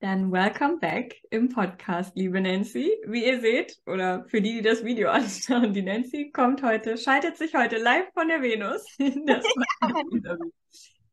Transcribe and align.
Dann 0.00 0.32
welcome 0.32 0.78
back 0.78 1.20
im 1.28 1.50
Podcast, 1.50 2.16
liebe 2.16 2.40
Nancy. 2.40 2.90
Wie 3.06 3.26
ihr 3.26 3.38
seht, 3.42 3.82
oder 3.84 4.24
für 4.28 4.40
die, 4.40 4.54
die 4.54 4.62
das 4.62 4.82
Video 4.82 5.10
anschauen, 5.10 5.74
die 5.74 5.82
Nancy 5.82 6.30
kommt 6.30 6.62
heute, 6.62 6.96
schaltet 6.96 7.36
sich 7.36 7.54
heute 7.54 7.76
live 7.76 8.10
von 8.14 8.28
der 8.28 8.40
Venus. 8.40 8.82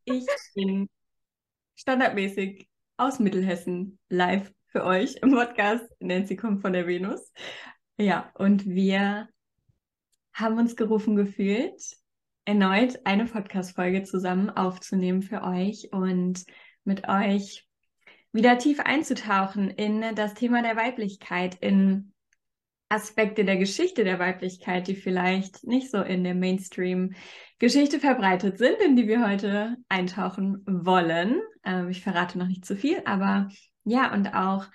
ich 0.06 0.26
bin 0.54 0.88
standardmäßig 1.76 2.66
aus 2.96 3.18
Mittelhessen 3.18 3.98
live 4.08 4.50
für 4.68 4.84
euch 4.84 5.16
im 5.16 5.32
Podcast. 5.32 5.84
Nancy 6.00 6.36
kommt 6.36 6.62
von 6.62 6.72
der 6.72 6.86
Venus. 6.86 7.30
Ja, 7.98 8.32
und 8.36 8.64
wir 8.64 9.28
haben 10.32 10.56
uns 10.56 10.76
gerufen 10.76 11.14
gefühlt, 11.14 11.78
erneut 12.46 13.00
eine 13.04 13.26
Podcast-Folge 13.26 14.04
zusammen 14.04 14.48
aufzunehmen 14.48 15.20
für 15.20 15.42
euch 15.42 15.90
und 15.92 16.42
mit 16.84 17.06
euch 17.06 17.67
wieder 18.32 18.58
tief 18.58 18.80
einzutauchen 18.80 19.70
in 19.70 20.04
das 20.14 20.34
Thema 20.34 20.62
der 20.62 20.76
Weiblichkeit, 20.76 21.56
in 21.60 22.12
Aspekte 22.88 23.44
der 23.44 23.58
Geschichte 23.58 24.04
der 24.04 24.18
Weiblichkeit, 24.18 24.88
die 24.88 24.94
vielleicht 24.94 25.66
nicht 25.66 25.90
so 25.90 26.00
in 26.00 26.24
der 26.24 26.34
Mainstream-Geschichte 26.34 28.00
verbreitet 28.00 28.58
sind, 28.58 28.76
in 28.84 28.96
die 28.96 29.06
wir 29.06 29.26
heute 29.26 29.76
eintauchen 29.88 30.64
wollen. 30.66 31.40
Ähm, 31.64 31.90
ich 31.90 32.02
verrate 32.02 32.38
noch 32.38 32.46
nicht 32.46 32.64
zu 32.64 32.76
viel, 32.76 33.02
aber 33.04 33.48
ja, 33.84 34.12
und 34.12 34.34
auch 34.34 34.66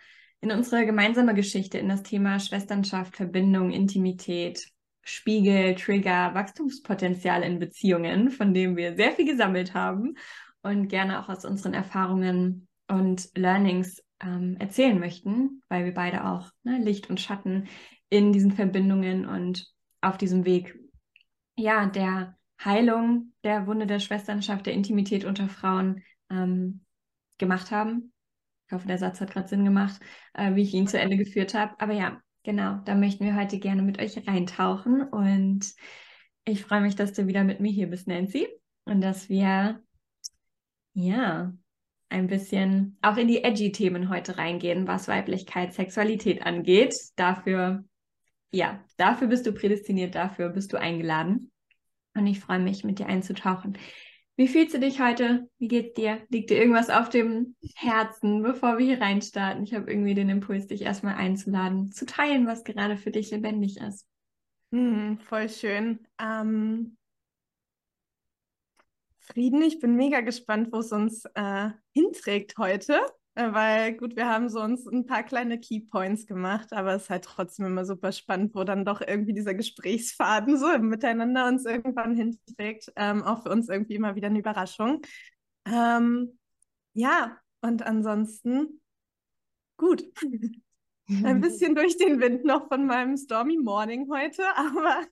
in 0.41 0.51
unsere 0.51 0.85
gemeinsame 0.85 1.33
Geschichte, 1.33 1.77
in 1.77 1.89
das 1.89 2.03
Thema 2.03 2.39
Schwesternschaft, 2.39 3.15
Verbindung, 3.15 3.71
Intimität, 3.71 4.67
Spiegel, 5.01 5.75
Trigger, 5.75 6.33
Wachstumspotenzial 6.33 7.43
in 7.43 7.59
Beziehungen, 7.59 8.29
von 8.29 8.53
dem 8.53 8.75
wir 8.77 8.95
sehr 8.95 9.13
viel 9.13 9.25
gesammelt 9.25 9.73
haben 9.73 10.15
und 10.61 10.87
gerne 10.87 11.19
auch 11.19 11.29
aus 11.29 11.45
unseren 11.45 11.73
Erfahrungen 11.73 12.67
und 12.93 13.29
Learnings 13.35 14.01
ähm, 14.21 14.57
erzählen 14.59 14.99
möchten, 14.99 15.61
weil 15.69 15.85
wir 15.85 15.93
beide 15.93 16.25
auch 16.25 16.49
ne, 16.63 16.77
Licht 16.79 17.09
und 17.09 17.19
Schatten 17.19 17.67
in 18.09 18.31
diesen 18.31 18.51
Verbindungen 18.51 19.25
und 19.25 19.65
auf 20.01 20.17
diesem 20.17 20.45
Weg 20.45 20.77
ja 21.55 21.85
der 21.85 22.37
Heilung 22.63 23.33
der 23.43 23.67
Wunde 23.67 23.87
der 23.87 23.99
Schwesternschaft, 23.99 24.65
der 24.65 24.73
Intimität 24.73 25.25
unter 25.25 25.49
Frauen 25.49 26.03
ähm, 26.29 26.85
gemacht 27.37 27.71
haben. 27.71 28.13
Ich 28.67 28.73
hoffe, 28.73 28.87
der 28.87 28.97
Satz 28.97 29.19
hat 29.19 29.31
gerade 29.31 29.47
Sinn 29.47 29.65
gemacht, 29.65 29.99
äh, 30.33 30.55
wie 30.55 30.61
ich 30.61 30.73
ihn 30.73 30.87
zu 30.87 30.99
Ende 30.99 31.17
geführt 31.17 31.53
habe. 31.53 31.79
Aber 31.79 31.93
ja, 31.93 32.21
genau, 32.43 32.79
da 32.85 32.95
möchten 32.95 33.25
wir 33.25 33.35
heute 33.35 33.59
gerne 33.59 33.81
mit 33.81 33.99
euch 33.99 34.27
reintauchen. 34.27 35.01
Und 35.01 35.73
ich 36.45 36.63
freue 36.63 36.81
mich, 36.81 36.95
dass 36.95 37.13
du 37.13 37.27
wieder 37.27 37.43
mit 37.43 37.59
mir 37.59 37.71
hier 37.71 37.87
bist, 37.87 38.07
Nancy. 38.07 38.47
Und 38.85 39.01
dass 39.01 39.29
wir 39.29 39.81
ja 40.93 41.53
ein 42.13 42.27
bisschen 42.27 42.97
auch 43.01 43.17
in 43.17 43.27
die 43.27 43.43
edgy 43.43 43.71
Themen 43.71 44.09
heute 44.09 44.37
reingehen, 44.37 44.87
was 44.87 45.07
Weiblichkeit, 45.07 45.73
Sexualität 45.73 46.45
angeht. 46.45 46.95
Dafür, 47.15 47.83
ja, 48.51 48.83
dafür 48.97 49.27
bist 49.27 49.45
du 49.45 49.51
prädestiniert, 49.51 50.15
dafür 50.15 50.49
bist 50.49 50.71
du 50.71 50.79
eingeladen. 50.79 51.51
Und 52.15 52.27
ich 52.27 52.39
freue 52.39 52.59
mich, 52.59 52.83
mit 52.83 52.99
dir 52.99 53.07
einzutauchen. 53.07 53.77
Wie 54.35 54.47
fühlst 54.47 54.73
du 54.73 54.79
dich 54.79 54.99
heute? 54.99 55.49
Wie 55.59 55.67
geht's 55.67 55.93
dir? 55.93 56.21
Liegt 56.29 56.49
dir 56.49 56.57
irgendwas 56.57 56.89
auf 56.89 57.09
dem 57.09 57.55
Herzen, 57.75 58.41
bevor 58.41 58.77
wir 58.77 58.85
hier 58.85 59.01
reinstarten? 59.01 59.63
Ich 59.63 59.73
habe 59.73 59.91
irgendwie 59.91 60.13
den 60.13 60.29
Impuls, 60.29 60.67
dich 60.67 60.81
erstmal 60.83 61.15
einzuladen, 61.15 61.91
zu 61.91 62.05
teilen, 62.05 62.47
was 62.47 62.63
gerade 62.63 62.97
für 62.97 63.11
dich 63.11 63.29
lebendig 63.31 63.77
ist. 63.77 64.07
Hm, 64.71 65.19
voll 65.19 65.49
schön. 65.49 65.99
Ähm, 66.19 66.97
Frieden. 69.25 69.61
Ich 69.61 69.79
bin 69.79 69.95
mega 69.95 70.21
gespannt, 70.21 70.69
wo 70.71 70.79
es 70.79 70.91
uns 70.91 71.25
äh, 71.35 71.69
hinträgt 71.93 72.57
heute, 72.57 72.99
äh, 73.35 73.51
weil 73.53 73.93
gut, 73.97 74.15
wir 74.15 74.27
haben 74.27 74.49
so 74.49 74.61
uns 74.61 74.85
ein 74.85 75.05
paar 75.05 75.23
kleine 75.23 75.59
Keypoints 75.59 76.25
gemacht, 76.25 76.73
aber 76.73 76.93
es 76.95 77.03
ist 77.03 77.09
halt 77.09 77.23
trotzdem 77.23 77.65
immer 77.65 77.85
super 77.85 78.11
spannend, 78.11 78.53
wo 78.53 78.63
dann 78.63 78.85
doch 78.85 79.01
irgendwie 79.01 79.33
dieser 79.33 79.53
Gesprächsfaden 79.53 80.57
so 80.57 80.77
miteinander 80.79 81.47
uns 81.47 81.65
irgendwann 81.65 82.15
hinträgt. 82.15 82.91
Ähm, 82.95 83.23
auch 83.23 83.43
für 83.43 83.49
uns 83.49 83.69
irgendwie 83.69 83.95
immer 83.95 84.15
wieder 84.15 84.27
eine 84.27 84.39
Überraschung. 84.39 85.01
Ähm, 85.65 86.37
ja, 86.93 87.37
und 87.61 87.83
ansonsten 87.83 88.81
gut. 89.77 90.03
Ein 91.09 91.41
bisschen 91.41 91.75
durch 91.75 91.97
den 91.97 92.19
Wind 92.19 92.45
noch 92.45 92.67
von 92.67 92.85
meinem 92.85 93.17
Stormy 93.17 93.57
Morning 93.57 94.09
heute, 94.11 94.43
aber 94.55 95.05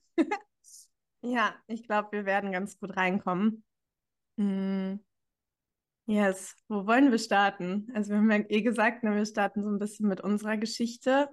ja, 1.22 1.54
ich 1.66 1.84
glaube, 1.84 2.12
wir 2.12 2.24
werden 2.24 2.52
ganz 2.52 2.78
gut 2.78 2.96
reinkommen. 2.96 3.64
Mm, 4.36 4.96
yes, 6.06 6.54
wo 6.68 6.86
wollen 6.86 7.10
wir 7.10 7.18
starten? 7.18 7.90
Also 7.94 8.10
wir 8.10 8.18
haben 8.18 8.30
ja 8.30 8.44
eh 8.48 8.62
gesagt, 8.62 9.04
ne, 9.04 9.14
wir 9.14 9.26
starten 9.26 9.62
so 9.62 9.68
ein 9.68 9.78
bisschen 9.78 10.08
mit 10.08 10.20
unserer 10.20 10.56
Geschichte. 10.56 11.28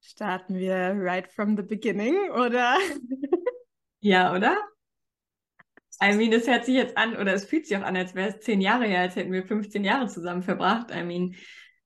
Starten 0.00 0.54
wir 0.54 0.94
right 0.96 1.30
from 1.32 1.56
the 1.56 1.62
beginning, 1.62 2.30
oder? 2.30 2.78
Ja, 4.00 4.32
oder? 4.32 4.56
I 6.00 6.14
mean, 6.14 6.32
es 6.32 6.46
hört 6.46 6.64
sich 6.66 6.74
jetzt 6.76 6.96
an, 6.96 7.16
oder 7.16 7.32
es 7.32 7.46
fühlt 7.46 7.66
sich 7.66 7.76
auch 7.76 7.82
an, 7.82 7.96
als 7.96 8.14
wäre 8.14 8.28
es 8.28 8.40
zehn 8.40 8.60
Jahre 8.60 8.86
her, 8.86 9.00
als 9.00 9.16
hätten 9.16 9.32
wir 9.32 9.44
15 9.44 9.82
Jahre 9.82 10.06
zusammen 10.08 10.42
verbracht. 10.42 10.92
I 10.94 11.02
mean, 11.02 11.34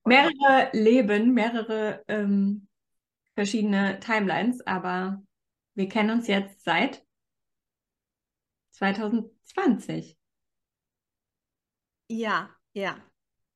mehrere 0.04 0.68
Leben, 0.72 1.32
mehrere 1.32 2.02
ähm, 2.08 2.68
verschiedene 3.34 4.00
Timelines, 4.00 4.60
aber 4.66 5.22
wir 5.74 5.88
kennen 5.88 6.10
uns 6.10 6.26
jetzt 6.26 6.64
seit 6.64 7.02
2020. 8.80 10.16
Ja, 12.08 12.50
ja. 12.72 12.96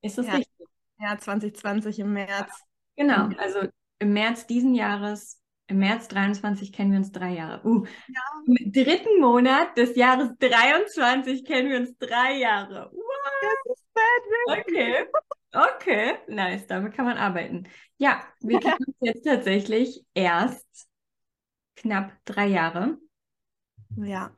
Ist 0.03 0.19
das 0.19 0.27
ja. 0.27 0.35
richtig? 0.35 0.69
Ja, 0.99 1.19
2020 1.19 1.99
im 2.01 2.13
März. 2.13 2.53
Genau, 2.97 3.29
also 3.39 3.67
im 3.99 4.13
März 4.13 4.47
diesen 4.47 4.75
Jahres, 4.75 5.43
im 5.67 5.79
März 5.79 6.09
23 6.09 6.73
kennen 6.73 6.93
wir 6.93 6.99
uns 6.99 7.11
drei 7.11 7.33
Jahre. 7.33 7.67
Uh, 7.67 7.85
ja. 8.09 8.21
Im 8.47 8.73
dritten 8.73 9.21
Monat 9.21 9.77
des 9.79 9.97
Jahres 9.97 10.31
23 10.39 11.45
kennen 11.45 11.71
wir 11.71 11.79
uns 11.79 11.97
drei 11.97 12.37
Jahre. 12.37 12.91
What? 12.93 13.33
Das 13.43 13.77
ist 13.77 13.95
bad, 13.95 14.59
Okay, 14.59 15.07
okay, 15.53 16.19
nice, 16.29 16.67
damit 16.67 16.95
kann 16.95 17.07
man 17.07 17.17
arbeiten. 17.17 17.67
Ja, 17.97 18.23
wir 18.41 18.61
kennen 18.61 18.85
uns 18.87 18.97
jetzt 19.01 19.25
tatsächlich 19.25 20.05
erst 20.13 20.87
knapp 21.77 22.13
drei 22.27 22.47
Jahre. 22.47 22.99
Ja. 23.97 24.37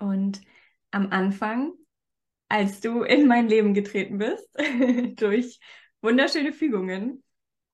Und 0.00 0.40
am 0.90 1.10
Anfang, 1.10 1.72
als 2.48 2.80
du 2.80 3.02
in 3.02 3.26
mein 3.26 3.48
Leben 3.48 3.74
getreten 3.74 4.18
bist, 4.18 4.48
durch 5.20 5.60
wunderschöne 6.02 6.52
Fügungen, 6.52 7.22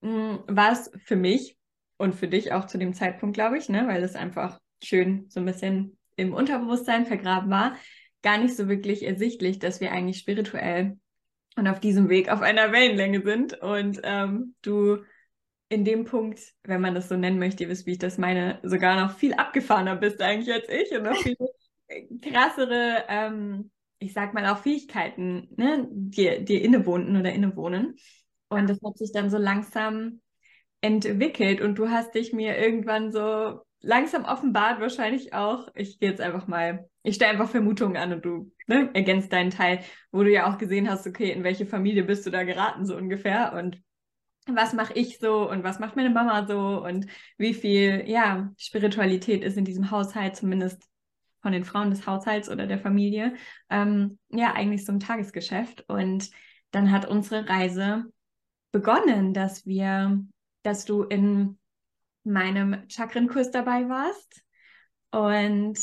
mm, 0.00 0.36
war 0.48 0.72
es 0.72 0.90
für 1.04 1.16
mich 1.16 1.56
und 1.96 2.14
für 2.14 2.28
dich 2.28 2.52
auch 2.52 2.66
zu 2.66 2.78
dem 2.78 2.92
Zeitpunkt, 2.92 3.34
glaube 3.34 3.56
ich, 3.56 3.68
ne, 3.68 3.86
weil 3.88 4.02
es 4.02 4.14
einfach 4.14 4.60
schön 4.82 5.26
so 5.30 5.40
ein 5.40 5.46
bisschen 5.46 5.96
im 6.16 6.34
Unterbewusstsein 6.34 7.06
vergraben 7.06 7.50
war, 7.50 7.76
gar 8.22 8.38
nicht 8.38 8.56
so 8.56 8.68
wirklich 8.68 9.04
ersichtlich, 9.04 9.58
dass 9.58 9.80
wir 9.80 9.92
eigentlich 9.92 10.18
spirituell 10.18 10.98
und 11.56 11.68
auf 11.68 11.80
diesem 11.80 12.08
Weg 12.08 12.28
auf 12.28 12.42
einer 12.42 12.72
Wellenlänge 12.72 13.22
sind. 13.22 13.54
Und 13.60 14.00
ähm, 14.02 14.54
du 14.62 14.98
in 15.68 15.84
dem 15.84 16.04
Punkt, 16.04 16.40
wenn 16.64 16.80
man 16.80 16.94
das 16.94 17.08
so 17.08 17.16
nennen 17.16 17.38
möchte, 17.38 17.64
ihr 17.64 17.70
wisst, 17.70 17.86
wie 17.86 17.92
ich 17.92 17.98
das 17.98 18.18
meine, 18.18 18.60
sogar 18.62 19.00
noch 19.00 19.16
viel 19.16 19.34
abgefahrener 19.34 19.96
bist 19.96 20.20
eigentlich 20.20 20.52
als 20.52 20.68
ich 20.68 20.92
und 20.92 21.04
noch 21.04 21.16
viel 21.16 21.36
krassere, 22.22 23.04
ähm, 23.08 23.70
ich 23.98 24.12
sag 24.12 24.34
mal 24.34 24.46
auch 24.46 24.58
Fähigkeiten, 24.58 25.48
ne, 25.56 25.88
dir, 25.90 26.40
dir 26.40 26.62
innewohnten 26.62 27.16
oder 27.16 27.32
innewohnen. 27.32 27.96
Und 28.48 28.68
das 28.68 28.78
hat 28.84 28.98
sich 28.98 29.12
dann 29.12 29.30
so 29.30 29.38
langsam 29.38 30.20
entwickelt 30.80 31.60
und 31.60 31.76
du 31.76 31.88
hast 31.88 32.14
dich 32.14 32.32
mir 32.32 32.56
irgendwann 32.58 33.10
so 33.10 33.60
langsam 33.80 34.24
offenbart, 34.24 34.80
wahrscheinlich 34.80 35.32
auch. 35.32 35.68
Ich 35.74 35.98
gehe 35.98 36.10
jetzt 36.10 36.20
einfach 36.20 36.46
mal, 36.46 36.88
ich 37.02 37.16
stelle 37.16 37.32
einfach 37.32 37.48
Vermutungen 37.48 37.96
an 37.96 38.12
und 38.12 38.24
du 38.24 38.52
ne, 38.66 38.90
ergänzt 38.94 39.32
deinen 39.32 39.50
Teil, 39.50 39.80
wo 40.12 40.22
du 40.22 40.30
ja 40.30 40.52
auch 40.52 40.58
gesehen 40.58 40.90
hast, 40.90 41.06
okay, 41.06 41.30
in 41.30 41.44
welche 41.44 41.66
Familie 41.66 42.04
bist 42.04 42.26
du 42.26 42.30
da 42.30 42.44
geraten, 42.44 42.84
so 42.86 42.96
ungefähr. 42.96 43.54
Und 43.54 43.80
was 44.46 44.74
mache 44.74 44.92
ich 44.94 45.18
so 45.18 45.48
und 45.48 45.64
was 45.64 45.78
macht 45.78 45.96
meine 45.96 46.10
Mama 46.10 46.46
so 46.46 46.84
und 46.84 47.06
wie 47.36 47.54
viel, 47.54 48.04
ja, 48.06 48.52
Spiritualität 48.58 49.42
ist 49.42 49.56
in 49.56 49.64
diesem 49.64 49.90
Haushalt 49.90 50.36
zumindest 50.36 50.82
von 51.46 51.52
den 51.52 51.64
Frauen 51.64 51.90
des 51.90 52.08
Haushalts 52.08 52.50
oder 52.50 52.66
der 52.66 52.80
Familie, 52.80 53.36
ähm, 53.70 54.18
ja, 54.30 54.54
eigentlich 54.54 54.84
so 54.84 54.90
ein 54.90 54.98
Tagesgeschäft. 54.98 55.88
Und 55.88 56.28
dann 56.72 56.90
hat 56.90 57.06
unsere 57.06 57.48
Reise 57.48 58.06
begonnen, 58.72 59.32
dass 59.32 59.64
wir, 59.64 60.20
dass 60.64 60.86
du 60.86 61.04
in 61.04 61.56
meinem 62.24 62.88
Chakrenkurs 62.88 63.52
dabei 63.52 63.88
warst. 63.88 64.42
Und 65.12 65.78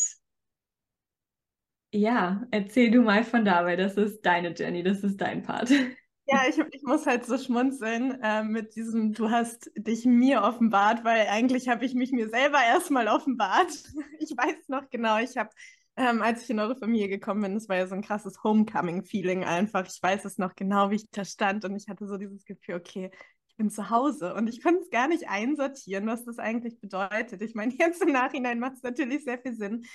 ja, 1.93 2.43
erzähl 2.51 2.91
du 2.91 3.01
mal 3.01 3.23
von 3.23 3.45
da, 3.45 3.63
weil 3.63 3.77
das 3.77 3.95
ist 3.95 4.21
deine 4.25 4.53
Jenny, 4.53 4.83
das 4.83 5.01
ist 5.01 5.21
dein 5.21 5.43
Part. 5.43 5.69
Ja, 6.25 6.43
ich, 6.47 6.57
ich 6.71 6.83
muss 6.83 7.05
halt 7.05 7.25
so 7.25 7.37
schmunzeln 7.37 8.19
äh, 8.21 8.43
mit 8.43 8.75
diesem, 8.75 9.11
du 9.13 9.29
hast 9.29 9.69
dich 9.75 10.05
mir 10.05 10.41
offenbart, 10.43 11.03
weil 11.03 11.27
eigentlich 11.27 11.67
habe 11.67 11.83
ich 11.85 11.95
mich 11.95 12.11
mir 12.11 12.29
selber 12.29 12.59
erstmal 12.63 13.07
offenbart. 13.07 13.71
Ich 14.19 14.31
weiß 14.31 14.69
noch 14.69 14.89
genau, 14.89 15.19
ich 15.19 15.35
habe 15.35 15.49
ähm, 15.95 16.21
als 16.21 16.43
ich 16.43 16.49
in 16.49 16.59
eure 16.59 16.75
Familie 16.75 17.07
gekommen 17.09 17.41
bin. 17.41 17.53
Das 17.53 17.69
war 17.69 17.75
ja 17.77 17.87
so 17.87 17.95
ein 17.95 18.01
krasses 18.01 18.43
Homecoming-Feeling 18.43 19.43
einfach. 19.43 19.85
Ich 19.87 20.01
weiß 20.01 20.25
es 20.25 20.37
noch 20.37 20.55
genau, 20.55 20.89
wie 20.89 20.95
ich 20.95 21.09
da 21.11 21.23
stand 21.25 21.65
und 21.65 21.75
ich 21.75 21.87
hatte 21.87 22.07
so 22.07 22.17
dieses 22.17 22.45
Gefühl, 22.45 22.75
okay, 22.75 23.11
ich 23.47 23.55
bin 23.57 23.69
zu 23.69 23.89
Hause 23.89 24.33
und 24.33 24.47
ich 24.47 24.63
konnte 24.63 24.81
es 24.81 24.89
gar 24.89 25.07
nicht 25.07 25.29
einsortieren, 25.29 26.07
was 26.07 26.25
das 26.25 26.39
eigentlich 26.39 26.79
bedeutet. 26.79 27.41
Ich 27.41 27.53
meine, 27.53 27.73
jetzt 27.77 28.01
im 28.01 28.11
Nachhinein 28.11 28.59
macht 28.59 28.73
es 28.77 28.83
natürlich 28.83 29.23
sehr 29.23 29.39
viel 29.39 29.53
Sinn. 29.55 29.85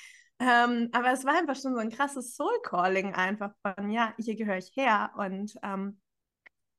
Ähm, 0.41 0.89
aber 0.93 1.11
es 1.13 1.25
war 1.25 1.37
einfach 1.37 1.57
schon 1.61 1.75
so 1.75 1.81
ein 1.81 1.91
krasses 1.91 2.37
Soul-Calling 2.37 3.15
einfach 3.15 3.53
von, 3.63 3.91
ja, 3.91 4.15
hier 4.19 4.37
gehöre 4.37 4.59
ich 4.59 4.71
her 4.77 5.11
und 5.17 5.55
ähm, 5.65 5.99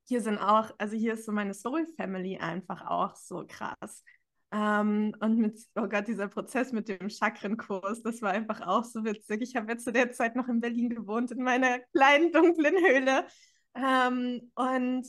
hier 0.09 0.21
sind 0.21 0.39
auch, 0.39 0.71
also 0.79 0.95
hier 0.95 1.13
ist 1.13 1.25
so 1.25 1.31
meine 1.31 1.53
Soul-Family 1.53 2.39
einfach 2.39 2.85
auch 2.87 3.15
so 3.15 3.45
krass. 3.47 4.03
Ähm, 4.51 5.15
und 5.19 5.37
mit, 5.37 5.59
oh 5.75 5.87
Gott, 5.87 6.07
dieser 6.07 6.27
Prozess 6.27 6.71
mit 6.71 6.89
dem 6.89 7.11
Chakrenkurs, 7.11 8.01
das 8.01 8.23
war 8.23 8.31
einfach 8.31 8.61
auch 8.61 8.83
so 8.83 9.05
witzig. 9.05 9.43
Ich 9.43 9.55
habe 9.55 9.71
ja 9.71 9.77
zu 9.77 9.91
der 9.93 10.11
Zeit 10.11 10.35
noch 10.35 10.47
in 10.47 10.61
Berlin 10.61 10.89
gewohnt, 10.89 11.29
in 11.29 11.43
meiner 11.43 11.77
kleinen 11.93 12.31
dunklen 12.31 12.75
Höhle. 12.75 13.27
Ähm, 13.75 14.51
und 14.55 15.05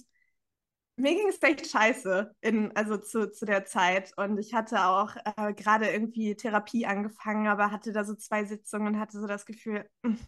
mir 0.96 1.14
ging 1.14 1.28
es 1.28 1.42
echt 1.42 1.66
scheiße, 1.70 2.34
in, 2.42 2.76
also 2.76 2.98
zu, 2.98 3.32
zu 3.32 3.46
der 3.46 3.64
Zeit. 3.64 4.12
Und 4.18 4.36
ich 4.36 4.52
hatte 4.52 4.84
auch 4.84 5.16
äh, 5.16 5.54
gerade 5.54 5.88
irgendwie 5.88 6.34
Therapie 6.36 6.84
angefangen, 6.84 7.46
aber 7.46 7.70
hatte 7.70 7.92
da 7.92 8.04
so 8.04 8.14
zwei 8.16 8.44
Sitzungen 8.44 8.88
und 8.88 9.00
hatte 9.00 9.18
so 9.18 9.26
das 9.26 9.46
Gefühl, 9.46 9.88
hm, 10.04 10.18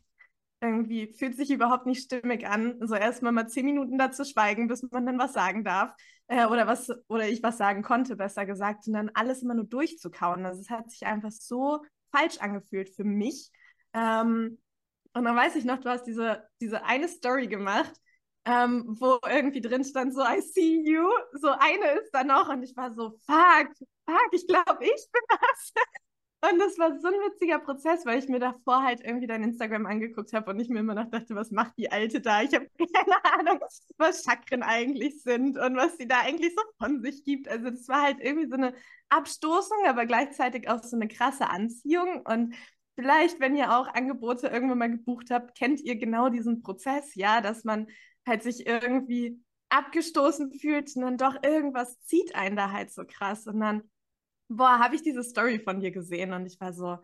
irgendwie 0.63 1.13
fühlt 1.13 1.37
sich 1.37 1.51
überhaupt 1.51 1.87
nicht 1.87 2.05
stimmig 2.05 2.47
an. 2.47 2.77
So 2.81 2.95
erstmal 2.95 3.33
mal 3.33 3.49
zehn 3.49 3.67
Minuten 3.67 3.99
dazu 3.99 4.25
schweigen, 4.25 4.69
bis 4.69 4.83
man 4.91 5.05
dann 5.05 5.19
was 5.19 5.33
sagen 5.33 5.65
darf. 5.65 5.93
Äh, 6.29 6.47
oder 6.47 6.67
was, 6.67 6.91
oder 7.09 7.29
ich 7.29 7.43
was 7.43 7.59
sagen 7.59 7.83
konnte, 7.83 8.17
besser 8.17 8.47
gesagt. 8.47 8.87
Und 8.87 8.95
dann 8.95 9.11
alles 9.15 9.43
immer 9.43 9.55
nur 9.55 9.65
durchzukauen. 9.65 10.47
Also 10.47 10.61
es 10.61 10.71
hat 10.71 10.91
sich 10.91 11.05
einfach 11.05 11.33
so 11.33 11.83
falsch 12.13 12.39
angefühlt 12.39 12.91
für 12.91 13.05
mich. 13.05 13.51
Ähm, 13.93 14.59
und 15.15 15.25
dann 15.25 15.37
weiß 15.37 15.57
ich 15.57 15.65
noch, 15.65 15.81
du 15.81 15.91
hast 15.91 16.05
diese, 16.05 16.45
diese 16.61 16.85
eine 16.85 17.09
Story 17.09 17.49
gemacht, 17.49 17.93
ähm, 18.45 18.85
wo 18.99 19.19
irgendwie 19.27 19.61
drin 19.61 19.85
stand, 19.85 20.15
so 20.15 20.23
I 20.23 20.41
see 20.41 20.83
you. 20.85 21.09
So 21.33 21.51
eine 21.51 22.01
ist 22.01 22.11
da 22.13 22.25
noch 22.25 22.49
und 22.49 22.63
ich 22.63 22.77
war 22.77 22.93
so, 22.93 23.19
fuck, 23.27 23.69
fuck, 24.07 24.29
ich 24.33 24.47
glaube, 24.47 24.85
ich 24.85 25.09
bin 25.13 25.23
das. 25.29 25.73
Und 26.45 26.59
das 26.59 26.77
war 26.77 26.99
so 26.99 27.07
ein 27.07 27.15
witziger 27.15 27.61
Prozess, 27.61 28.05
weil 28.05 28.19
ich 28.19 28.29
mir 28.29 28.41
davor 28.41 28.83
halt 28.83 29.01
irgendwie 29.01 29.29
dein 29.29 29.45
Instagram 29.45 29.87
angeguckt 29.87 30.33
habe 30.33 30.51
und 30.51 30.59
ich 30.59 30.69
mir 30.69 30.81
immer 30.81 30.97
noch 30.97 31.09
dachte, 31.09 31.37
was 31.37 31.53
macht 31.53 31.79
die 31.79 31.93
Alte 31.93 32.21
da? 32.21 32.43
Ich 32.43 32.53
habe 32.53 32.69
keine 32.79 33.25
Ahnung, 33.39 33.61
was 33.97 34.25
Chakren 34.25 34.65
eigentlich 34.65 35.23
sind 35.23 35.57
und 35.57 35.77
was 35.77 35.97
sie 35.99 36.09
da 36.09 36.21
eigentlich 36.23 36.53
so 36.57 36.63
von 36.79 37.01
sich 37.01 37.23
gibt. 37.23 37.47
Also 37.49 37.71
das 37.71 37.87
war 37.87 38.03
halt 38.03 38.19
irgendwie 38.21 38.49
so 38.49 38.57
eine 38.57 38.75
Abstoßung, 39.09 39.87
aber 39.87 40.05
gleichzeitig 40.05 40.69
auch 40.69 40.83
so 40.83 40.97
eine 40.97 41.07
krasse 41.07 41.49
Anziehung. 41.49 42.23
Und 42.27 42.57
vielleicht, 42.97 43.39
wenn 43.39 43.55
ihr 43.55 43.79
auch 43.79 43.87
Angebote 43.87 44.49
irgendwann 44.49 44.79
mal 44.79 44.91
gebucht 44.91 45.31
habt, 45.31 45.57
kennt 45.57 45.81
ihr 45.81 45.95
genau 45.95 46.29
diesen 46.29 46.61
Prozess, 46.61 47.15
ja, 47.15 47.41
dass 47.41 47.63
man 47.63 47.87
halt 48.27 48.43
sich 48.43 48.67
irgendwie 48.67 49.41
abgestoßen 49.69 50.53
fühlt 50.59 50.95
und 50.97 51.03
dann 51.03 51.19
doch 51.19 51.41
irgendwas 51.45 52.01
zieht 52.01 52.35
einen 52.35 52.57
da 52.57 52.73
halt 52.73 52.91
so 52.91 53.05
krass 53.07 53.47
und 53.47 53.61
dann 53.61 53.89
boah, 54.49 54.79
habe 54.79 54.95
ich 54.95 55.03
diese 55.03 55.23
Story 55.23 55.59
von 55.59 55.81
dir 55.81 55.91
gesehen 55.91 56.33
und 56.33 56.47
ich 56.47 56.61
war 56.61 56.73
so, 56.73 56.99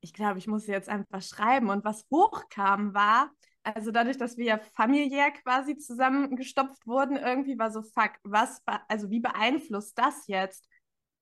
ich 0.00 0.12
glaube, 0.12 0.38
ich 0.38 0.46
muss 0.46 0.64
sie 0.64 0.72
jetzt 0.72 0.88
einfach 0.88 1.22
schreiben. 1.22 1.70
Und 1.70 1.84
was 1.84 2.06
hochkam 2.10 2.94
war, 2.94 3.30
also 3.62 3.90
dadurch, 3.90 4.18
dass 4.18 4.36
wir 4.36 4.44
ja 4.44 4.58
familiär 4.74 5.30
quasi 5.30 5.76
zusammengestopft 5.76 6.86
wurden, 6.86 7.16
irgendwie 7.16 7.58
war 7.58 7.70
so, 7.70 7.82
fuck, 7.82 8.12
was, 8.24 8.60
also 8.88 9.10
wie 9.10 9.20
beeinflusst 9.20 9.96
das 9.98 10.26
jetzt 10.26 10.68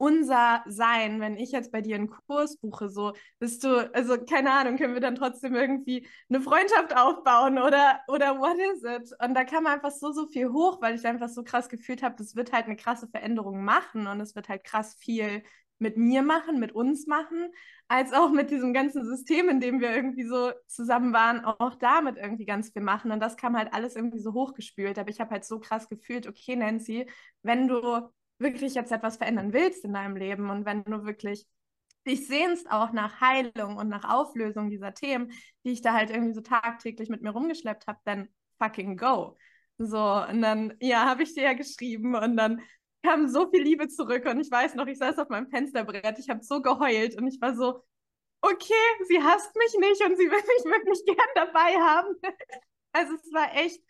unser 0.00 0.64
Sein, 0.66 1.20
wenn 1.20 1.36
ich 1.36 1.52
jetzt 1.52 1.72
bei 1.72 1.82
dir 1.82 1.96
einen 1.96 2.08
Kurs 2.08 2.56
buche, 2.56 2.88
so 2.88 3.12
bist 3.38 3.62
du, 3.64 3.92
also 3.94 4.16
keine 4.24 4.50
Ahnung, 4.50 4.78
können 4.78 4.94
wir 4.94 5.00
dann 5.02 5.14
trotzdem 5.14 5.54
irgendwie 5.54 6.08
eine 6.30 6.40
Freundschaft 6.40 6.96
aufbauen 6.96 7.58
oder, 7.58 8.00
oder 8.08 8.38
what 8.38 8.56
is 8.74 8.82
it? 8.82 9.14
Und 9.22 9.34
da 9.34 9.44
kam 9.44 9.66
einfach 9.66 9.90
so, 9.90 10.10
so 10.10 10.26
viel 10.26 10.48
hoch, 10.52 10.80
weil 10.80 10.94
ich 10.94 11.06
einfach 11.06 11.28
so 11.28 11.44
krass 11.44 11.68
gefühlt 11.68 12.02
habe, 12.02 12.14
das 12.16 12.34
wird 12.34 12.50
halt 12.52 12.64
eine 12.64 12.76
krasse 12.76 13.08
Veränderung 13.08 13.62
machen 13.62 14.06
und 14.06 14.20
es 14.20 14.34
wird 14.34 14.48
halt 14.48 14.64
krass 14.64 14.94
viel 14.98 15.42
mit 15.78 15.98
mir 15.98 16.22
machen, 16.22 16.58
mit 16.60 16.72
uns 16.72 17.06
machen, 17.06 17.52
als 17.88 18.12
auch 18.14 18.30
mit 18.30 18.50
diesem 18.50 18.72
ganzen 18.72 19.04
System, 19.04 19.50
in 19.50 19.60
dem 19.60 19.80
wir 19.80 19.94
irgendwie 19.94 20.24
so 20.24 20.52
zusammen 20.66 21.12
waren, 21.12 21.44
auch 21.44 21.74
damit 21.74 22.16
irgendwie 22.16 22.46
ganz 22.46 22.70
viel 22.70 22.82
machen. 22.82 23.10
Und 23.12 23.20
das 23.20 23.36
kam 23.36 23.56
halt 23.56 23.72
alles 23.74 23.96
irgendwie 23.96 24.20
so 24.20 24.32
hochgespült. 24.32 24.98
Aber 24.98 25.10
ich 25.10 25.20
habe 25.20 25.30
halt 25.30 25.44
so 25.44 25.58
krass 25.58 25.88
gefühlt, 25.88 26.26
okay, 26.26 26.56
Nancy, 26.56 27.06
wenn 27.42 27.66
du 27.66 28.10
wirklich 28.40 28.74
jetzt 28.74 28.92
etwas 28.92 29.16
verändern 29.16 29.52
willst 29.52 29.84
in 29.84 29.92
deinem 29.92 30.16
Leben 30.16 30.50
und 30.50 30.64
wenn 30.64 30.84
du 30.84 31.04
wirklich 31.04 31.46
dich 32.06 32.26
sehnst 32.26 32.70
auch 32.70 32.92
nach 32.92 33.20
Heilung 33.20 33.76
und 33.76 33.88
nach 33.88 34.08
Auflösung 34.08 34.70
dieser 34.70 34.94
Themen, 34.94 35.32
die 35.64 35.72
ich 35.72 35.82
da 35.82 35.92
halt 35.92 36.10
irgendwie 36.10 36.34
so 36.34 36.40
tagtäglich 36.40 37.08
mit 37.10 37.22
mir 37.22 37.30
rumgeschleppt 37.30 37.86
habe, 37.86 37.98
dann 38.04 38.28
fucking 38.58 38.96
go. 38.96 39.36
So, 39.78 39.98
und 39.98 40.42
dann, 40.42 40.74
ja, 40.80 41.06
habe 41.06 41.22
ich 41.22 41.34
dir 41.34 41.44
ja 41.44 41.52
geschrieben 41.52 42.14
und 42.14 42.36
dann 42.36 42.62
kam 43.02 43.28
so 43.28 43.50
viel 43.50 43.62
Liebe 43.62 43.88
zurück 43.88 44.26
und 44.26 44.40
ich 44.40 44.50
weiß 44.50 44.74
noch, 44.74 44.86
ich 44.86 44.98
saß 44.98 45.18
auf 45.18 45.28
meinem 45.28 45.48
Fensterbrett, 45.48 46.18
ich 46.18 46.28
habe 46.28 46.42
so 46.42 46.60
geheult 46.60 47.16
und 47.16 47.26
ich 47.26 47.40
war 47.40 47.54
so, 47.54 47.82
okay, 48.42 48.74
sie 49.08 49.22
hasst 49.22 49.54
mich 49.56 49.74
nicht 49.78 50.04
und 50.04 50.16
sie 50.16 50.30
will 50.30 50.32
mich 50.32 50.64
wirklich 50.64 51.04
gern 51.06 51.28
dabei 51.34 51.76
haben. 51.76 52.14
Also 52.92 53.14
es 53.14 53.32
war 53.32 53.54
echt, 53.54 53.80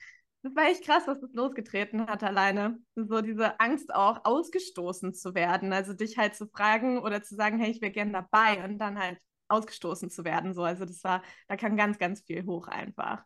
das 0.43 0.55
war 0.55 0.65
echt 0.65 0.85
krass, 0.85 1.03
was 1.07 1.21
das 1.21 1.33
losgetreten 1.35 2.07
hat 2.07 2.23
alleine. 2.23 2.79
So 2.97 3.21
diese 3.21 3.61
Angst 3.61 3.95
auch, 3.95 4.25
ausgestoßen 4.25 5.13
zu 5.15 5.35
werden. 5.35 5.73
Also 5.73 5.93
dich 5.93 6.17
halt 6.17 6.35
zu 6.35 6.47
fragen 6.47 6.99
oder 6.99 7.23
zu 7.23 7.35
sagen, 7.35 7.59
hey, 7.59 7.71
ich 7.71 7.81
wäre 7.83 7.93
gern 7.93 8.13
dabei 8.13 8.65
und 8.65 8.79
dann 8.79 8.99
halt 8.99 9.19
ausgestoßen 9.49 10.11
zu 10.11 10.25
werden. 10.25 10.55
So, 10.55 10.63
also 10.63 10.85
das 10.85 11.05
war, 11.05 11.23
da 11.49 11.57
kam 11.57 11.77
ganz, 11.77 11.99
ganz 11.99 12.23
viel 12.23 12.47
hoch 12.47 12.69
einfach. 12.69 13.23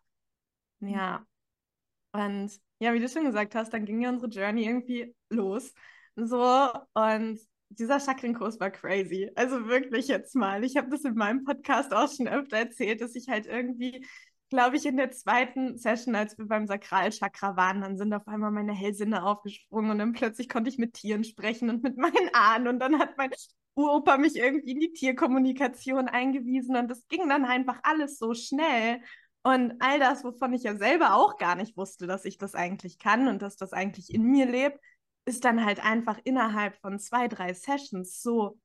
Ja. 0.79 1.25
Und 2.11 2.51
ja, 2.79 2.93
wie 2.93 2.99
du 2.99 3.07
schon 3.07 3.25
gesagt 3.25 3.55
hast, 3.55 3.73
dann 3.73 3.85
ging 3.85 4.01
ja 4.01 4.09
unsere 4.09 4.29
Journey 4.31 4.65
irgendwie 4.65 5.15
los. 5.29 5.73
So, 6.15 6.71
und 6.93 7.39
dieser 7.69 7.99
Chakrenkurs 7.99 8.59
war 8.59 8.71
crazy. 8.71 9.31
Also 9.35 9.67
wirklich 9.67 10.07
jetzt 10.07 10.35
mal. 10.35 10.63
Ich 10.63 10.77
habe 10.77 10.89
das 10.89 11.03
in 11.03 11.15
meinem 11.15 11.43
Podcast 11.43 11.93
auch 11.93 12.11
schon 12.13 12.27
öfter 12.27 12.57
erzählt, 12.57 13.01
dass 13.01 13.15
ich 13.15 13.27
halt 13.27 13.45
irgendwie 13.45 14.05
glaube 14.49 14.77
ich, 14.77 14.85
in 14.85 14.97
der 14.97 15.11
zweiten 15.11 15.77
Session, 15.77 16.15
als 16.15 16.37
wir 16.37 16.45
beim 16.45 16.67
Sakralchakra 16.67 17.55
waren, 17.57 17.81
dann 17.81 17.97
sind 17.97 18.13
auf 18.13 18.27
einmal 18.27 18.51
meine 18.51 18.73
Hellsinne 18.73 19.23
aufgesprungen 19.23 19.91
und 19.91 19.99
dann 19.99 20.13
plötzlich 20.13 20.49
konnte 20.49 20.69
ich 20.69 20.77
mit 20.77 20.93
Tieren 20.93 21.23
sprechen 21.23 21.69
und 21.69 21.83
mit 21.83 21.97
meinen 21.97 22.29
Ahnen 22.33 22.67
und 22.67 22.79
dann 22.79 22.99
hat 22.99 23.17
mein 23.17 23.31
Uropa 23.75 24.17
mich 24.17 24.35
irgendwie 24.35 24.71
in 24.71 24.79
die 24.79 24.93
Tierkommunikation 24.93 26.07
eingewiesen 26.07 26.75
und 26.75 26.89
das 26.89 27.07
ging 27.07 27.27
dann 27.27 27.45
einfach 27.45 27.79
alles 27.83 28.17
so 28.17 28.33
schnell. 28.33 29.01
Und 29.43 29.75
all 29.79 29.99
das, 29.99 30.23
wovon 30.23 30.53
ich 30.53 30.63
ja 30.63 30.75
selber 30.75 31.13
auch 31.15 31.37
gar 31.37 31.55
nicht 31.55 31.77
wusste, 31.77 32.07
dass 32.07 32.25
ich 32.25 32.37
das 32.37 32.55
eigentlich 32.55 32.97
kann 32.97 33.27
und 33.27 33.41
dass 33.41 33.57
das 33.57 33.73
eigentlich 33.73 34.11
in 34.11 34.23
mir 34.23 34.47
lebt, 34.47 34.79
ist 35.25 35.45
dann 35.45 35.65
halt 35.65 35.83
einfach 35.83 36.19
innerhalb 36.23 36.77
von 36.77 36.99
zwei, 36.99 37.27
drei 37.27 37.53
Sessions 37.53 38.21
so 38.21 38.57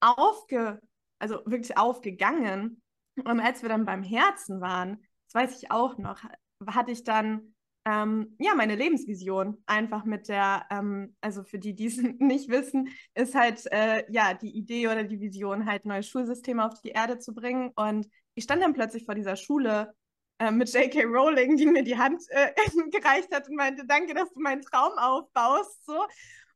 aufge, 0.00 0.80
also 1.18 1.40
wirklich 1.44 1.76
aufgegangen. 1.76 2.80
Und 3.24 3.40
als 3.40 3.62
wir 3.62 3.68
dann 3.68 3.84
beim 3.84 4.02
Herzen 4.02 4.60
waren, 4.60 5.04
weiß 5.34 5.62
ich 5.62 5.70
auch 5.70 5.98
noch, 5.98 6.20
hatte 6.66 6.92
ich 6.92 7.04
dann 7.04 7.54
ähm, 7.86 8.34
ja 8.38 8.54
meine 8.54 8.76
Lebensvision 8.76 9.62
einfach 9.66 10.04
mit 10.04 10.28
der, 10.28 10.66
ähm, 10.70 11.14
also 11.20 11.42
für 11.42 11.58
die, 11.58 11.74
die 11.74 11.86
es 11.86 11.96
nicht 12.18 12.48
wissen, 12.48 12.88
ist 13.14 13.34
halt 13.34 13.70
äh, 13.72 14.10
ja 14.10 14.34
die 14.34 14.56
Idee 14.56 14.88
oder 14.88 15.04
die 15.04 15.20
Vision, 15.20 15.66
halt 15.66 15.84
neue 15.84 16.02
Schulsysteme 16.02 16.64
auf 16.64 16.80
die 16.80 16.90
Erde 16.90 17.18
zu 17.18 17.34
bringen. 17.34 17.72
Und 17.76 18.08
ich 18.34 18.44
stand 18.44 18.62
dann 18.62 18.74
plötzlich 18.74 19.04
vor 19.04 19.14
dieser 19.14 19.36
Schule 19.36 19.92
äh, 20.38 20.50
mit 20.50 20.72
J.K. 20.72 21.04
Rowling, 21.04 21.56
die 21.56 21.66
mir 21.66 21.84
die 21.84 21.98
Hand 21.98 22.22
äh, 22.28 22.52
gereicht 22.90 23.34
hat 23.34 23.48
und 23.48 23.56
meinte, 23.56 23.84
danke, 23.86 24.14
dass 24.14 24.32
du 24.32 24.40
meinen 24.40 24.62
Traum 24.62 24.96
aufbaust. 24.96 25.84
So. 25.84 25.98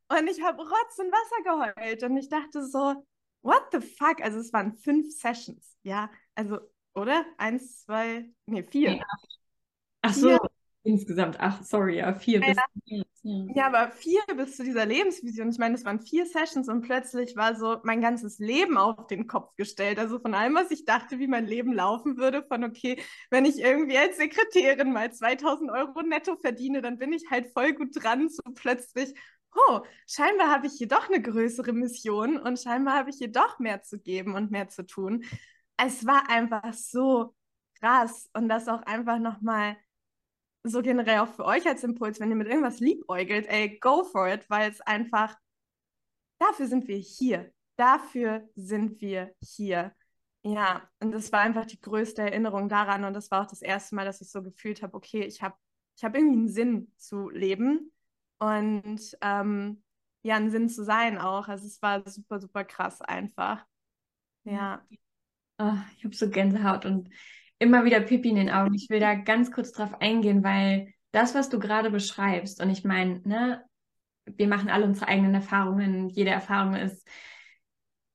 Und 0.09 0.27
ich 0.27 0.41
habe 0.41 0.61
Rotz 0.61 0.97
und 0.97 1.11
Wasser 1.11 1.73
geheult 1.75 2.03
und 2.03 2.17
ich 2.17 2.29
dachte 2.29 2.65
so, 2.65 3.05
what 3.41 3.63
the 3.71 3.79
fuck? 3.79 4.21
Also 4.21 4.39
es 4.39 4.51
waren 4.51 4.73
fünf 4.73 5.11
Sessions, 5.15 5.77
ja. 5.83 6.09
Also 6.33 6.59
oder? 6.93 7.25
Eins, 7.37 7.85
zwei, 7.85 8.29
nee, 8.45 8.63
vier. 8.63 8.97
Ja. 8.97 9.03
Ach 10.01 10.13
so, 10.13 10.29
vier. 10.29 10.39
insgesamt. 10.83 11.37
Ach, 11.39 11.61
sorry, 11.63 11.97
ja, 11.97 12.13
vier 12.13 12.41
ja, 12.41 12.47
bis. 12.47 12.57
Ja. 13.23 13.45
ja, 13.53 13.67
aber 13.67 13.91
vier 13.91 14.21
bis 14.35 14.55
zu 14.55 14.63
dieser 14.63 14.85
Lebensvision. 14.85 15.49
Ich 15.49 15.57
meine, 15.57 15.75
es 15.75 15.85
waren 15.85 15.99
vier 15.99 16.25
Sessions 16.25 16.69
und 16.69 16.81
plötzlich 16.81 17.35
war 17.35 17.55
so 17.55 17.77
mein 17.83 18.01
ganzes 18.01 18.39
Leben 18.39 18.77
auf 18.77 19.07
den 19.07 19.27
Kopf 19.27 19.55
gestellt. 19.55 19.99
Also 19.99 20.19
von 20.19 20.33
allem, 20.33 20.55
was 20.55 20.71
ich 20.71 20.85
dachte, 20.85 21.19
wie 21.19 21.27
mein 21.27 21.45
Leben 21.45 21.73
laufen 21.73 22.17
würde, 22.17 22.43
von 22.43 22.63
okay, 22.63 23.01
wenn 23.29 23.45
ich 23.45 23.59
irgendwie 23.59 23.97
als 23.97 24.17
Sekretärin 24.17 24.93
mal 24.93 25.11
2000 25.11 25.71
Euro 25.71 26.01
netto 26.01 26.37
verdiene, 26.37 26.81
dann 26.81 26.97
bin 26.97 27.13
ich 27.13 27.25
halt 27.29 27.51
voll 27.53 27.73
gut 27.73 27.89
dran, 27.93 28.29
so 28.29 28.41
plötzlich 28.55 29.13
oh, 29.55 29.79
scheinbar 30.07 30.49
habe 30.49 30.67
ich 30.67 30.73
hier 30.73 30.87
doch 30.87 31.09
eine 31.09 31.21
größere 31.21 31.73
Mission 31.73 32.37
und 32.37 32.59
scheinbar 32.59 32.95
habe 32.95 33.09
ich 33.09 33.17
hier 33.17 33.31
doch 33.31 33.59
mehr 33.59 33.81
zu 33.81 33.99
geben 33.99 34.35
und 34.35 34.51
mehr 34.51 34.69
zu 34.69 34.85
tun 34.85 35.23
es 35.85 36.05
war 36.05 36.29
einfach 36.29 36.73
so 36.73 37.35
krass 37.79 38.29
und 38.33 38.49
das 38.49 38.67
auch 38.67 38.81
einfach 38.83 39.19
nochmal 39.19 39.77
so 40.63 40.81
generell 40.81 41.19
auch 41.19 41.29
für 41.29 41.45
euch 41.45 41.67
als 41.67 41.83
Impuls, 41.83 42.19
wenn 42.19 42.29
ihr 42.29 42.35
mit 42.35 42.47
irgendwas 42.47 42.79
liebäugelt, 42.79 43.47
ey, 43.47 43.79
go 43.79 44.03
for 44.03 44.27
it, 44.27 44.49
weil 44.49 44.69
es 44.69 44.81
einfach, 44.81 45.37
dafür 46.39 46.67
sind 46.67 46.87
wir 46.87 46.97
hier. 46.97 47.53
Dafür 47.77 48.49
sind 48.55 48.99
wir 48.99 49.33
hier. 49.41 49.95
Ja, 50.43 50.89
und 50.99 51.11
das 51.11 51.31
war 51.31 51.41
einfach 51.41 51.65
die 51.65 51.79
größte 51.79 52.21
Erinnerung 52.21 52.69
daran. 52.69 53.05
Und 53.05 53.13
das 53.13 53.31
war 53.31 53.41
auch 53.41 53.47
das 53.47 53.61
erste 53.61 53.95
Mal, 53.95 54.05
dass 54.05 54.21
ich 54.21 54.29
so 54.29 54.41
gefühlt 54.43 54.81
habe, 54.81 54.95
okay, 54.95 55.23
ich 55.23 55.41
habe 55.41 55.55
ich 55.95 56.03
hab 56.03 56.15
irgendwie 56.15 56.37
einen 56.39 56.49
Sinn 56.49 56.93
zu 56.97 57.29
leben 57.29 57.91
und 58.39 59.17
ähm, 59.21 59.83
ja, 60.23 60.35
einen 60.35 60.49
Sinn 60.49 60.69
zu 60.69 60.83
sein 60.83 61.17
auch. 61.17 61.47
Also 61.47 61.67
es 61.67 61.81
war 61.81 62.07
super, 62.09 62.39
super 62.39 62.63
krass 62.63 63.01
einfach. 63.01 63.65
Ja. 64.43 64.85
Oh, 65.59 65.73
ich 65.97 66.05
habe 66.05 66.15
so 66.15 66.29
Gänsehaut 66.29 66.85
und 66.85 67.09
immer 67.59 67.83
wieder 67.83 67.99
Pipi 67.99 68.29
in 68.29 68.35
den 68.35 68.49
Augen. 68.49 68.73
Ich 68.73 68.89
will 68.89 69.01
da 69.01 69.15
ganz 69.15 69.51
kurz 69.51 69.71
drauf 69.73 70.01
eingehen, 70.01 70.43
weil 70.43 70.93
das, 71.11 71.35
was 71.35 71.49
du 71.49 71.59
gerade 71.59 71.91
beschreibst, 71.91 72.61
und 72.61 72.69
ich 72.69 72.85
meine, 72.85 73.21
ne, 73.25 73.63
wir 74.25 74.47
machen 74.47 74.69
alle 74.69 74.85
unsere 74.85 75.07
eigenen 75.07 75.35
Erfahrungen, 75.35 76.09
jede 76.09 76.29
Erfahrung 76.29 76.75
ist 76.75 77.05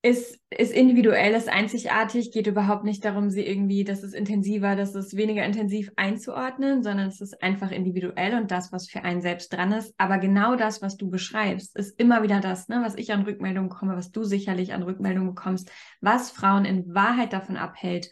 ist, 0.05 0.39
ist 0.51 0.75
individuell, 0.75 1.33
ist 1.33 1.49
einzigartig, 1.49 2.31
geht 2.31 2.47
überhaupt 2.47 2.85
nicht 2.85 3.03
darum, 3.07 3.31
sie 3.31 3.41
irgendwie, 3.41 3.85
das 3.85 4.03
ist 4.03 4.15
intensiver, 4.15 4.77
das 4.77 4.95
ist 4.95 5.17
weniger 5.17 5.43
intensiv 5.47 5.91
einzuordnen, 5.97 6.83
sondern 6.83 7.09
es 7.09 7.23
ist 7.23 7.43
einfach 7.43 7.71
individuell 7.71 8.35
und 8.35 8.51
das, 8.51 8.71
was 8.71 8.87
für 8.87 9.03
einen 9.03 9.23
selbst 9.23 9.51
dran 9.55 9.73
ist. 9.73 9.95
Aber 9.97 10.19
genau 10.19 10.57
das, 10.57 10.83
was 10.83 10.99
du 10.99 11.09
beschreibst, 11.09 11.75
ist 11.79 11.99
immer 11.99 12.23
wieder 12.23 12.41
das, 12.41 12.69
ne, 12.69 12.83
was 12.85 12.97
ich 12.97 13.13
an 13.13 13.23
Rückmeldungen 13.23 13.71
bekomme, 13.71 13.97
was 13.97 14.11
du 14.11 14.25
sicherlich 14.25 14.75
an 14.75 14.83
Rückmeldungen 14.83 15.35
bekommst, 15.35 15.73
was 16.03 16.31
Frauen 16.31 16.67
in 16.67 16.95
Wahrheit 16.95 17.33
davon 17.33 17.57
abhält, 17.57 18.11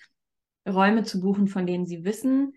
Räume 0.66 1.02
zu 1.02 1.20
buchen, 1.20 1.46
von 1.46 1.66
denen 1.66 1.84
sie 1.84 2.04
wissen, 2.04 2.54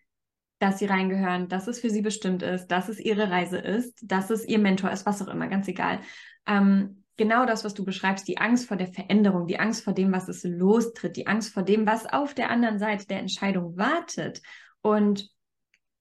dass 0.59 0.79
sie 0.79 0.85
reingehören, 0.85 1.49
dass 1.49 1.67
es 1.67 1.81
für 1.81 1.89
sie 1.89 2.01
bestimmt 2.01 2.41
ist, 2.41 2.67
dass 2.67 2.87
es 2.87 3.01
ihre 3.01 3.29
Reise 3.29 3.57
ist, 3.57 3.99
dass 4.01 4.29
es 4.29 4.47
ihr 4.47 4.59
Mentor 4.59 4.91
ist, 4.91 5.05
was 5.05 5.21
auch 5.21 5.27
immer, 5.27 5.49
ganz 5.49 5.67
egal. 5.67 5.99
Ähm, 6.47 7.03
genau 7.17 7.45
das, 7.45 7.63
was 7.63 7.73
du 7.73 7.85
beschreibst, 7.85 8.27
die 8.27 8.37
Angst 8.37 8.67
vor 8.67 8.77
der 8.77 8.87
Veränderung, 8.87 9.47
die 9.47 9.59
Angst 9.59 9.83
vor 9.83 9.93
dem, 9.93 10.11
was 10.11 10.27
es 10.27 10.43
lostritt, 10.43 11.15
die 11.15 11.27
Angst 11.27 11.53
vor 11.53 11.63
dem, 11.63 11.85
was 11.85 12.05
auf 12.05 12.33
der 12.33 12.49
anderen 12.49 12.79
Seite 12.79 13.07
der 13.07 13.19
Entscheidung 13.19 13.77
wartet. 13.77 14.41
Und 14.81 15.29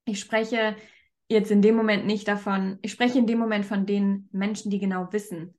ich 0.04 0.20
spreche 0.20 0.76
jetzt 1.28 1.50
in 1.50 1.62
dem 1.62 1.76
Moment 1.76 2.06
nicht 2.06 2.28
davon, 2.28 2.78
ich 2.82 2.92
spreche 2.92 3.18
in 3.18 3.26
dem 3.26 3.38
Moment 3.38 3.64
von 3.64 3.86
den 3.86 4.28
Menschen, 4.32 4.70
die 4.70 4.78
genau 4.78 5.08
wissen. 5.12 5.54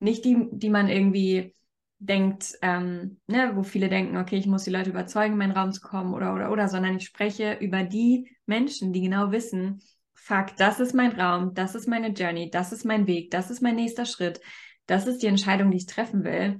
Nicht 0.00 0.24
die, 0.24 0.48
die 0.50 0.70
man 0.70 0.88
irgendwie 0.88 1.54
denkt, 1.98 2.58
ähm, 2.62 3.20
ne, 3.26 3.52
wo 3.54 3.62
viele 3.62 3.88
denken, 3.88 4.16
okay, 4.16 4.36
ich 4.36 4.46
muss 4.46 4.64
die 4.64 4.70
Leute 4.70 4.90
überzeugen, 4.90 5.32
in 5.32 5.38
meinen 5.38 5.56
Raum 5.56 5.72
zu 5.72 5.80
kommen 5.80 6.12
oder, 6.14 6.34
oder, 6.34 6.50
oder, 6.50 6.68
sondern 6.68 6.96
ich 6.96 7.04
spreche 7.04 7.58
über 7.60 7.82
die 7.82 8.30
Menschen, 8.46 8.92
die 8.92 9.00
genau 9.00 9.30
wissen, 9.30 9.80
fuck, 10.12 10.56
das 10.56 10.80
ist 10.80 10.94
mein 10.94 11.18
Raum, 11.18 11.54
das 11.54 11.74
ist 11.74 11.88
meine 11.88 12.08
Journey, 12.08 12.50
das 12.50 12.72
ist 12.72 12.84
mein 12.84 13.06
Weg, 13.06 13.30
das 13.30 13.50
ist 13.50 13.62
mein 13.62 13.76
nächster 13.76 14.04
Schritt 14.04 14.40
das 14.86 15.06
ist 15.06 15.22
die 15.22 15.26
Entscheidung, 15.26 15.70
die 15.70 15.78
ich 15.78 15.86
treffen 15.86 16.24
will. 16.24 16.58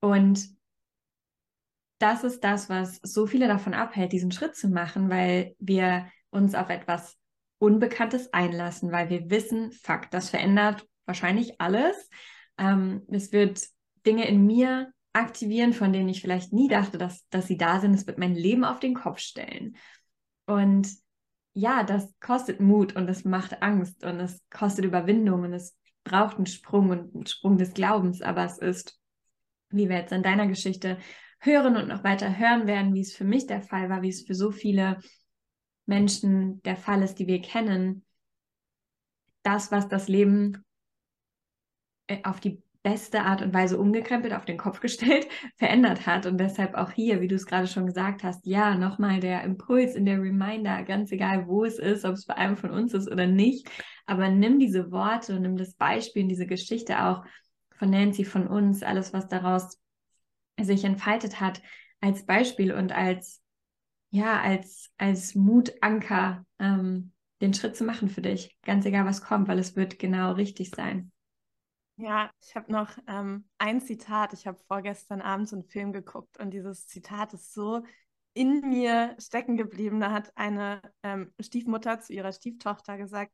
Und 0.00 0.48
das 1.98 2.24
ist 2.24 2.44
das, 2.44 2.68
was 2.68 2.98
so 3.02 3.26
viele 3.26 3.48
davon 3.48 3.74
abhält, 3.74 4.12
diesen 4.12 4.32
Schritt 4.32 4.56
zu 4.56 4.68
machen, 4.68 5.08
weil 5.08 5.54
wir 5.58 6.06
uns 6.30 6.54
auf 6.54 6.68
etwas 6.68 7.16
Unbekanntes 7.58 8.32
einlassen, 8.32 8.92
weil 8.92 9.08
wir 9.08 9.30
wissen, 9.30 9.72
fuck, 9.72 10.10
das 10.10 10.30
verändert 10.30 10.86
wahrscheinlich 11.06 11.60
alles. 11.60 12.10
Ähm, 12.58 13.02
es 13.08 13.32
wird 13.32 13.62
Dinge 14.04 14.26
in 14.28 14.44
mir 14.44 14.92
aktivieren, 15.12 15.72
von 15.72 15.92
denen 15.92 16.08
ich 16.08 16.20
vielleicht 16.20 16.52
nie 16.52 16.68
dachte, 16.68 16.98
dass, 16.98 17.26
dass 17.30 17.46
sie 17.46 17.56
da 17.56 17.80
sind. 17.80 17.94
Es 17.94 18.06
wird 18.06 18.18
mein 18.18 18.34
Leben 18.34 18.64
auf 18.64 18.80
den 18.80 18.94
Kopf 18.94 19.20
stellen. 19.20 19.76
Und 20.46 20.88
ja, 21.54 21.84
das 21.84 22.12
kostet 22.20 22.60
Mut 22.60 22.96
und 22.96 23.08
es 23.08 23.24
macht 23.24 23.62
Angst 23.62 24.04
und 24.04 24.18
es 24.20 24.42
kostet 24.50 24.84
Überwindung 24.84 25.42
und 25.42 25.52
es 25.52 25.74
braucht 26.04 26.36
einen 26.36 26.46
Sprung 26.46 26.90
und 26.90 27.14
einen 27.14 27.26
Sprung 27.26 27.58
des 27.58 27.74
Glaubens, 27.74 28.22
aber 28.22 28.44
es 28.44 28.58
ist, 28.58 29.00
wie 29.70 29.88
wir 29.88 29.96
jetzt 29.96 30.12
in 30.12 30.22
deiner 30.22 30.46
Geschichte 30.46 30.98
hören 31.40 31.76
und 31.76 31.88
noch 31.88 32.04
weiter 32.04 32.38
hören 32.38 32.66
werden, 32.66 32.94
wie 32.94 33.00
es 33.00 33.14
für 33.14 33.24
mich 33.24 33.46
der 33.46 33.62
Fall 33.62 33.88
war, 33.88 34.02
wie 34.02 34.08
es 34.10 34.22
für 34.22 34.34
so 34.34 34.50
viele 34.50 35.00
Menschen 35.86 36.62
der 36.62 36.76
Fall 36.76 37.02
ist, 37.02 37.18
die 37.18 37.26
wir 37.26 37.40
kennen, 37.40 38.04
das, 39.42 39.70
was 39.70 39.88
das 39.88 40.08
Leben 40.08 40.64
äh, 42.06 42.22
auf 42.24 42.40
die 42.40 42.62
beste 42.84 43.22
Art 43.22 43.40
und 43.40 43.54
Weise 43.54 43.78
umgekrempelt, 43.78 44.34
auf 44.34 44.44
den 44.44 44.58
Kopf 44.58 44.78
gestellt, 44.78 45.26
verändert 45.56 46.06
hat. 46.06 46.26
Und 46.26 46.38
deshalb 46.38 46.74
auch 46.74 46.92
hier, 46.92 47.20
wie 47.20 47.28
du 47.28 47.34
es 47.34 47.46
gerade 47.46 47.66
schon 47.66 47.86
gesagt 47.86 48.22
hast, 48.22 48.46
ja, 48.46 48.76
nochmal 48.76 49.18
der 49.20 49.42
Impuls 49.42 49.96
in 49.96 50.04
der 50.04 50.20
Reminder, 50.20 50.84
ganz 50.84 51.10
egal, 51.10 51.48
wo 51.48 51.64
es 51.64 51.78
ist, 51.78 52.04
ob 52.04 52.12
es 52.12 52.26
bei 52.26 52.36
einem 52.36 52.56
von 52.56 52.70
uns 52.70 52.92
ist 52.92 53.10
oder 53.10 53.26
nicht, 53.26 53.68
aber 54.06 54.28
nimm 54.28 54.58
diese 54.60 54.92
Worte, 54.92 55.40
nimm 55.40 55.56
das 55.56 55.74
Beispiel, 55.74 56.28
diese 56.28 56.46
Geschichte 56.46 57.02
auch 57.02 57.24
von 57.76 57.90
Nancy, 57.90 58.24
von 58.24 58.46
uns, 58.46 58.82
alles, 58.82 59.14
was 59.14 59.28
daraus 59.28 59.80
sich 60.60 60.84
entfaltet 60.84 61.40
hat, 61.40 61.62
als 62.00 62.26
Beispiel 62.26 62.72
und 62.72 62.92
als, 62.92 63.42
ja, 64.10 64.42
als, 64.42 64.92
als 64.98 65.34
Mutanker, 65.34 66.44
ähm, 66.58 67.12
den 67.40 67.54
Schritt 67.54 67.76
zu 67.76 67.84
machen 67.84 68.10
für 68.10 68.20
dich. 68.20 68.56
Ganz 68.62 68.84
egal, 68.84 69.06
was 69.06 69.22
kommt, 69.22 69.48
weil 69.48 69.58
es 69.58 69.74
wird 69.74 69.98
genau 69.98 70.32
richtig 70.32 70.70
sein. 70.70 71.10
Ja, 71.96 72.30
ich 72.42 72.56
habe 72.56 72.72
noch 72.72 72.90
ähm, 73.06 73.48
ein 73.58 73.80
Zitat. 73.80 74.32
Ich 74.32 74.46
habe 74.46 74.58
vorgestern 74.66 75.22
Abend 75.22 75.52
einen 75.52 75.64
Film 75.64 75.92
geguckt 75.92 76.38
und 76.40 76.50
dieses 76.50 76.86
Zitat 76.88 77.32
ist 77.34 77.54
so 77.54 77.82
in 78.32 78.68
mir 78.68 79.14
stecken 79.20 79.56
geblieben. 79.56 80.00
Da 80.00 80.10
hat 80.10 80.32
eine 80.36 80.82
ähm, 81.04 81.32
Stiefmutter 81.40 82.00
zu 82.00 82.12
ihrer 82.12 82.32
Stieftochter 82.32 82.96
gesagt, 82.96 83.32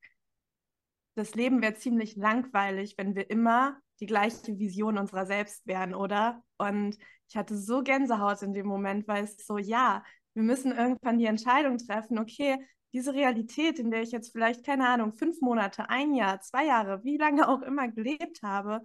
das 1.15 1.35
Leben 1.35 1.63
wäre 1.63 1.75
ziemlich 1.75 2.17
langweilig, 2.17 2.95
wenn 2.99 3.15
wir 3.15 3.31
immer 3.31 3.79
die 3.99 4.07
gleiche 4.07 4.59
Vision 4.59 4.99
unserer 4.99 5.27
selbst 5.27 5.67
wären, 5.67 5.95
oder? 5.95 6.43
Und 6.59 6.97
ich 7.29 7.37
hatte 7.37 7.57
so 7.57 7.83
Gänsehaut 7.83 8.43
in 8.43 8.53
dem 8.53 8.67
Moment, 8.67 9.09
weil 9.09 9.25
es 9.25 9.47
so, 9.47 9.59
ja, 9.59 10.05
wir 10.35 10.43
müssen 10.43 10.73
irgendwann 10.73 11.19
die 11.19 11.27
Entscheidung 11.27 11.79
treffen, 11.79 12.19
okay, 12.19 12.57
diese 12.93 13.15
Realität, 13.15 13.79
in 13.79 13.91
der 13.91 14.03
ich 14.03 14.11
jetzt 14.11 14.33
vielleicht, 14.33 14.65
keine 14.65 14.89
Ahnung, 14.89 15.13
fünf 15.13 15.41
Monate, 15.41 15.89
ein 15.89 16.15
Jahr, 16.15 16.41
zwei 16.41 16.67
Jahre, 16.67 17.05
wie 17.05 17.17
lange 17.17 17.49
auch 17.49 17.63
immer 17.63 17.89
gelebt 17.89 18.43
habe, 18.43 18.83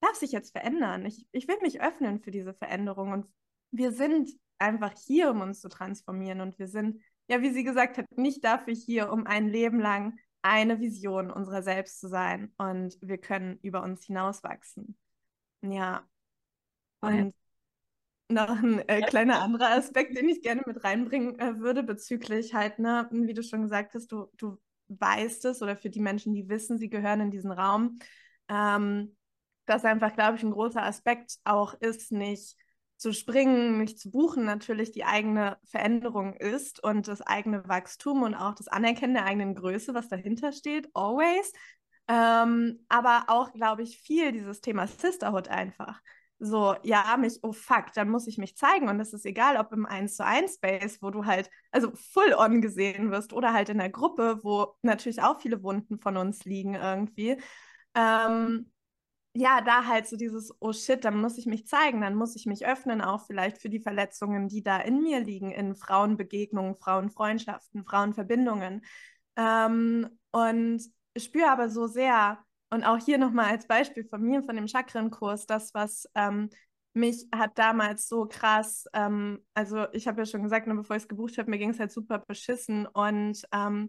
darf 0.00 0.14
sich 0.14 0.32
jetzt 0.32 0.52
verändern. 0.52 1.04
Ich, 1.06 1.26
ich 1.32 1.48
will 1.48 1.58
mich 1.60 1.80
öffnen 1.80 2.20
für 2.20 2.30
diese 2.30 2.54
Veränderung 2.54 3.12
und 3.12 3.26
wir 3.70 3.92
sind 3.92 4.30
einfach 4.58 4.92
hier, 5.06 5.30
um 5.30 5.40
uns 5.40 5.60
zu 5.60 5.68
transformieren 5.68 6.40
und 6.40 6.58
wir 6.58 6.68
sind, 6.68 7.02
ja, 7.28 7.42
wie 7.42 7.50
sie 7.50 7.64
gesagt 7.64 7.98
hat, 7.98 8.06
nicht 8.16 8.44
dafür 8.44 8.74
hier, 8.74 9.12
um 9.12 9.26
ein 9.26 9.48
Leben 9.48 9.80
lang 9.80 10.18
eine 10.42 10.80
Vision 10.80 11.30
unserer 11.30 11.62
selbst 11.62 12.00
zu 12.00 12.08
sein 12.08 12.52
und 12.58 12.96
wir 13.00 13.18
können 13.18 13.58
über 13.62 13.82
uns 13.82 14.04
hinauswachsen. 14.04 14.96
Ja. 15.62 16.08
Und 17.00 17.34
noch 18.28 18.50
ein 18.50 18.86
äh, 18.88 19.00
kleiner 19.02 19.40
anderer 19.40 19.70
Aspekt, 19.70 20.16
den 20.16 20.28
ich 20.28 20.42
gerne 20.42 20.62
mit 20.66 20.84
reinbringen 20.84 21.38
äh, 21.38 21.58
würde, 21.58 21.82
bezüglich 21.82 22.54
halt, 22.54 22.78
ne, 22.78 23.08
wie 23.10 23.34
du 23.34 23.42
schon 23.42 23.62
gesagt 23.62 23.94
hast, 23.94 24.12
du, 24.12 24.30
du 24.36 24.58
weißt 24.88 25.46
es 25.46 25.62
oder 25.62 25.76
für 25.76 25.90
die 25.90 26.00
Menschen, 26.00 26.34
die 26.34 26.48
wissen, 26.48 26.78
sie 26.78 26.90
gehören 26.90 27.20
in 27.20 27.30
diesen 27.30 27.52
Raum, 27.52 27.98
ähm, 28.48 29.16
dass 29.66 29.84
einfach, 29.84 30.14
glaube 30.14 30.36
ich, 30.36 30.42
ein 30.42 30.50
großer 30.50 30.82
Aspekt 30.82 31.36
auch 31.44 31.74
ist, 31.74 32.12
nicht 32.12 32.56
zu 32.96 33.12
springen, 33.12 33.78
nicht 33.78 34.00
zu 34.00 34.10
buchen, 34.10 34.44
natürlich 34.44 34.90
die 34.90 35.04
eigene 35.04 35.56
Veränderung 35.64 36.34
ist 36.34 36.82
und 36.82 37.06
das 37.06 37.22
eigene 37.22 37.66
Wachstum 37.68 38.22
und 38.22 38.34
auch 38.34 38.54
das 38.54 38.68
Anerkennen 38.68 39.14
der 39.14 39.24
eigenen 39.24 39.54
Größe, 39.54 39.94
was 39.94 40.08
dahinter 40.08 40.52
steht, 40.52 40.88
always. 40.94 41.52
Ähm, 42.08 42.84
aber 42.88 43.24
auch, 43.28 43.52
glaube 43.52 43.82
ich, 43.82 44.00
viel 44.00 44.32
dieses 44.32 44.60
Thema 44.60 44.86
Sisterhood 44.86 45.48
einfach 45.48 46.00
so, 46.38 46.76
ja, 46.82 47.16
mich, 47.18 47.38
oh 47.42 47.52
fuck, 47.52 47.92
dann 47.94 48.10
muss 48.10 48.26
ich 48.28 48.38
mich 48.38 48.56
zeigen. 48.56 48.88
Und 48.88 49.00
es 49.00 49.12
ist 49.12 49.26
egal, 49.26 49.56
ob 49.56 49.72
im 49.72 49.86
1 49.86 50.16
zu 50.16 50.24
1 50.24 50.54
Space, 50.54 51.02
wo 51.02 51.10
du 51.10 51.24
halt, 51.26 51.50
also 51.72 51.90
full 51.94 52.32
on 52.34 52.60
gesehen 52.62 53.10
wirst, 53.10 53.32
oder 53.32 53.52
halt 53.52 53.68
in 53.68 53.78
der 53.78 53.90
Gruppe, 53.90 54.40
wo 54.42 54.76
natürlich 54.82 55.22
auch 55.22 55.40
viele 55.40 55.62
Wunden 55.62 55.98
von 55.98 56.16
uns 56.16 56.44
liegen 56.44 56.74
irgendwie. 56.74 57.36
Ähm, 57.94 58.70
ja, 59.34 59.60
da 59.60 59.86
halt 59.86 60.08
so 60.08 60.16
dieses, 60.16 60.52
oh 60.60 60.72
shit, 60.72 61.04
dann 61.04 61.20
muss 61.20 61.38
ich 61.38 61.46
mich 61.46 61.66
zeigen, 61.66 62.00
dann 62.00 62.14
muss 62.14 62.36
ich 62.36 62.46
mich 62.46 62.66
öffnen, 62.66 63.00
auch 63.00 63.26
vielleicht 63.26 63.58
für 63.58 63.68
die 63.68 63.80
Verletzungen, 63.80 64.48
die 64.48 64.62
da 64.62 64.78
in 64.78 65.02
mir 65.02 65.20
liegen, 65.20 65.50
in 65.50 65.74
Frauenbegegnungen, 65.76 66.76
Frauenfreundschaften, 66.76 67.84
Frauenverbindungen. 67.84 68.82
Ähm, 69.36 70.08
und 70.30 70.82
spüre 71.16 71.50
aber 71.50 71.68
so 71.70 71.86
sehr, 71.86 72.38
und 72.70 72.84
auch 72.84 72.98
hier 72.98 73.18
nochmal 73.18 73.46
als 73.46 73.66
Beispiel 73.66 74.04
von 74.04 74.22
mir, 74.22 74.42
von 74.42 74.56
dem 74.56 74.68
Chakrenkurs, 74.68 75.46
das, 75.46 75.72
was 75.74 76.08
ähm, 76.14 76.50
mich 76.92 77.26
hat 77.34 77.58
damals 77.58 78.08
so 78.08 78.26
krass, 78.26 78.86
ähm, 78.92 79.44
also 79.54 79.86
ich 79.92 80.06
habe 80.08 80.20
ja 80.20 80.26
schon 80.26 80.42
gesagt, 80.42 80.66
ne, 80.66 80.74
bevor 80.74 80.96
ich 80.96 81.02
es 81.04 81.08
gebucht 81.08 81.38
habe, 81.38 81.50
mir 81.50 81.58
ging 81.58 81.70
es 81.70 81.78
halt 81.80 81.92
super 81.92 82.18
beschissen. 82.18 82.86
Und 82.86 83.42
ähm, 83.52 83.88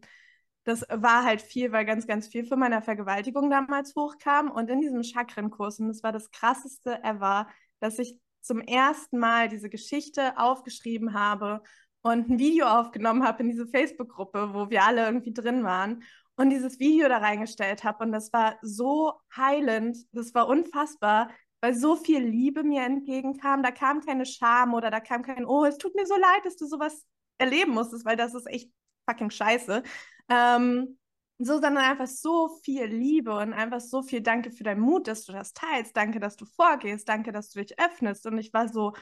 das 0.63 0.86
war 0.89 1.24
halt 1.24 1.41
viel, 1.41 1.71
weil 1.71 1.86
ganz, 1.86 2.07
ganz 2.07 2.27
viel 2.27 2.45
von 2.45 2.59
meiner 2.59 2.81
Vergewaltigung 2.81 3.50
damals 3.50 3.95
hochkam. 3.95 4.51
Und 4.51 4.69
in 4.69 4.81
diesem 4.81 5.03
Chakrenkurs, 5.03 5.79
und 5.79 5.88
das 5.88 6.03
war 6.03 6.12
das 6.12 6.31
krasseste 6.31 7.03
ever, 7.03 7.48
dass 7.79 8.00
ich 8.00 8.17
zum 8.41 8.62
ersten 8.62 9.17
Mal 9.17 9.50
diese 9.50 9.69
Geschichte 9.69 10.38
aufgeschrieben 10.38 11.13
habe 11.13 11.62
und 12.01 12.29
ein 12.29 12.39
Video 12.39 12.67
aufgenommen 12.67 13.24
habe 13.24 13.43
in 13.43 13.50
diese 13.50 13.67
Facebook-Gruppe, 13.67 14.53
wo 14.53 14.69
wir 14.69 14.83
alle 14.83 15.05
irgendwie 15.05 15.33
drin 15.33 15.63
waren 15.63 16.03
und 16.39 16.51
dieses 16.51 16.79
Video 16.79 17.10
da 17.10 17.17
reingestellt 17.17 17.84
habe. 17.84 18.05
Und 18.05 18.13
das 18.13 18.31
war 18.31 18.58
so 18.62 19.13
heilend, 19.36 19.98
das 20.13 20.34
war 20.34 20.48
unfassbar, 20.48 21.31
weil 21.60 21.75
so 21.75 21.98
viel 21.98 22.24
Liebe 22.24 22.63
mir 22.63 22.84
entgegenkam. 22.84 23.62
Da 23.62 23.72
kam 23.72 24.00
keine 24.00 24.25
Scham 24.25 24.74
oder 24.74 24.89
da 24.89 25.01
kam 25.01 25.22
kein, 25.22 25.46
oh, 25.46 25.65
es 25.65 25.77
tut 25.77 25.96
mir 25.96 26.05
so 26.05 26.15
leid, 26.15 26.46
dass 26.46 26.55
du 26.55 26.65
sowas 26.65 27.05
erleben 27.39 27.74
musstest, 27.74 28.05
weil 28.05 28.15
das 28.15 28.34
ist 28.36 28.48
echt 28.48 28.72
fucking 29.05 29.31
scheiße. 29.31 29.84
Ähm, 30.29 30.98
so, 31.39 31.55
sondern 31.55 31.77
einfach 31.77 32.08
so 32.08 32.48
viel 32.63 32.86
Liebe 32.86 33.36
und 33.36 33.51
einfach 33.51 33.81
so 33.81 34.01
viel 34.01 34.22
Danke 34.22 34.51
für 34.51 34.63
deinen 34.63 34.79
Mut, 34.79 35.10
dass 35.10 35.25
du 35.25 35.34
das 35.34 35.51
teilst. 35.51 35.98
Danke, 35.98 36.22
dass 36.22 36.38
du 36.38 36.46
vorgehst. 36.46 37.10
Danke, 37.10 37.34
dass 37.34 37.50
du 37.50 37.60
dich 37.62 37.77
öffnest. 37.77 38.25
Und 38.25 38.38
ich 38.38 38.53
war 38.53 38.69
so, 38.69 38.93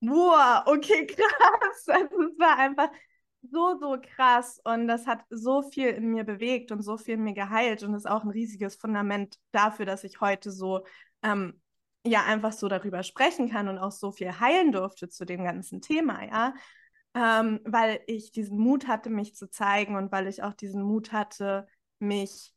wow, 0.00 0.62
okay, 0.64 1.06
krass. 1.06 1.86
Also 1.86 2.22
es 2.22 2.38
war 2.38 2.56
einfach 2.56 2.88
so, 3.42 3.78
so 3.80 3.96
krass. 4.00 4.60
Und 4.64 4.88
das 4.88 5.06
hat 5.06 5.24
so 5.30 5.62
viel 5.62 5.88
in 5.88 6.10
mir 6.10 6.24
bewegt 6.24 6.72
und 6.72 6.82
so 6.82 6.96
viel 6.96 7.14
in 7.14 7.24
mir 7.24 7.34
geheilt 7.34 7.82
und 7.82 7.94
ist 7.94 8.08
auch 8.08 8.24
ein 8.24 8.30
riesiges 8.30 8.76
Fundament 8.76 9.38
dafür, 9.52 9.86
dass 9.86 10.04
ich 10.04 10.20
heute 10.20 10.50
so, 10.50 10.84
ähm, 11.22 11.60
ja, 12.04 12.24
einfach 12.24 12.52
so 12.52 12.68
darüber 12.68 13.02
sprechen 13.02 13.50
kann 13.50 13.68
und 13.68 13.78
auch 13.78 13.92
so 13.92 14.12
viel 14.12 14.40
heilen 14.40 14.72
durfte 14.72 15.08
zu 15.08 15.24
dem 15.24 15.44
ganzen 15.44 15.80
Thema, 15.80 16.24
ja 16.24 16.54
ähm, 17.14 17.60
weil 17.64 18.00
ich 18.06 18.30
diesen 18.30 18.58
Mut 18.58 18.86
hatte, 18.86 19.10
mich 19.10 19.34
zu 19.34 19.50
zeigen 19.50 19.96
und 19.96 20.12
weil 20.12 20.26
ich 20.26 20.42
auch 20.42 20.54
diesen 20.54 20.82
Mut 20.82 21.12
hatte, 21.12 21.66
mich 21.98 22.54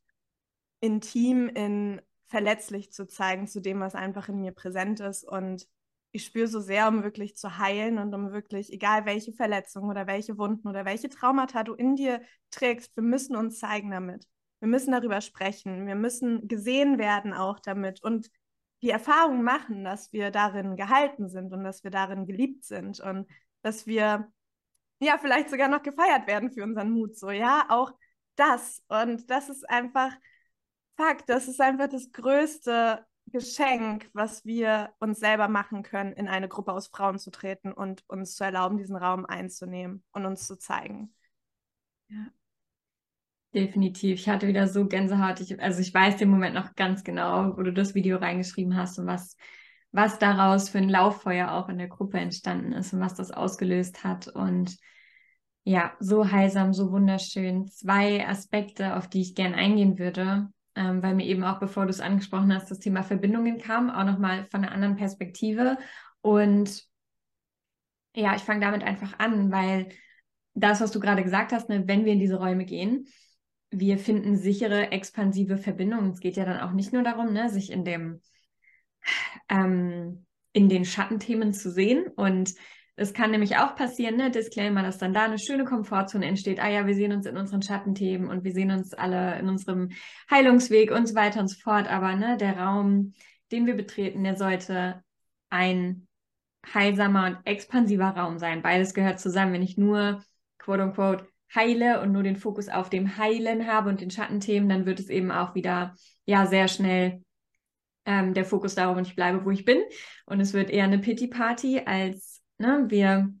intim 0.80 1.48
in 1.48 2.00
verletzlich 2.26 2.92
zu 2.92 3.06
zeigen 3.06 3.46
zu 3.46 3.60
dem, 3.60 3.80
was 3.80 3.94
einfach 3.94 4.28
in 4.28 4.40
mir 4.40 4.52
präsent 4.52 5.00
ist. 5.00 5.24
Und 5.24 5.66
ich 6.12 6.24
spüre 6.24 6.46
so 6.46 6.60
sehr, 6.60 6.88
um 6.88 7.02
wirklich 7.02 7.36
zu 7.36 7.58
heilen 7.58 7.98
und 7.98 8.14
um 8.14 8.32
wirklich, 8.32 8.72
egal 8.72 9.06
welche 9.06 9.32
Verletzungen 9.32 9.90
oder 9.90 10.06
welche 10.06 10.36
Wunden 10.38 10.68
oder 10.68 10.84
welche 10.84 11.08
Traumata 11.08 11.64
du 11.64 11.74
in 11.74 11.96
dir 11.96 12.20
trägst, 12.50 12.94
wir 12.96 13.02
müssen 13.02 13.34
uns 13.34 13.58
zeigen 13.58 13.90
damit. 13.90 14.26
Wir 14.60 14.68
müssen 14.68 14.92
darüber 14.92 15.20
sprechen. 15.20 15.86
Wir 15.86 15.94
müssen 15.94 16.46
gesehen 16.46 16.98
werden 16.98 17.32
auch 17.32 17.58
damit 17.58 18.02
und 18.02 18.30
die 18.82 18.90
Erfahrung 18.90 19.42
machen, 19.42 19.84
dass 19.84 20.12
wir 20.12 20.30
darin 20.30 20.76
gehalten 20.76 21.28
sind 21.28 21.52
und 21.52 21.64
dass 21.64 21.82
wir 21.82 21.90
darin 21.90 22.26
geliebt 22.26 22.64
sind 22.64 23.00
und 23.00 23.26
dass 23.62 23.86
wir 23.86 24.30
ja 25.00 25.18
vielleicht 25.18 25.50
sogar 25.50 25.68
noch 25.68 25.82
gefeiert 25.82 26.26
werden 26.26 26.50
für 26.50 26.62
unseren 26.62 26.90
Mut. 26.90 27.16
So, 27.16 27.30
ja, 27.30 27.66
auch 27.68 27.92
das. 28.36 28.82
Und 28.88 29.30
das 29.30 29.48
ist 29.48 29.68
einfach 29.68 30.12
Fakt, 30.96 31.28
das 31.28 31.48
ist 31.48 31.60
einfach 31.60 31.88
das 31.88 32.12
größte 32.12 33.04
Geschenk, 33.32 34.08
was 34.12 34.44
wir 34.44 34.90
uns 35.00 35.18
selber 35.18 35.48
machen 35.48 35.82
können, 35.82 36.12
in 36.12 36.28
eine 36.28 36.48
Gruppe 36.48 36.72
aus 36.72 36.86
Frauen 36.86 37.18
zu 37.18 37.30
treten 37.30 37.72
und 37.72 38.04
uns 38.08 38.36
zu 38.36 38.44
erlauben, 38.44 38.76
diesen 38.76 38.96
Raum 38.96 39.26
einzunehmen 39.26 40.04
und 40.12 40.26
uns 40.26 40.46
zu 40.46 40.56
zeigen. 40.56 41.14
Ja. 42.08 42.26
Definitiv. 43.54 44.20
Ich 44.20 44.28
hatte 44.28 44.48
wieder 44.48 44.66
so 44.66 44.86
Gänsehaut. 44.86 45.40
Ich, 45.40 45.60
also 45.60 45.80
ich 45.80 45.92
weiß 45.92 46.16
den 46.16 46.30
Moment 46.30 46.54
noch 46.54 46.74
ganz 46.74 47.04
genau, 47.04 47.56
wo 47.56 47.62
du 47.62 47.72
das 47.72 47.94
Video 47.94 48.16
reingeschrieben 48.16 48.76
hast 48.76 48.98
und 48.98 49.06
was, 49.06 49.36
was 49.90 50.18
daraus 50.18 50.70
für 50.70 50.78
ein 50.78 50.88
Lauffeuer 50.88 51.52
auch 51.52 51.68
in 51.68 51.76
der 51.76 51.88
Gruppe 51.88 52.18
entstanden 52.18 52.72
ist 52.72 52.94
und 52.94 53.00
was 53.00 53.14
das 53.14 53.30
ausgelöst 53.30 54.04
hat. 54.04 54.28
Und 54.28 54.78
ja, 55.64 55.92
so 56.00 56.30
heilsam, 56.30 56.72
so 56.72 56.92
wunderschön. 56.92 57.68
Zwei 57.68 58.26
Aspekte, 58.26 58.96
auf 58.96 59.08
die 59.08 59.20
ich 59.20 59.34
gern 59.34 59.54
eingehen 59.54 59.98
würde, 59.98 60.48
ähm, 60.74 61.02
weil 61.02 61.14
mir 61.14 61.26
eben 61.26 61.44
auch, 61.44 61.58
bevor 61.58 61.84
du 61.84 61.90
es 61.90 62.00
angesprochen 62.00 62.52
hast, 62.54 62.70
das 62.70 62.78
Thema 62.78 63.02
Verbindungen 63.02 63.58
kam, 63.58 63.90
auch 63.90 64.04
nochmal 64.04 64.46
von 64.50 64.62
einer 64.62 64.72
anderen 64.72 64.96
Perspektive. 64.96 65.78
Und 66.20 66.84
ja, 68.14 68.34
ich 68.34 68.42
fange 68.42 68.60
damit 68.60 68.82
einfach 68.82 69.18
an, 69.18 69.50
weil 69.50 69.88
das, 70.54 70.80
was 70.80 70.92
du 70.92 71.00
gerade 71.00 71.22
gesagt 71.22 71.52
hast, 71.52 71.68
ne, 71.68 71.86
wenn 71.86 72.04
wir 72.04 72.12
in 72.12 72.20
diese 72.20 72.36
Räume 72.36 72.64
gehen, 72.64 73.06
wir 73.70 73.98
finden 73.98 74.36
sichere, 74.36 74.92
expansive 74.92 75.56
Verbindungen. 75.56 76.10
Es 76.10 76.20
geht 76.20 76.36
ja 76.36 76.44
dann 76.44 76.60
auch 76.60 76.72
nicht 76.72 76.92
nur 76.92 77.02
darum, 77.02 77.32
ne, 77.32 77.48
sich 77.48 77.72
in 77.72 77.84
dem 77.84 78.20
ähm, 79.48 80.26
in 80.52 80.68
den 80.68 80.84
Schattenthemen 80.84 81.54
zu 81.54 81.70
sehen 81.70 82.06
und 82.08 82.54
es 83.02 83.12
kann 83.12 83.30
nämlich 83.30 83.56
auch 83.58 83.76
passieren, 83.76 84.16
ne, 84.16 84.30
Disclaimer, 84.30 84.82
dass 84.82 84.98
dann 84.98 85.12
da 85.12 85.24
eine 85.24 85.38
schöne 85.38 85.64
Komfortzone 85.64 86.26
entsteht. 86.26 86.60
Ah 86.60 86.68
ja, 86.70 86.86
wir 86.86 86.94
sehen 86.94 87.12
uns 87.12 87.26
in 87.26 87.36
unseren 87.36 87.62
Schattenthemen 87.62 88.28
und 88.28 88.44
wir 88.44 88.52
sehen 88.52 88.70
uns 88.70 88.94
alle 88.94 89.38
in 89.38 89.48
unserem 89.48 89.90
Heilungsweg 90.30 90.90
und 90.90 91.06
so 91.08 91.14
weiter 91.14 91.40
und 91.40 91.48
so 91.48 91.58
fort. 91.60 91.88
Aber 91.88 92.14
ne, 92.16 92.36
der 92.36 92.58
Raum, 92.58 93.14
den 93.50 93.66
wir 93.66 93.74
betreten, 93.74 94.24
der 94.24 94.36
sollte 94.36 95.02
ein 95.50 96.06
heilsamer 96.72 97.26
und 97.26 97.38
expansiver 97.44 98.10
Raum 98.10 98.38
sein. 98.38 98.62
Beides 98.62 98.94
gehört 98.94 99.20
zusammen. 99.20 99.52
Wenn 99.52 99.62
ich 99.62 99.76
nur, 99.76 100.22
quote 100.58 100.84
unquote, 100.84 101.26
heile 101.54 102.00
und 102.00 102.12
nur 102.12 102.22
den 102.22 102.36
Fokus 102.36 102.68
auf 102.68 102.88
dem 102.88 103.18
Heilen 103.18 103.66
habe 103.66 103.90
und 103.90 104.00
den 104.00 104.10
Schattenthemen, 104.10 104.68
dann 104.68 104.86
wird 104.86 105.00
es 105.00 105.10
eben 105.10 105.30
auch 105.30 105.54
wieder 105.54 105.94
ja 106.24 106.46
sehr 106.46 106.68
schnell 106.68 107.22
ähm, 108.06 108.34
der 108.34 108.44
Fokus 108.44 108.74
darauf 108.74 108.96
und 108.96 109.06
ich 109.06 109.16
bleibe, 109.16 109.44
wo 109.44 109.50
ich 109.50 109.64
bin. 109.64 109.82
Und 110.26 110.40
es 110.40 110.52
wird 110.52 110.70
eher 110.70 110.84
eine 110.84 110.98
Pity 110.98 111.28
Party 111.28 111.82
als 111.84 112.31
ne, 112.62 112.86
wir 112.88 113.32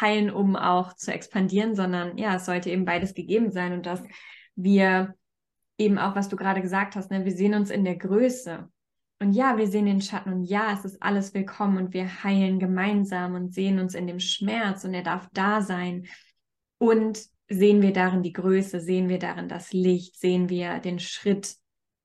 heilen, 0.00 0.30
um 0.30 0.56
auch 0.56 0.94
zu 0.94 1.12
expandieren, 1.12 1.74
sondern 1.74 2.18
ja, 2.18 2.34
es 2.34 2.46
sollte 2.46 2.70
eben 2.70 2.84
beides 2.84 3.14
gegeben 3.14 3.50
sein 3.50 3.72
und 3.72 3.86
dass 3.86 4.02
wir 4.56 5.14
eben 5.78 5.98
auch, 5.98 6.16
was 6.16 6.28
du 6.28 6.36
gerade 6.36 6.62
gesagt 6.62 6.96
hast, 6.96 7.10
ne, 7.10 7.24
wir 7.24 7.32
sehen 7.32 7.54
uns 7.54 7.70
in 7.70 7.84
der 7.84 7.96
Größe. 7.96 8.68
Und 9.18 9.32
ja, 9.32 9.56
wir 9.56 9.66
sehen 9.66 9.86
den 9.86 10.02
Schatten 10.02 10.32
und 10.32 10.44
ja, 10.44 10.72
es 10.72 10.84
ist 10.84 11.02
alles 11.02 11.32
willkommen 11.32 11.78
und 11.78 11.94
wir 11.94 12.22
heilen 12.22 12.58
gemeinsam 12.58 13.34
und 13.34 13.54
sehen 13.54 13.78
uns 13.78 13.94
in 13.94 14.06
dem 14.06 14.20
Schmerz 14.20 14.84
und 14.84 14.92
er 14.92 15.02
darf 15.02 15.28
da 15.32 15.62
sein. 15.62 16.06
Und 16.78 17.20
sehen 17.48 17.80
wir 17.80 17.92
darin 17.92 18.22
die 18.22 18.34
Größe, 18.34 18.80
sehen 18.80 19.08
wir 19.08 19.18
darin 19.18 19.48
das 19.48 19.72
Licht, 19.72 20.16
sehen 20.18 20.50
wir 20.50 20.80
den 20.80 20.98
Schritt 20.98 21.56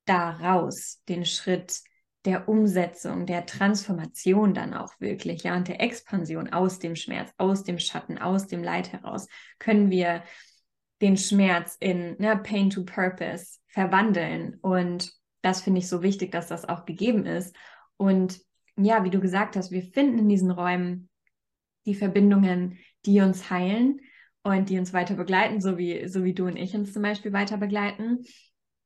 daraus, 0.06 1.02
den 1.10 1.26
Schritt 1.26 1.82
der 2.26 2.48
Umsetzung, 2.48 3.26
der 3.26 3.46
Transformation 3.46 4.54
dann 4.54 4.74
auch 4.74 4.94
wirklich, 5.00 5.44
ja, 5.44 5.56
und 5.56 5.68
der 5.68 5.82
Expansion 5.82 6.54
aus 6.54 6.80
dem 6.80 6.96
Schmerz, 6.96 7.34
aus 7.38 7.64
dem 7.64 7.80
Schatten, 7.80 8.18
aus 8.18 8.48
dem 8.48 8.64
Leid 8.64 8.92
heraus, 8.92 9.28
können 9.58 9.90
wir 9.90 10.24
den 11.02 11.18
Schmerz 11.18 11.78
in 11.80 12.16
ne, 12.20 12.38
Pain 12.38 12.70
to 12.70 12.84
Purpose 12.86 13.58
verwandeln. 13.68 14.60
Und 14.62 15.12
das 15.42 15.62
finde 15.62 15.80
ich 15.80 15.88
so 15.88 16.04
wichtig, 16.04 16.32
dass 16.32 16.48
das 16.48 16.70
auch 16.70 16.86
gegeben 16.86 17.26
ist. 17.26 17.56
Und 17.98 18.40
ja, 18.78 19.04
wie 19.04 19.10
du 19.10 19.20
gesagt 19.20 19.56
hast, 19.56 19.72
wir 19.72 19.82
finden 19.82 20.20
in 20.20 20.30
diesen 20.30 20.52
Räumen 20.52 21.10
die 21.86 21.96
Verbindungen, 21.96 22.78
die 23.06 23.22
uns 23.22 23.50
heilen 23.50 24.00
und 24.44 24.70
die 24.70 24.78
uns 24.78 24.94
weiter 24.94 25.16
begleiten, 25.16 25.60
so 25.60 25.78
wie, 25.78 26.08
so 26.08 26.24
wie 26.24 26.34
du 26.34 26.46
und 26.46 26.56
ich 26.56 26.76
uns 26.76 26.94
zum 26.94 27.02
Beispiel 27.02 27.34
weiter 27.34 27.58
begleiten. 27.58 28.20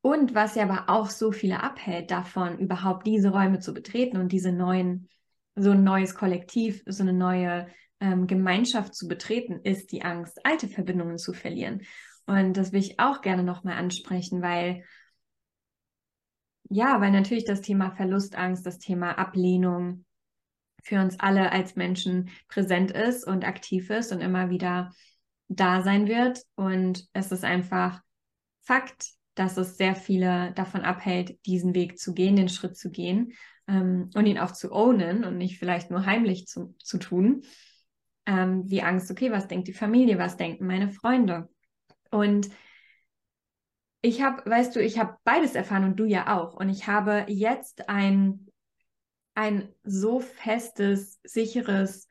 Und 0.06 0.36
was 0.36 0.54
ja 0.54 0.70
aber 0.70 0.88
auch 0.88 1.10
so 1.10 1.32
viele 1.32 1.63
abhält 1.63 2.12
davon, 2.12 2.60
überhaupt 2.60 3.08
diese 3.08 3.30
Räume 3.30 3.58
zu 3.58 3.74
betreten 3.74 4.18
und 4.18 4.32
diese 4.32 4.52
neuen, 4.52 5.10
so 5.56 5.72
ein 5.72 5.84
neues 5.84 6.13
Kollektiv, 6.13 6.84
so 6.86 7.02
eine 7.02 7.12
neue 7.12 7.65
ähm, 8.00 8.28
Gemeinschaft 8.28 8.94
zu 8.94 9.08
betreten, 9.08 9.62
ist 9.63 9.91
die 9.91 10.04
Angst, 10.04 10.46
alte 10.46 10.68
Verbindungen 10.68 11.18
zu 11.18 11.34
verlieren. 11.34 11.82
Und 12.28 12.56
das 12.56 12.72
will 12.72 12.82
ich 12.82 13.00
auch 13.00 13.22
gerne 13.22 13.41
nochmal 13.41 13.80
ansprechen, 13.80 14.44
weil 14.44 14.84
ja, 16.70 17.02
weil 17.02 17.10
natürlich 17.10 17.46
das 17.46 17.62
Thema 17.62 17.89
Verlustangst, 17.89 18.63
das 18.63 18.78
Thema 18.78 19.18
Ablehnung 19.18 20.06
für 20.84 21.02
uns 21.02 21.20
alle 21.20 21.52
als 21.52 21.76
Menschen 21.76 22.30
präsent 22.48 22.91
ist 22.91 23.26
und 23.26 23.44
aktiv 23.44 23.89
ist 23.89 24.12
und 24.12 24.22
immer 24.22 24.52
wieder 24.52 24.94
da 25.48 25.82
sein 25.82 26.08
wird. 26.08 26.44
Und 26.54 27.08
es 27.13 27.32
ist 27.32 27.44
einfach 27.44 28.04
Fakt, 28.62 29.15
dass 29.36 29.58
es 29.58 29.78
sehr 29.78 29.95
viele 29.95 30.54
davon 30.54 30.82
abhält, 30.82 31.45
diesen 31.45 31.76
Weg 31.76 32.00
zu 32.00 32.13
gehen, 32.13 32.36
den 32.36 32.50
Schritt 32.50 32.78
zu 32.78 32.89
gehen 32.89 33.34
ähm, 33.67 34.10
und 34.15 34.26
ihn 34.26 34.39
auch 34.39 34.52
zu 34.52 34.71
ownen 34.71 35.24
und 35.26 35.38
nicht 35.38 35.60
vielleicht 35.60 35.91
nur 35.91 36.06
heimlich 36.06 36.48
zu, 36.48 36.76
zu 36.82 36.98
tun. 36.98 37.43
Ähm, 38.26 38.63
wie 38.69 38.82
Angst, 38.82 39.12
okay, 39.12 39.32
was 39.32 39.48
denkt 39.48 39.67
die 39.67 39.74
Familie, 39.74 40.17
was 40.17 40.38
denken 40.38 40.65
meine 40.65 40.89
Freunde? 40.89 41.50
Und 42.12 42.50
ich 44.02 44.21
habe, 44.21 44.50
weißt 44.50 44.76
du, 44.76 44.82
ich 44.82 45.00
habe 45.00 45.17
beides 45.24 45.54
erfahren 45.54 45.84
und 45.84 46.00
du 46.00 46.06
ja 46.06 46.38
auch. 46.38 46.54
Und 46.54 46.69
ich 46.69 46.88
habe 46.88 47.26
jetzt 47.28 47.89
ein, 47.89 48.48
ein 49.34 49.69
so 49.84 50.19
festes, 50.19 51.19
sicheres 51.24 52.08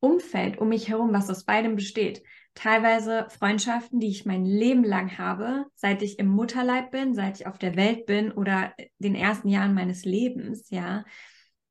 Umfeld 0.00 0.58
um 0.58 0.68
mich 0.68 0.88
herum, 0.88 1.12
was 1.12 1.30
aus 1.30 1.44
beidem 1.44 1.76
besteht 1.76 2.22
teilweise 2.54 3.26
Freundschaften, 3.30 4.00
die 4.00 4.08
ich 4.08 4.26
mein 4.26 4.44
Leben 4.44 4.84
lang 4.84 5.16
habe, 5.18 5.66
seit 5.74 6.02
ich 6.02 6.18
im 6.18 6.28
Mutterleib 6.28 6.90
bin, 6.90 7.14
seit 7.14 7.40
ich 7.40 7.46
auf 7.46 7.58
der 7.58 7.76
Welt 7.76 8.06
bin 8.06 8.32
oder 8.32 8.74
den 8.98 9.14
ersten 9.14 9.48
Jahren 9.48 9.74
meines 9.74 10.04
Lebens, 10.04 10.68
ja. 10.70 11.04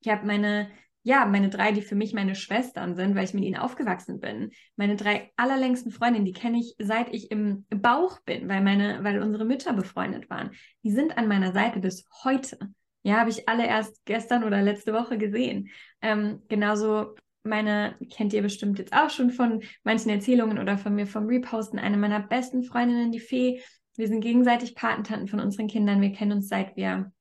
Ich 0.02 0.10
habe 0.12 0.26
meine, 0.26 0.70
ja, 1.04 1.26
meine 1.26 1.50
drei, 1.50 1.72
die 1.72 1.82
für 1.82 1.96
mich 1.96 2.13
meine 2.13 2.36
Schwestern 2.36 2.96
sind, 2.96 3.15
weil 3.15 3.24
ich 3.24 3.34
mit 3.34 3.44
ihnen 3.44 3.58
aufgewachsen 3.58 4.20
bin. 4.20 4.52
Meine 4.76 4.96
drei 4.96 5.32
allerlängsten 5.36 5.91
Freundinnen, 5.91 6.26
die 6.26 6.34
kenne 6.34 6.60
ich 6.60 6.76
seit 6.80 7.13
ich 7.13 7.30
im 7.32 7.65
Bauch 7.70 8.20
bin, 8.22 8.50
weil 8.50 8.62
meine, 8.62 9.04
weil 9.04 9.22
unsere 9.22 9.46
Mütter 9.46 9.74
befreundet 9.74 10.30
waren. 10.30 10.52
Die 10.84 10.91
sind 10.91 11.17
an 11.17 11.28
meiner 11.28 11.54
Seite 11.54 11.80
bis 11.80 12.06
heute. 12.24 12.58
Ja, 13.04 13.20
habe 13.20 13.32
ich 13.32 13.50
alle 13.50 13.65
erst 13.65 14.04
gestern 14.06 14.44
oder 14.44 14.62
letzte 14.62 14.94
Woche 14.94 15.17
gesehen. 15.17 15.70
Ähm, 16.02 16.44
genauso 16.50 17.15
meine, 17.44 17.96
kennt 18.10 18.34
ihr 18.34 18.42
bestimmt 18.42 18.80
jetzt 18.80 18.94
auch 18.94 19.10
schon 19.10 19.32
von 19.32 19.64
manchen 19.84 20.10
Erzählungen 20.10 20.60
oder 20.60 20.78
von 20.78 20.96
mir 20.96 21.08
vom 21.08 21.26
Reposten, 21.28 21.80
eine 21.80 21.98
meiner 21.98 22.20
besten 22.20 22.64
Freundinnen, 22.64 23.12
die 23.12 23.20
Fee. 23.20 23.62
Wir 23.96 24.08
sind 24.08 24.22
gegenseitig 24.22 24.76
Patentanten 24.76 25.28
von 25.28 25.40
unseren 25.40 25.68
Kindern. 25.68 26.02
Wir 26.02 26.12
kennen 26.12 26.34
uns 26.34 26.48
seit 26.48 26.76
wir 26.76 27.12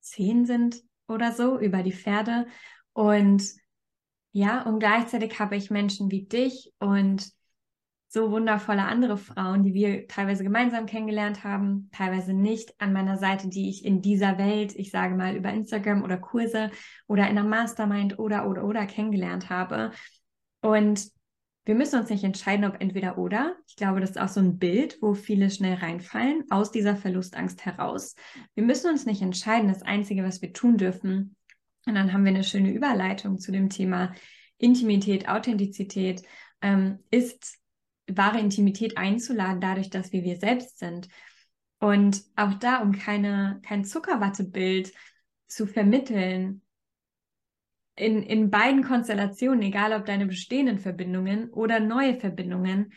zehn 0.00 0.44
sind. 0.44 0.82
oder 1.08 1.32
so 1.32 1.58
über 1.58 1.82
die 1.82 1.92
Pferde. 1.92 2.46
Und 2.92 3.44
ja, 4.32 4.62
und 4.62 4.78
gleichzeitig 4.78 5.38
habe 5.38 5.56
ich 5.56 5.70
Menschen 5.70 6.10
wie 6.10 6.24
dich 6.24 6.72
und 6.78 7.30
so 8.12 8.30
wundervolle 8.30 8.84
andere 8.84 9.16
Frauen, 9.16 9.62
die 9.64 9.72
wir 9.72 10.06
teilweise 10.06 10.44
gemeinsam 10.44 10.84
kennengelernt 10.84 11.44
haben, 11.44 11.88
teilweise 11.92 12.34
nicht 12.34 12.78
an 12.78 12.92
meiner 12.92 13.16
Seite, 13.16 13.48
die 13.48 13.70
ich 13.70 13.86
in 13.86 14.02
dieser 14.02 14.36
Welt, 14.36 14.76
ich 14.76 14.90
sage 14.90 15.14
mal 15.14 15.34
über 15.34 15.50
Instagram 15.50 16.02
oder 16.02 16.18
Kurse 16.18 16.70
oder 17.06 17.22
in 17.22 17.38
einer 17.38 17.48
Mastermind 17.48 18.18
oder 18.18 18.46
oder 18.46 18.64
oder 18.64 18.84
kennengelernt 18.84 19.48
habe. 19.48 19.92
Und 20.60 21.08
wir 21.64 21.74
müssen 21.74 22.00
uns 22.00 22.10
nicht 22.10 22.22
entscheiden, 22.22 22.66
ob 22.66 22.82
entweder 22.82 23.16
oder. 23.16 23.56
Ich 23.66 23.76
glaube, 23.76 24.00
das 24.00 24.10
ist 24.10 24.20
auch 24.20 24.28
so 24.28 24.40
ein 24.40 24.58
Bild, 24.58 24.98
wo 25.00 25.14
viele 25.14 25.48
schnell 25.48 25.76
reinfallen, 25.76 26.44
aus 26.50 26.70
dieser 26.70 26.96
Verlustangst 26.96 27.64
heraus. 27.64 28.14
Wir 28.54 28.64
müssen 28.64 28.90
uns 28.90 29.06
nicht 29.06 29.22
entscheiden. 29.22 29.68
Das 29.68 29.82
Einzige, 29.82 30.22
was 30.22 30.42
wir 30.42 30.52
tun 30.52 30.76
dürfen, 30.76 31.34
und 31.86 31.94
dann 31.94 32.12
haben 32.12 32.24
wir 32.24 32.32
eine 32.32 32.44
schöne 32.44 32.72
Überleitung 32.72 33.38
zu 33.38 33.52
dem 33.52 33.70
Thema 33.70 34.12
Intimität, 34.58 35.28
Authentizität, 35.28 36.22
ähm, 36.60 36.98
ist 37.10 37.61
wahre 38.08 38.40
Intimität 38.40 38.96
einzuladen, 38.98 39.60
dadurch, 39.60 39.90
dass 39.90 40.12
wir 40.12 40.24
wir 40.24 40.36
selbst 40.38 40.78
sind. 40.78 41.08
Und 41.78 42.22
auch 42.36 42.54
da, 42.54 42.80
um 42.80 42.92
keine, 42.92 43.60
kein 43.62 43.84
Zuckerwattebild 43.84 44.92
zu 45.48 45.66
vermitteln, 45.66 46.62
in, 47.96 48.22
in 48.22 48.50
beiden 48.50 48.84
Konstellationen, 48.84 49.62
egal 49.62 49.92
ob 49.92 50.06
deine 50.06 50.26
bestehenden 50.26 50.78
Verbindungen 50.78 51.50
oder 51.50 51.80
neue 51.80 52.18
Verbindungen, 52.18 52.92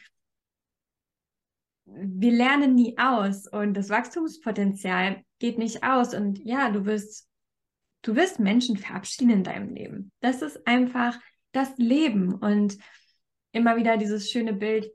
wir 1.85 2.31
lernen 2.31 2.75
nie 2.75 2.97
aus 2.97 3.47
und 3.47 3.75
das 3.75 3.89
Wachstumspotenzial 3.89 5.23
geht 5.39 5.57
nicht 5.57 5.83
aus. 5.83 6.13
Und 6.13 6.39
ja, 6.43 6.71
du 6.71 6.85
wirst, 6.85 7.29
du 8.01 8.15
wirst 8.15 8.39
Menschen 8.39 8.77
verabschieden 8.77 9.29
in 9.31 9.43
deinem 9.43 9.69
Leben. 9.69 10.11
Das 10.19 10.41
ist 10.41 10.65
einfach 10.67 11.19
das 11.51 11.77
Leben. 11.77 12.33
Und 12.33 12.77
immer 13.55 13.77
wieder 13.77 13.97
dieses 13.97 14.29
schöne 14.29 14.53
Bild, 14.53 14.91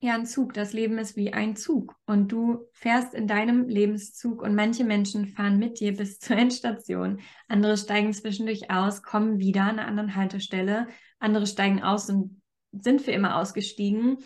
ja, 0.00 0.14
ein 0.14 0.26
Zug. 0.26 0.52
Das 0.52 0.74
Leben 0.74 0.98
ist 0.98 1.16
wie 1.16 1.32
ein 1.32 1.56
Zug. 1.56 1.96
Und 2.04 2.30
du 2.30 2.66
fährst 2.72 3.14
in 3.14 3.26
deinem 3.26 3.66
Lebenszug 3.66 4.42
und 4.42 4.54
manche 4.54 4.84
Menschen 4.84 5.26
fahren 5.26 5.58
mit 5.58 5.80
dir 5.80 5.96
bis 5.96 6.18
zur 6.20 6.36
Endstation. 6.36 7.20
Andere 7.48 7.78
steigen 7.78 8.12
zwischendurch 8.12 8.70
aus, 8.70 9.02
kommen 9.02 9.38
wieder 9.38 9.62
an 9.62 9.78
einer 9.78 9.88
anderen 9.88 10.14
Haltestelle. 10.14 10.88
Andere 11.18 11.46
steigen 11.46 11.82
aus 11.82 12.10
und 12.10 12.42
sind 12.72 13.00
für 13.00 13.12
immer 13.12 13.36
ausgestiegen. 13.36 14.18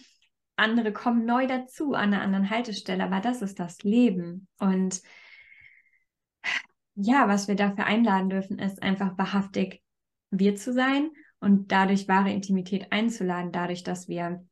Andere 0.56 0.92
kommen 0.92 1.24
neu 1.24 1.46
dazu 1.46 1.94
an 1.94 2.12
einer 2.12 2.22
anderen 2.22 2.50
Haltestelle. 2.50 3.04
Aber 3.04 3.20
das 3.20 3.40
ist 3.40 3.60
das 3.60 3.84
Leben. 3.84 4.48
Und 4.58 5.00
ja, 6.96 7.28
was 7.28 7.46
wir 7.46 7.54
dafür 7.54 7.86
einladen 7.86 8.28
dürfen, 8.28 8.58
ist 8.58 8.82
einfach 8.82 9.16
wahrhaftig 9.16 9.80
wir 10.32 10.56
zu 10.56 10.72
sein 10.72 11.10
und 11.40 11.72
dadurch 11.72 12.08
wahre 12.08 12.30
Intimität 12.30 12.92
einzuladen, 12.92 13.52
dadurch, 13.52 13.82
dass 13.82 14.08
wir 14.08 14.44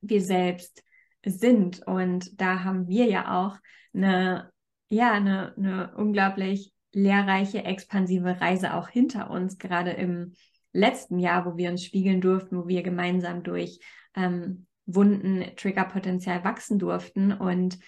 wir 0.00 0.20
selbst 0.20 0.82
sind. 1.24 1.86
Und 1.86 2.40
da 2.40 2.64
haben 2.64 2.88
wir 2.88 3.06
ja 3.06 3.36
auch 3.36 3.56
eine, 3.94 4.50
ja, 4.88 5.12
eine, 5.12 5.54
eine 5.56 5.94
unglaublich 5.96 6.72
lehrreiche, 6.92 7.64
expansive 7.64 8.40
Reise 8.40 8.74
auch 8.74 8.88
hinter 8.88 9.30
uns, 9.30 9.58
gerade 9.58 9.90
im 9.90 10.34
letzten 10.72 11.18
Jahr, 11.18 11.44
wo 11.46 11.56
wir 11.56 11.70
uns 11.70 11.84
spiegeln 11.84 12.20
durften, 12.20 12.56
wo 12.56 12.68
wir 12.68 12.82
gemeinsam 12.82 13.42
durch 13.42 13.80
ähm, 14.14 14.66
Wunden, 14.86 15.44
Triggerpotenzial 15.56 16.44
wachsen 16.44 16.78
durften. 16.78 17.32
Und 17.32 17.78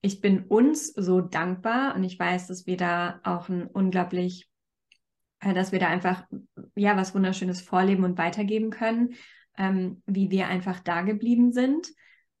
ich 0.00 0.20
bin 0.20 0.44
uns 0.44 0.92
so 0.92 1.20
dankbar 1.20 1.94
und 1.94 2.04
ich 2.04 2.18
weiß, 2.18 2.46
dass 2.46 2.66
wir 2.66 2.76
da 2.76 3.20
auch 3.22 3.48
ein 3.48 3.66
unglaublich, 3.66 4.47
dass 5.40 5.72
wir 5.72 5.78
da 5.78 5.88
einfach 5.88 6.24
ja 6.74 6.96
was 6.96 7.14
Wunderschönes 7.14 7.60
vorleben 7.60 8.04
und 8.04 8.18
weitergeben 8.18 8.70
können 8.70 9.14
ähm, 9.58 10.02
wie 10.06 10.30
wir 10.30 10.46
einfach 10.46 10.80
da 10.80 11.02
geblieben 11.02 11.52
sind, 11.52 11.88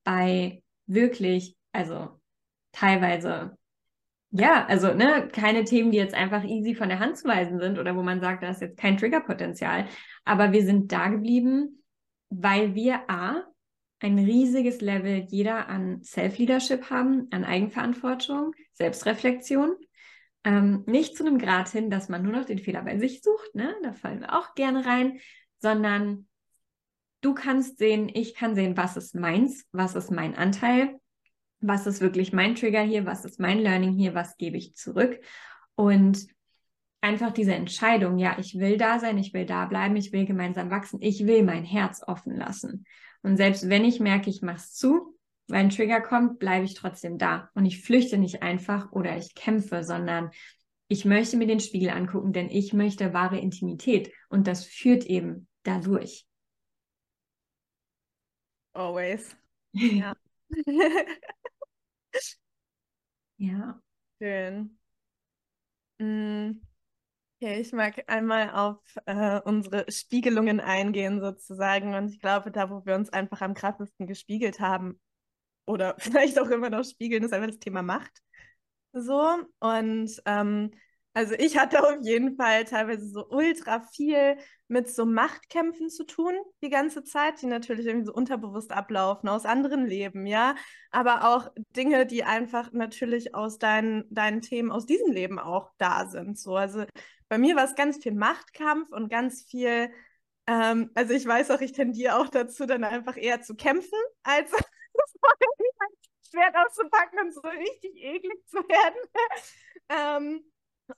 bei 0.04 0.62
wirklich, 0.86 1.56
also 1.72 2.08
teilweise, 2.72 3.56
ja, 4.30 4.64
also 4.66 4.94
ne, 4.94 5.28
keine 5.32 5.64
Themen, 5.64 5.90
die 5.90 5.98
jetzt 5.98 6.14
einfach 6.14 6.44
easy 6.44 6.74
von 6.74 6.88
der 6.88 7.00
Hand 7.00 7.18
zu 7.18 7.28
weisen 7.28 7.58
sind 7.60 7.78
oder 7.78 7.96
wo 7.96 8.02
man 8.02 8.20
sagt, 8.20 8.42
da 8.42 8.50
ist 8.50 8.60
jetzt 8.60 8.78
kein 8.78 8.96
Triggerpotenzial, 8.96 9.86
aber 10.24 10.52
wir 10.52 10.64
sind 10.64 10.92
da 10.92 11.08
geblieben, 11.08 11.82
weil 12.30 12.74
wir 12.74 13.10
A, 13.10 13.44
ein 14.00 14.18
riesiges 14.18 14.80
Level 14.80 15.26
jeder 15.28 15.68
an 15.68 16.02
Self-Leadership 16.04 16.88
haben, 16.88 17.26
an 17.32 17.44
Eigenverantwortung, 17.44 18.52
Selbstreflexion. 18.74 19.74
Ähm, 20.44 20.84
nicht 20.86 21.16
zu 21.16 21.26
einem 21.26 21.38
Grad 21.38 21.68
hin, 21.68 21.90
dass 21.90 22.08
man 22.08 22.22
nur 22.22 22.32
noch 22.32 22.44
den 22.44 22.58
Fehler 22.58 22.82
bei 22.82 22.98
sich 22.98 23.22
sucht, 23.22 23.54
ne? 23.54 23.74
da 23.82 23.92
fallen 23.92 24.20
wir 24.20 24.38
auch 24.38 24.54
gerne 24.54 24.86
rein, 24.86 25.18
sondern 25.58 26.28
Du 27.20 27.34
kannst 27.34 27.78
sehen, 27.78 28.08
ich 28.12 28.34
kann 28.34 28.54
sehen, 28.54 28.76
was 28.76 28.96
ist 28.96 29.14
meins, 29.14 29.66
was 29.72 29.96
ist 29.96 30.10
mein 30.10 30.36
Anteil, 30.36 31.00
was 31.60 31.86
ist 31.86 32.00
wirklich 32.00 32.32
mein 32.32 32.54
Trigger 32.54 32.82
hier, 32.82 33.06
was 33.06 33.24
ist 33.24 33.40
mein 33.40 33.58
Learning 33.58 33.92
hier, 33.94 34.14
was 34.14 34.36
gebe 34.36 34.56
ich 34.56 34.76
zurück. 34.76 35.18
Und 35.74 36.28
einfach 37.00 37.32
diese 37.32 37.54
Entscheidung, 37.54 38.18
ja, 38.18 38.36
ich 38.38 38.58
will 38.58 38.76
da 38.76 39.00
sein, 39.00 39.18
ich 39.18 39.34
will 39.34 39.46
da 39.46 39.64
bleiben, 39.64 39.96
ich 39.96 40.12
will 40.12 40.26
gemeinsam 40.26 40.70
wachsen, 40.70 41.02
ich 41.02 41.26
will 41.26 41.42
mein 41.42 41.64
Herz 41.64 42.02
offen 42.06 42.36
lassen. 42.36 42.84
Und 43.22 43.36
selbst 43.36 43.68
wenn 43.68 43.84
ich 43.84 43.98
merke, 43.98 44.30
ich 44.30 44.42
mache 44.42 44.58
es 44.58 44.74
zu, 44.74 45.17
weil 45.48 45.60
ein 45.60 45.70
Trigger 45.70 46.00
kommt, 46.00 46.38
bleibe 46.38 46.64
ich 46.66 46.74
trotzdem 46.74 47.18
da. 47.18 47.50
Und 47.54 47.64
ich 47.64 47.82
flüchte 47.82 48.18
nicht 48.18 48.42
einfach 48.42 48.92
oder 48.92 49.16
ich 49.16 49.34
kämpfe, 49.34 49.82
sondern 49.82 50.30
ich 50.88 51.04
möchte 51.04 51.36
mir 51.36 51.46
den 51.46 51.60
Spiegel 51.60 51.90
angucken, 51.90 52.32
denn 52.32 52.48
ich 52.50 52.72
möchte 52.72 53.12
wahre 53.12 53.38
Intimität. 53.38 54.12
Und 54.28 54.46
das 54.46 54.64
führt 54.64 55.04
eben 55.04 55.48
dadurch. 55.62 56.26
Always. 58.74 59.36
Ja. 59.74 60.14
ja. 63.36 63.82
Schön. 64.18 64.78
Mm. 65.98 66.60
Okay, 67.40 67.60
ich 67.60 67.72
mag 67.72 68.02
einmal 68.10 68.50
auf 68.50 68.80
äh, 69.06 69.40
unsere 69.42 69.84
Spiegelungen 69.92 70.58
eingehen 70.58 71.20
sozusagen. 71.20 71.94
Und 71.94 72.08
ich 72.08 72.18
glaube, 72.18 72.50
da, 72.50 72.70
wo 72.70 72.84
wir 72.86 72.96
uns 72.96 73.10
einfach 73.10 73.42
am 73.42 73.54
krassesten 73.54 74.06
gespiegelt 74.06 74.58
haben 74.58 74.98
oder 75.68 75.94
vielleicht 75.98 76.38
auch 76.38 76.50
immer 76.50 76.70
noch 76.70 76.84
spiegeln, 76.84 77.22
ist 77.22 77.32
einfach 77.32 77.48
das 77.48 77.58
Thema 77.58 77.82
Macht. 77.82 78.22
So. 78.92 79.36
Und 79.60 80.10
ähm, 80.24 80.70
also 81.14 81.34
ich 81.34 81.58
hatte 81.58 81.82
auf 81.82 81.96
jeden 82.02 82.36
Fall 82.36 82.64
teilweise 82.64 83.08
so 83.08 83.28
ultra 83.28 83.80
viel 83.80 84.36
mit 84.68 84.88
so 84.88 85.04
Machtkämpfen 85.04 85.88
zu 85.90 86.04
tun 86.04 86.34
die 86.62 86.70
ganze 86.70 87.02
Zeit, 87.02 87.42
die 87.42 87.46
natürlich 87.46 87.86
irgendwie 87.86 88.06
so 88.06 88.12
unterbewusst 88.12 88.70
ablaufen 88.70 89.28
aus 89.28 89.44
anderen 89.44 89.84
Leben, 89.84 90.26
ja, 90.26 90.54
aber 90.92 91.28
auch 91.28 91.50
Dinge, 91.76 92.06
die 92.06 92.22
einfach 92.22 92.70
natürlich 92.72 93.34
aus 93.34 93.58
deinen, 93.58 94.04
deinen 94.14 94.42
Themen 94.42 94.70
aus 94.70 94.86
diesem 94.86 95.10
Leben 95.10 95.40
auch 95.40 95.70
da 95.78 96.06
sind. 96.06 96.38
So, 96.38 96.54
also 96.54 96.84
bei 97.28 97.38
mir 97.38 97.56
war 97.56 97.64
es 97.64 97.74
ganz 97.74 98.00
viel 98.00 98.14
Machtkampf 98.14 98.92
und 98.92 99.08
ganz 99.08 99.42
viel, 99.42 99.90
ähm, 100.46 100.90
also 100.94 101.14
ich 101.14 101.26
weiß 101.26 101.50
auch, 101.50 101.60
ich 101.60 101.72
tendiere 101.72 102.16
auch 102.16 102.28
dazu, 102.28 102.66
dann 102.66 102.84
einfach 102.84 103.16
eher 103.16 103.42
zu 103.42 103.56
kämpfen, 103.56 103.98
als 104.22 104.52
Schwert 106.30 106.54
auszupacken 106.56 107.18
und 107.20 107.34
so 107.34 107.40
richtig 107.40 107.96
eklig 107.96 108.46
zu 108.46 108.58
werden. 108.58 108.98
ähm, 109.88 110.44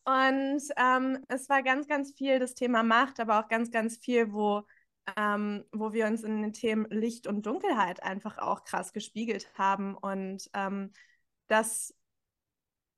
und 0.05 0.63
ähm, 0.77 1.25
es 1.29 1.49
war 1.49 1.63
ganz, 1.63 1.89
ganz 1.89 2.13
viel 2.13 2.39
das 2.39 2.55
Thema 2.55 2.83
Macht, 2.83 3.21
aber 3.21 3.41
auch 3.41 3.49
ganz, 3.49 3.71
ganz 3.71 3.99
viel, 3.99 4.33
wo, 4.33 4.63
ähm, 5.17 5.65
wo 5.73 5.93
wir 5.93 6.07
uns 6.07 6.23
in 6.23 6.43
den 6.43 6.53
Themen 6.53 6.87
Licht 6.91 7.27
und 7.27 7.47
Dunkelheit 7.47 8.03
einfach 8.03 8.39
auch 8.39 8.65
krass 8.65 8.93
gespiegelt 8.93 9.51
haben. 9.59 9.97
Und 9.97 10.49
ähm, 10.55 10.93
das 11.49 11.95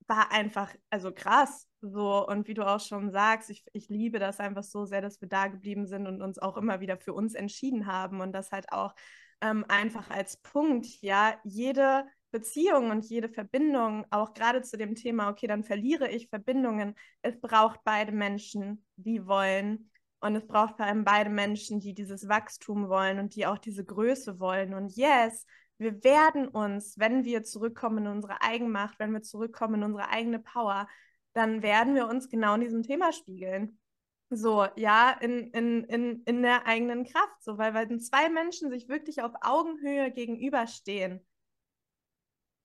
war 0.06 0.30
einfach, 0.32 0.74
also 0.90 1.12
krass. 1.12 1.66
So, 1.80 2.26
und 2.26 2.46
wie 2.46 2.54
du 2.54 2.66
auch 2.66 2.80
schon 2.80 3.10
sagst, 3.10 3.50
ich, 3.50 3.64
ich 3.72 3.88
liebe 3.88 4.18
das 4.18 4.38
einfach 4.40 4.62
so 4.62 4.84
sehr, 4.84 5.00
dass 5.00 5.20
wir 5.20 5.28
da 5.28 5.48
geblieben 5.48 5.86
sind 5.86 6.06
und 6.06 6.22
uns 6.22 6.38
auch 6.38 6.56
immer 6.56 6.80
wieder 6.80 6.96
für 6.98 7.14
uns 7.14 7.34
entschieden 7.34 7.86
haben. 7.86 8.20
Und 8.20 8.32
das 8.32 8.52
halt 8.52 8.70
auch 8.72 8.94
ähm, 9.42 9.64
einfach 9.68 10.08
als 10.10 10.38
Punkt, 10.38 10.86
ja, 11.02 11.38
jede 11.44 12.06
Beziehung 12.30 12.90
und 12.90 13.04
jede 13.04 13.28
Verbindung, 13.28 14.06
auch 14.10 14.32
gerade 14.32 14.62
zu 14.62 14.78
dem 14.78 14.94
Thema, 14.94 15.28
okay, 15.28 15.46
dann 15.46 15.64
verliere 15.64 16.08
ich 16.08 16.28
Verbindungen. 16.28 16.94
Es 17.20 17.38
braucht 17.38 17.80
beide 17.84 18.12
Menschen, 18.12 18.84
die 18.96 19.26
wollen. 19.26 19.90
Und 20.20 20.36
es 20.36 20.46
braucht 20.46 20.76
vor 20.76 20.86
allem 20.86 21.04
beide 21.04 21.30
Menschen, 21.30 21.80
die 21.80 21.94
dieses 21.94 22.28
Wachstum 22.28 22.88
wollen 22.88 23.18
und 23.18 23.34
die 23.34 23.44
auch 23.44 23.58
diese 23.58 23.84
Größe 23.84 24.38
wollen. 24.38 24.72
Und 24.72 24.96
yes, 24.96 25.44
wir 25.78 26.02
werden 26.04 26.46
uns, 26.48 26.96
wenn 26.96 27.24
wir 27.24 27.42
zurückkommen 27.42 27.98
in 27.98 28.06
unsere 28.06 28.40
Eigenmacht, 28.40 28.98
wenn 28.98 29.12
wir 29.12 29.22
zurückkommen 29.22 29.74
in 29.74 29.82
unsere 29.82 30.08
eigene 30.08 30.38
Power, 30.38 30.86
dann 31.34 31.62
werden 31.62 31.94
wir 31.94 32.06
uns 32.06 32.28
genau 32.28 32.54
in 32.54 32.60
diesem 32.60 32.82
Thema 32.82 33.12
spiegeln. 33.12 33.78
So, 34.34 34.66
ja, 34.76 35.10
in, 35.20 35.50
in, 35.50 35.84
in, 35.84 36.22
in 36.24 36.42
der 36.42 36.66
eigenen 36.66 37.04
Kraft. 37.04 37.42
So, 37.42 37.58
weil 37.58 37.74
wenn 37.74 38.00
zwei 38.00 38.30
Menschen 38.30 38.70
sich 38.70 38.88
wirklich 38.88 39.20
auf 39.20 39.32
Augenhöhe 39.42 40.10
gegenüberstehen, 40.10 41.20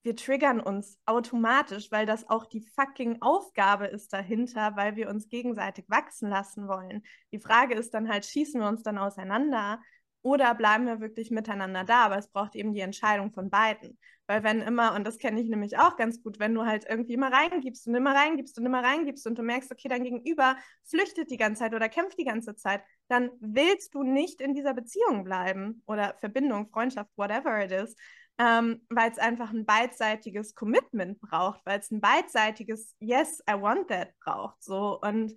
wir 0.03 0.15
triggern 0.15 0.62
uns 0.62 0.97
automatisch, 1.06 1.91
weil 1.91 2.06
das 2.06 2.30
auch 2.30 2.45
die 2.45 2.62
fucking 2.62 3.21
Aufgabe 3.21 3.88
ist 3.88 4.13
dahinter, 4.13 4.77
weil 4.77 4.95
wir 4.95 5.10
uns 5.10 5.27
gegenseitig 5.27 5.89
wachsen 5.89 6.30
lassen 6.30 6.69
wollen. 6.69 7.03
Die 7.34 7.39
Frage 7.39 7.75
ist 7.75 7.93
dann 7.93 8.08
halt, 8.08 8.25
schießen 8.25 8.62
wir 8.62 8.69
uns 8.69 8.84
dann 8.84 8.97
auseinander 8.97 9.82
oder 10.27 10.53
bleiben 10.55 10.85
wir 10.87 10.99
wirklich 10.99 11.31
miteinander 11.31 11.85
da? 11.85 12.03
Aber 12.05 12.17
es 12.17 12.27
braucht 12.27 12.53
eben 12.55 12.73
die 12.73 12.81
Entscheidung 12.81 13.31
von 13.31 13.49
beiden. 13.49 13.97
Weil 14.27 14.43
wenn 14.43 14.61
immer, 14.61 14.93
und 14.93 15.07
das 15.07 15.19
kenne 15.19 15.39
ich 15.39 15.47
nämlich 15.47 15.77
auch 15.77 15.95
ganz 15.95 16.21
gut, 16.21 16.37
wenn 16.37 16.53
du 16.53 16.65
halt 16.65 16.85
irgendwie 16.89 17.13
immer 17.13 17.31
reingibst 17.31 17.87
und 17.87 17.95
immer 17.95 18.13
reingibst 18.13 18.59
und 18.59 18.65
immer 18.65 18.83
reingibst 18.83 19.25
und 19.25 19.37
du 19.37 19.41
merkst, 19.41 19.71
okay, 19.71 19.87
dein 19.87 20.03
Gegenüber 20.03 20.57
flüchtet 20.83 21.31
die 21.31 21.37
ganze 21.37 21.61
Zeit 21.61 21.73
oder 21.73 21.87
kämpft 21.87 22.19
die 22.19 22.25
ganze 22.25 22.55
Zeit, 22.57 22.81
dann 23.07 23.29
willst 23.39 23.93
du 23.93 24.03
nicht 24.03 24.41
in 24.41 24.53
dieser 24.53 24.73
Beziehung 24.73 25.23
bleiben 25.23 25.81
oder 25.85 26.13
Verbindung, 26.19 26.67
Freundschaft, 26.67 27.09
whatever 27.15 27.63
it 27.63 27.71
is, 27.71 27.95
ähm, 28.37 28.81
weil 28.89 29.09
es 29.09 29.17
einfach 29.17 29.51
ein 29.51 29.65
beidseitiges 29.65 30.55
Commitment 30.55 31.21
braucht, 31.21 31.65
weil 31.65 31.79
es 31.79 31.89
ein 31.89 32.01
beidseitiges 32.01 32.97
Yes, 32.99 33.41
I 33.49 33.53
want 33.53 33.87
that 33.87 34.09
braucht. 34.19 34.61
So. 34.61 34.99
Und 34.99 35.35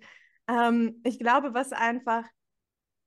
ähm, 0.49 0.99
ich 1.05 1.17
glaube, 1.17 1.53
was 1.53 1.71
einfach 1.71 2.25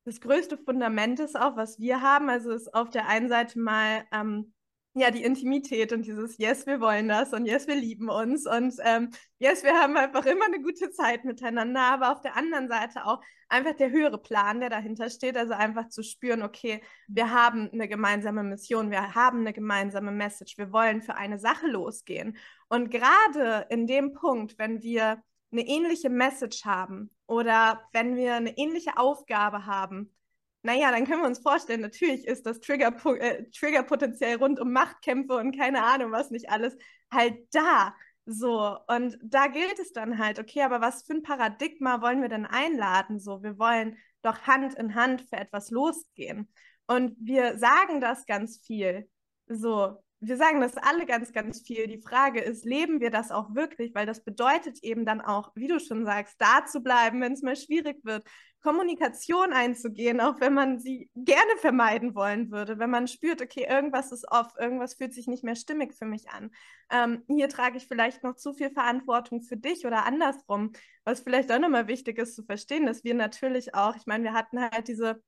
das 0.05 0.21
größte 0.21 0.59
Fundament 0.59 1.21
ist 1.21 1.39
auch, 1.39 1.57
was 1.57 1.79
wir 1.79 2.03
haben, 2.03 2.29
also 2.29 2.51
ist 2.51 2.75
auf 2.75 2.91
der 2.91 3.09
einen 3.09 3.29
Seite 3.29 3.59
mal 3.59 4.05
ähm, 4.13 4.53
ja, 4.97 5.11
die 5.11 5.25
Intimität 5.25 5.93
und 5.93 6.07
dieses 6.07 6.39
Yes, 6.39 6.67
wir 6.67 6.81
wollen 6.81 7.09
das 7.09 7.33
und 7.33 7.47
Yes, 7.47 7.67
wir 7.67 7.75
lieben 7.75 8.09
uns 8.09 8.47
und 8.47 8.75
ähm, 8.85 9.11
Yes, 9.39 9.65
wir 9.65 9.75
haben 9.75 9.97
einfach 9.97 10.25
immer 10.25 10.45
eine 10.45 10.61
gute 10.61 10.93
Zeit 10.93 11.25
miteinander, 11.25 11.81
aber 11.81 12.13
auf 12.13 12.21
der 12.21 12.37
anderen 12.37 12.69
Seite 12.69 13.05
auch 13.05 13.21
einfach 13.49 13.75
der 13.75 13.91
höhere 13.91 14.19
Plan, 14.23 14.61
der 14.61 14.71
dahinter 14.71 15.11
steht, 15.11 15.37
also 15.37 15.53
einfach 15.55 15.89
zu 15.89 16.05
spüren, 16.05 16.43
okay, 16.43 16.81
wir 17.09 17.31
haben 17.31 17.71
eine 17.73 17.89
gemeinsame 17.89 18.45
Mission, 18.45 18.93
wir 18.93 19.15
haben 19.17 19.41
eine 19.41 19.53
gemeinsame 19.53 20.13
Message, 20.13 20.59
wir 20.59 20.73
wollen 20.73 21.03
für 21.03 21.17
eine 21.17 21.39
Sache 21.41 21.67
losgehen. 21.67 22.37
Und 22.69 22.91
gerade 22.91 23.67
in 23.71 23.89
dem 23.89 24.13
Punkt, 24.13 24.59
wenn 24.59 24.81
wir 24.83 25.23
eine 25.51 25.67
ähnliche 25.67 26.09
Message 26.11 26.65
haben 26.65 27.11
oder 27.27 27.83
wenn 27.93 28.17
wir 28.17 28.35
eine 28.35 28.57
ähnliche 28.57 28.97
Aufgabe 28.99 29.67
haben, 29.67 30.15
naja, 30.63 30.91
dann 30.91 31.07
können 31.07 31.21
wir 31.21 31.29
uns 31.29 31.41
vorstellen, 31.41 31.83
natürlich 31.83 32.27
ist 32.27 32.47
das 32.47 32.61
Trigger, 32.61 32.95
äh, 33.21 33.45
Triggerpotenzial 33.51 34.37
rund 34.37 34.59
um 34.59 34.73
Machtkämpfe 34.73 35.35
und 35.37 35.57
keine 35.57 35.83
Ahnung, 35.85 36.11
was 36.11 36.31
nicht 36.31 36.49
alles, 36.51 36.77
halt 37.13 37.37
da. 37.53 37.95
So, 38.27 38.79
und 38.89 39.19
da 39.23 39.49
gilt 39.49 39.79
es 39.79 39.93
dann 39.93 40.19
halt, 40.19 40.39
okay, 40.39 40.63
aber 40.63 40.81
was 40.81 41.03
für 41.03 41.13
ein 41.13 41.23
Paradigma 41.23 42.01
wollen 42.01 42.23
wir 42.23 42.31
denn 42.31 42.47
einladen? 42.47 43.21
So, 43.21 43.43
wir 43.43 43.59
wollen 43.59 43.99
doch 44.23 44.41
Hand 44.47 44.75
in 44.75 44.95
Hand 44.95 45.21
für 45.29 45.37
etwas 45.37 45.71
losgehen. 45.71 46.49
Und 46.87 47.15
wir 47.21 47.59
sagen 47.59 48.01
das 48.01 48.25
ganz 48.25 48.59
viel. 48.59 49.09
So, 49.47 50.03
wir 50.27 50.37
sagen 50.37 50.61
das 50.61 50.77
alle 50.77 51.07
ganz, 51.07 51.33
ganz 51.33 51.61
viel. 51.61 51.87
Die 51.87 52.01
Frage 52.01 52.41
ist, 52.41 52.65
leben 52.65 53.01
wir 53.01 53.11
das 53.11 53.31
auch 53.31 53.55
wirklich? 53.55 53.95
Weil 53.95 54.07
das 54.07 54.25
bedeutet 54.25 54.83
eben 54.83 55.05
dann 55.05 55.21
auch, 55.21 55.53
wie 55.55 55.69
du 55.69 55.79
schon 55.81 56.05
sagst, 56.05 56.41
da 56.41 56.65
zu 56.67 56.81
bleiben, 56.81 57.21
wenn 57.21 57.33
es 57.33 57.43
mal 57.43 57.57
schwierig 57.57 58.05
wird, 58.05 58.25
Kommunikation 58.65 59.53
einzugehen, 59.53 60.23
auch 60.23 60.41
wenn 60.41 60.55
man 60.55 60.79
sie 60.79 61.11
gerne 61.15 61.57
vermeiden 61.59 62.15
wollen 62.15 62.51
würde, 62.51 62.79
wenn 62.79 62.89
man 62.89 63.07
spürt, 63.07 63.43
okay, 63.43 63.67
irgendwas 63.69 64.11
ist 64.11 64.27
off, 64.33 64.55
irgendwas 64.59 64.95
fühlt 64.95 65.13
sich 65.13 65.27
nicht 65.27 65.45
mehr 65.45 65.55
stimmig 65.55 65.95
für 65.95 66.07
mich 66.07 66.31
an. 66.31 66.51
Ähm, 66.91 67.23
hier 67.29 67.51
trage 67.51 67.77
ich 67.77 67.87
vielleicht 67.87 68.25
noch 68.25 68.37
zu 68.37 68.55
viel 68.55 68.71
Verantwortung 68.71 69.43
für 69.43 69.59
dich 69.59 69.87
oder 69.87 70.07
andersrum, 70.07 70.73
was 71.05 71.21
vielleicht 71.21 71.53
auch 71.53 71.59
nochmal 71.59 71.89
wichtig 71.89 72.19
ist 72.19 72.35
zu 72.35 72.43
verstehen, 72.43 72.87
dass 72.87 73.05
wir 73.05 73.13
natürlich 73.13 73.75
auch, 73.75 73.97
ich 73.97 74.07
meine, 74.07 74.25
wir 74.25 74.33
hatten 74.33 74.59
halt 74.59 74.89
diese 74.89 75.23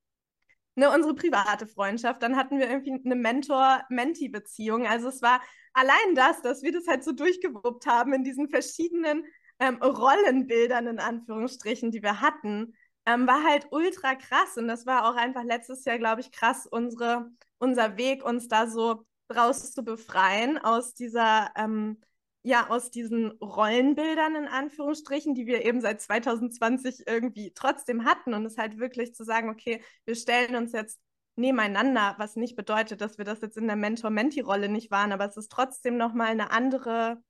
ne, 0.77 0.91
unsere 0.91 1.15
private 1.15 1.67
Freundschaft, 1.67 2.23
dann 2.23 2.37
hatten 2.37 2.59
wir 2.59 2.71
irgendwie 2.71 3.01
eine 3.05 3.17
Mentor-Menti-Beziehung. 3.17 4.87
Also 4.87 5.09
es 5.09 5.23
war 5.23 5.41
allein 5.73 6.15
das, 6.15 6.43
dass 6.43 6.63
wir 6.63 6.73
das 6.73 6.87
halt 6.87 7.03
so 7.03 7.13
durchgewuppt 7.13 7.87
haben 7.87 8.13
in 8.13 8.25
diesen 8.25 8.49
verschiedenen 8.49 9.25
ähm, 9.59 9.77
Rollenbildern 9.83 10.87
in 10.87 10.99
Anführungsstrichen, 11.01 11.91
die 11.91 12.03
wir 12.03 12.21
hatten, 12.21 12.75
ähm, 13.07 13.27
war 13.27 13.43
halt 13.43 13.69
ultra 13.71 14.15
krass. 14.15 14.57
Und 14.57 14.69
das 14.69 14.87
war 14.87 15.09
auch 15.09 15.17
einfach 15.17 15.45
letztes 15.45 15.85
Jahr, 15.85 15.99
glaube 15.99 16.21
ich, 16.21 16.31
krass, 16.31 16.67
unsere, 16.67 17.31
unser 17.59 17.97
Weg, 17.97 18.25
uns 18.25 18.49
da 18.49 18.67
so 18.69 19.07
draus 19.29 19.73
zu 19.73 19.83
befreien 19.83 20.59
aus 20.59 20.95
dieser 20.95 21.51
ähm, 21.57 22.01
ja 22.47 22.71
aus 22.71 22.93
diesen 22.93 23.33
Rollenbildern 23.41 24.37
in 24.37 24.47
Anführungsstrichen, 24.47 25.35
die 25.35 25.47
wir 25.47 25.65
eben 25.65 25.81
seit 25.81 26.01
2020 26.01 27.03
irgendwie 27.07 27.53
trotzdem 27.53 28.05
hatten. 28.05 28.35
Und 28.35 28.47
es 28.47 28.57
halt 28.57 28.79
wirklich 28.79 29.15
zu 29.15 29.25
sagen, 29.25 29.51
okay, 29.51 29.83
wir 30.05 30.15
stellen 30.15 30.55
uns 30.55 30.73
jetzt 30.73 31.01
nebeneinander, 31.35 32.15
was 32.19 32.37
nicht 32.37 32.55
bedeutet, 32.55 33.01
dass 33.01 33.19
wir 33.19 33.25
das 33.25 33.41
jetzt 33.41 33.57
in 33.57 33.67
der 33.67 33.75
Mentor-Menti-Rolle 33.75 34.69
nicht 34.69 34.93
waren, 34.93 35.13
aber 35.13 35.27
es 35.27 35.37
ist 35.37 35.51
trotzdem 35.51 35.97
nochmal 35.97 36.29
eine 36.29 36.53
andere 36.53 37.21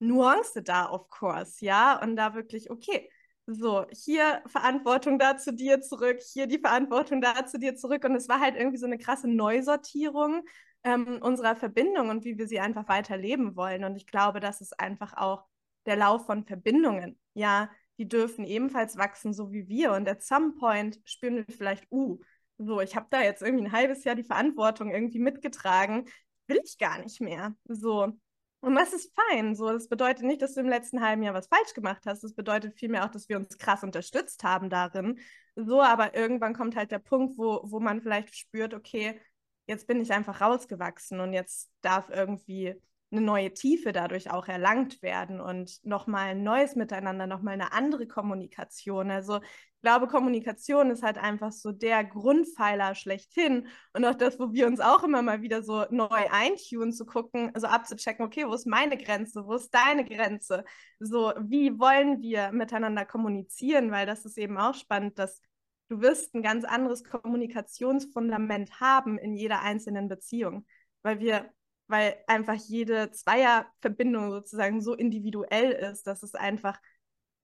Nuance 0.00 0.62
da, 0.62 0.90
of 0.90 1.08
course, 1.08 1.64
ja, 1.64 2.00
und 2.02 2.16
da 2.16 2.34
wirklich, 2.34 2.70
okay, 2.70 3.08
so, 3.46 3.86
hier 3.90 4.42
Verantwortung 4.46 5.18
da 5.18 5.38
zu 5.38 5.52
dir 5.52 5.80
zurück, 5.80 6.20
hier 6.20 6.46
die 6.46 6.58
Verantwortung 6.58 7.20
da 7.22 7.46
zu 7.46 7.58
dir 7.58 7.74
zurück. 7.74 8.04
Und 8.04 8.14
es 8.14 8.28
war 8.28 8.38
halt 8.38 8.54
irgendwie 8.54 8.78
so 8.78 8.86
eine 8.86 8.98
krasse 8.98 9.28
Neusortierung 9.28 10.44
ähm, 10.84 11.18
unserer 11.22 11.56
Verbindung 11.56 12.08
und 12.08 12.24
wie 12.24 12.38
wir 12.38 12.46
sie 12.46 12.60
einfach 12.60 12.88
weiterleben 12.88 13.56
wollen. 13.56 13.84
Und 13.84 13.96
ich 13.96 14.06
glaube, 14.06 14.40
das 14.40 14.60
ist 14.60 14.78
einfach 14.80 15.14
auch 15.16 15.44
der 15.86 15.96
Lauf 15.96 16.26
von 16.26 16.44
Verbindungen. 16.44 17.18
Ja, 17.34 17.70
die 17.98 18.08
dürfen 18.08 18.44
ebenfalls 18.44 18.96
wachsen, 18.96 19.32
so 19.32 19.52
wie 19.52 19.68
wir. 19.68 19.92
Und 19.92 20.08
at 20.08 20.22
some 20.22 20.54
point 20.58 20.98
spüren 21.04 21.36
wir 21.36 21.44
vielleicht, 21.48 21.90
uh, 21.90 22.18
so, 22.58 22.80
ich 22.80 22.96
habe 22.96 23.06
da 23.10 23.22
jetzt 23.22 23.42
irgendwie 23.42 23.66
ein 23.66 23.72
halbes 23.72 24.04
Jahr 24.04 24.14
die 24.14 24.24
Verantwortung 24.24 24.90
irgendwie 24.90 25.18
mitgetragen, 25.18 26.08
will 26.46 26.60
ich 26.64 26.78
gar 26.78 26.98
nicht 26.98 27.20
mehr. 27.20 27.54
So. 27.64 28.12
Und 28.60 28.76
das 28.76 28.92
ist 28.92 29.12
fein. 29.14 29.56
So, 29.56 29.68
das 29.70 29.88
bedeutet 29.88 30.24
nicht, 30.24 30.40
dass 30.40 30.54
du 30.54 30.60
im 30.60 30.68
letzten 30.68 31.00
halben 31.00 31.22
Jahr 31.22 31.34
was 31.34 31.48
falsch 31.48 31.74
gemacht 31.74 32.02
hast. 32.06 32.22
Das 32.22 32.34
bedeutet 32.34 32.78
vielmehr 32.78 33.04
auch, 33.04 33.10
dass 33.10 33.28
wir 33.28 33.36
uns 33.36 33.58
krass 33.58 33.82
unterstützt 33.82 34.44
haben 34.44 34.70
darin. 34.70 35.18
So, 35.56 35.82
aber 35.82 36.14
irgendwann 36.14 36.54
kommt 36.54 36.76
halt 36.76 36.92
der 36.92 37.00
Punkt, 37.00 37.36
wo, 37.38 37.60
wo 37.64 37.80
man 37.80 38.00
vielleicht 38.00 38.36
spürt, 38.36 38.72
okay, 38.74 39.20
jetzt 39.66 39.86
bin 39.86 40.00
ich 40.00 40.12
einfach 40.12 40.40
rausgewachsen 40.40 41.20
und 41.20 41.32
jetzt 41.32 41.70
darf 41.82 42.10
irgendwie 42.10 42.74
eine 43.12 43.20
neue 43.20 43.52
Tiefe 43.52 43.92
dadurch 43.92 44.30
auch 44.30 44.48
erlangt 44.48 45.02
werden 45.02 45.40
und 45.40 45.84
nochmal 45.84 46.30
ein 46.30 46.42
neues 46.42 46.76
Miteinander, 46.76 47.26
nochmal 47.26 47.54
eine 47.54 47.72
andere 47.72 48.06
Kommunikation. 48.06 49.10
Also 49.10 49.36
ich 49.36 49.82
glaube, 49.82 50.06
Kommunikation 50.06 50.90
ist 50.90 51.02
halt 51.02 51.18
einfach 51.18 51.52
so 51.52 51.72
der 51.72 52.04
Grundpfeiler 52.04 52.94
schlechthin 52.94 53.66
und 53.92 54.04
auch 54.04 54.14
das, 54.14 54.38
wo 54.38 54.52
wir 54.52 54.66
uns 54.66 54.80
auch 54.80 55.02
immer 55.02 55.20
mal 55.20 55.42
wieder 55.42 55.62
so 55.62 55.84
neu 55.90 56.08
eintunen, 56.08 56.92
zu 56.92 57.04
gucken, 57.04 57.50
also 57.54 57.66
abzuchecken, 57.66 58.24
okay, 58.24 58.46
wo 58.46 58.54
ist 58.54 58.66
meine 58.66 58.96
Grenze, 58.96 59.44
wo 59.44 59.54
ist 59.54 59.74
deine 59.74 60.04
Grenze? 60.04 60.64
So, 60.98 61.32
wie 61.40 61.78
wollen 61.78 62.22
wir 62.22 62.52
miteinander 62.52 63.04
kommunizieren? 63.04 63.90
Weil 63.90 64.06
das 64.06 64.24
ist 64.24 64.38
eben 64.38 64.56
auch 64.56 64.74
spannend, 64.74 65.18
dass 65.18 65.40
du 65.88 66.00
wirst 66.00 66.34
ein 66.34 66.42
ganz 66.42 66.64
anderes 66.64 67.04
Kommunikationsfundament 67.04 68.80
haben 68.80 69.18
in 69.18 69.34
jeder 69.34 69.60
einzelnen 69.60 70.08
Beziehung, 70.08 70.66
weil 71.02 71.20
wir, 71.20 71.50
weil 71.86 72.16
einfach 72.26 72.54
jede 72.54 73.10
Zweierverbindung 73.10 74.30
sozusagen 74.30 74.80
so 74.80 74.94
individuell 74.94 75.72
ist, 75.72 76.06
dass 76.06 76.22
es 76.22 76.34
einfach 76.34 76.78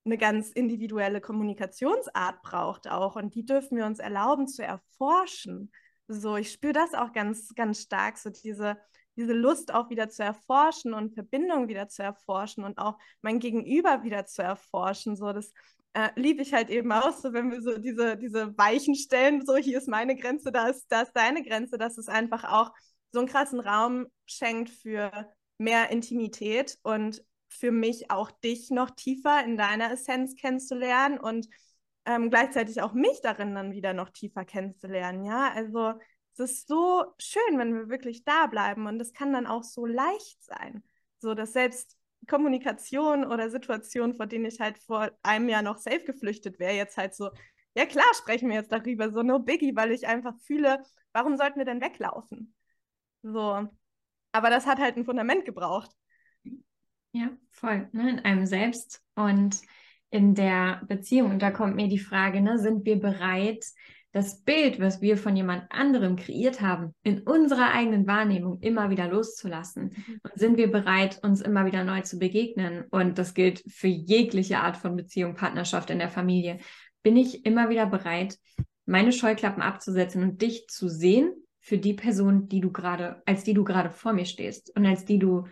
eine 0.05 0.19
ganz 0.19 0.51
individuelle 0.51 1.21
Kommunikationsart 1.21 2.43
braucht 2.43 2.89
auch 2.89 3.17
und 3.17 3.35
die 3.35 3.45
dürfen 3.45 3.77
wir 3.77 3.87
uns 3.87 3.99
erlauben 3.99 4.49
zu 4.49 4.65
erforschen. 4.65 5.71
So, 6.07 6.37
ich 6.37 6.51
spüre 6.51 6.73
das 6.73 6.95
auch 6.95 7.13
ganz, 7.13 7.55
ganz 7.55 7.83
stark, 7.83 8.17
so 8.17 8.31
diese, 8.31 8.79
diese 9.17 9.35
Lust 9.35 9.75
auch 9.75 9.91
wieder 9.91 10.09
zu 10.09 10.23
erforschen 10.23 10.95
und 10.95 11.13
Verbindung 11.13 11.69
wieder 11.69 11.89
zu 11.89 12.03
erforschen 12.03 12.65
und 12.65 12.79
auch 12.79 12.97
mein 13.21 13.41
Gegenüber 13.41 14.03
wieder 14.03 14.25
zu 14.25 14.43
erforschen. 14.43 15.17
So, 15.17 15.33
das 15.33 15.53
äh, 15.95 16.11
liebe 16.17 16.43
ich 16.43 16.53
halt 16.55 16.71
eben 16.71 16.93
auch 16.93 17.17
so, 17.17 17.33
wenn 17.33 17.51
wir 17.51 17.61
so 17.63 17.79
diese, 17.79 18.17
diese 18.17 18.57
Weichen 18.57 18.95
stellen, 18.95 19.45
so 19.45 19.57
hier 19.57 19.79
ist 19.79 19.89
meine 19.89 20.17
Grenze, 20.17 20.53
da 20.53 20.69
ist, 20.69 20.87
da 20.89 21.03
ist 21.03 21.13
deine 21.13 21.43
Grenze, 21.43 21.79
dass 21.79 21.99
es 21.99 22.09
einfach 22.09 22.45
auch 22.45 22.73
so 23.13 23.21
einen 23.21 23.29
krassen 23.29 23.61
Raum 23.61 24.07
schenkt 24.27 24.71
für 24.71 25.11
mehr 25.59 25.91
Intimität 25.91 26.79
und 26.83 27.23
für 27.49 27.73
mich 27.73 28.11
auch 28.11 28.31
dich 28.31 28.71
noch 28.71 28.91
tiefer 28.91 29.43
in 29.45 29.57
deiner 29.57 29.91
Essenz 29.93 30.37
kennenzulernen 30.37 31.19
und 31.19 31.49
ähm, 32.05 32.31
gleichzeitig 32.31 32.81
auch 32.83 32.93
mich 32.93 33.21
darin 33.23 33.55
dann 33.55 33.73
wieder 33.73 33.93
noch 33.93 34.11
tiefer 34.11 34.45
kennenzulernen. 34.45 35.25
Ja, 35.25 35.53
also 35.53 35.95
es 36.35 36.53
ist 36.53 36.69
so 36.69 37.05
schön, 37.19 37.59
wenn 37.59 37.75
wir 37.75 37.89
wirklich 37.89 38.25
da 38.25 38.47
bleiben 38.47 38.87
und 38.87 39.01
es 39.01 39.13
kann 39.13 39.33
dann 39.33 39.47
auch 39.47 39.65
so 39.65 39.85
leicht 39.87 40.43
sein, 40.43 40.83
so 41.19 41.35
dass 41.35 41.53
selbst 41.53 41.98
Kommunikation 42.27 43.25
oder 43.25 43.51
Situationen, 43.51 44.15
vor 44.15 44.27
denen 44.27 44.47
ich 44.47 44.61
halt 44.61 44.79
vor 44.79 45.11
einem 45.23 45.49
Jahr 45.49 45.63
noch 45.63 45.79
safe 45.79 46.05
geflüchtet 46.05 46.59
wäre, 46.59 46.75
jetzt 46.75 46.97
halt 46.97 47.15
so, 47.15 47.31
ja 47.75 47.87
klar, 47.87 48.07
sprechen 48.15 48.49
wir 48.49 48.57
jetzt 48.57 48.73
darüber, 48.73 49.11
so 49.11 49.23
no 49.23 49.39
biggie, 49.39 49.77
weil 49.77 49.93
ich 49.93 50.07
einfach 50.07 50.35
fühle, 50.41 50.83
warum 51.13 51.37
sollten 51.37 51.59
wir 51.59 51.65
denn 51.65 51.81
weglaufen? 51.81 52.55
So. 53.23 53.69
Aber 54.33 54.51
das 54.51 54.67
hat 54.67 54.79
halt 54.79 54.97
ein 54.97 55.05
Fundament 55.05 55.45
gebraucht. 55.45 55.91
Ja, 57.13 57.31
voll, 57.51 57.89
ne? 57.93 58.11
in 58.11 58.19
einem 58.21 58.47
selbst 58.47 59.03
und 59.15 59.61
in 60.11 60.35
der 60.35 60.83
Beziehung. 60.87 61.31
Und 61.31 61.43
da 61.43 61.51
kommt 61.51 61.77
mir 61.77 61.89
die 61.89 61.99
Frage, 61.99 62.41
ne, 62.41 62.59
sind 62.59 62.85
wir 62.85 62.99
bereit, 62.99 63.65
das 64.13 64.43
Bild, 64.43 64.81
was 64.81 65.03
wir 65.03 65.19
von 65.19 65.37
jemand 65.37 65.71
anderem 65.71 66.17
kreiert 66.17 66.61
haben, 66.61 66.95
in 67.03 67.21
unserer 67.21 67.73
eigenen 67.73 68.07
Wahrnehmung 68.07 68.61
immer 68.61 68.89
wieder 68.91 69.07
loszulassen. 69.07 69.95
Mhm. 69.95 70.21
Und 70.23 70.33
sind 70.35 70.57
wir 70.57 70.71
bereit, 70.71 71.21
uns 71.23 71.41
immer 71.41 71.67
wieder 71.67 71.85
neu 71.85 72.01
zu 72.01 72.19
begegnen? 72.19 72.85
Und 72.91 73.19
das 73.19 73.35
gilt 73.35 73.63
für 73.69 73.89
jegliche 73.89 74.61
Art 74.61 74.77
von 74.77 74.97
Beziehung, 74.97 75.35
Partnerschaft 75.35 75.91
in 75.91 75.99
der 75.99 76.09
Familie. 76.09 76.59
Bin 77.03 77.17
ich 77.17 77.45
immer 77.45 77.69
wieder 77.69 77.87
bereit, 77.87 78.39
meine 78.87 79.13
Scheuklappen 79.13 79.63
abzusetzen 79.63 80.23
und 80.23 80.41
dich 80.41 80.67
zu 80.69 80.89
sehen 80.89 81.33
für 81.61 81.77
die 81.77 81.93
Person, 81.93 82.49
die 82.49 82.61
du 82.61 82.73
gerade, 82.73 83.23
als 83.27 83.45
die 83.45 83.53
du 83.53 83.63
gerade 83.63 83.91
vor 83.91 84.15
mir 84.15 84.25
stehst 84.25 84.75
und 84.75 84.87
als 84.87 85.05
die 85.05 85.19
du 85.19 85.45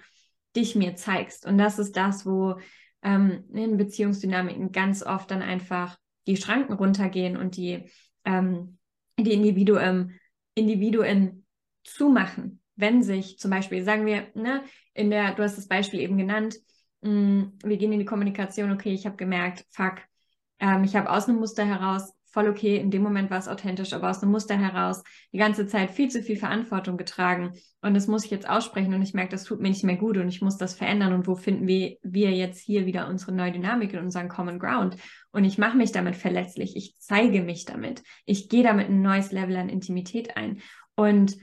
dich 0.57 0.75
mir 0.75 0.97
zeigst. 0.97 1.45
Und 1.45 1.59
das 1.59 1.79
ist 1.79 1.97
das, 1.97 2.25
wo 2.25 2.59
ähm, 3.03 3.45
in 3.53 3.77
Beziehungsdynamiken 3.77 4.73
ganz 4.73 5.03
oft 5.03 5.31
dann 5.31 5.42
einfach 5.42 5.99
die 6.27 6.38
Schranken 6.38 6.73
runtergehen 6.73 7.37
und 7.37 7.59
die, 7.59 7.90
ähm, 8.27 8.79
die 9.19 9.33
Individuen, 9.33 10.19
Individuen 10.55 11.47
zumachen. 11.85 12.61
Wenn 12.75 13.03
sich 13.03 13.39
zum 13.39 13.51
Beispiel, 13.51 13.83
sagen 13.83 14.05
wir, 14.05 14.27
ne, 14.35 14.62
in 14.93 15.11
der, 15.11 15.35
du 15.35 15.43
hast 15.43 15.57
das 15.57 15.69
Beispiel 15.69 16.01
eben 16.01 16.19
genannt, 16.19 16.57
mh, 17.01 17.11
mm, 17.11 17.59
wir 17.65 17.77
gehen 17.79 17.93
in 17.93 18.01
die 18.01 18.05
Kommunikation, 18.05 18.73
okay, 18.73 18.93
ich 18.93 19.07
habe 19.07 19.17
gemerkt, 19.17 19.65
fuck, 19.71 19.95
ähm, 20.59 20.85
ich 20.85 20.95
habe 20.97 21.11
aus 21.11 21.29
einem 21.29 21.39
Muster 21.39 21.65
heraus 21.65 22.12
voll 22.37 22.51
okay, 22.51 22.77
in 22.77 22.90
dem 22.90 23.03
Moment 23.03 23.31
war 23.31 23.38
es 23.38 23.49
authentisch, 23.49 23.94
aber 23.94 24.11
aus 24.11 24.22
einem 24.22 24.31
Muster 24.31 24.59
heraus 24.59 25.03
die 25.33 25.38
ganze 25.38 25.66
Zeit 25.66 25.90
viel 25.90 26.11
zu 26.11 26.22
viel 26.22 26.37
Verantwortung 26.37 26.99
getragen. 26.99 27.53
Und 27.81 27.94
das 27.94 28.09
muss 28.09 28.27
ich 28.27 28.31
jetzt 28.31 28.46
aussprechen 28.46 28.92
und 28.92 29.01
ich 29.01 29.14
merke, 29.14 29.31
das 29.31 29.44
tut 29.44 29.59
mir 29.59 29.70
nicht 29.70 29.85
mehr 29.85 29.96
gut 29.96 30.18
und 30.18 30.29
ich 30.29 30.42
muss 30.42 30.59
das 30.59 30.75
verändern. 30.75 31.14
Und 31.14 31.27
wo 31.27 31.35
finden 31.35 31.66
wir, 31.66 31.96
wir 32.03 32.33
jetzt 32.33 32.61
hier 32.61 32.85
wieder 32.85 33.09
unsere 33.09 33.33
neue 33.33 33.53
Dynamik 33.53 33.94
und 33.94 34.01
unseren 34.01 34.29
Common 34.29 34.59
Ground? 34.59 34.99
Und 35.33 35.44
ich 35.44 35.57
mache 35.57 35.79
mich 35.79 35.92
damit 35.92 36.14
verletzlich, 36.14 36.77
ich 36.77 36.99
zeige 36.99 37.42
mich 37.42 37.64
damit, 37.64 38.03
ich 38.27 38.51
gehe 38.51 38.62
damit 38.62 38.90
ein 38.90 39.01
neues 39.01 39.33
Level 39.33 39.57
an 39.57 39.70
Intimität 39.70 40.37
ein. 40.37 40.61
Und 40.94 41.38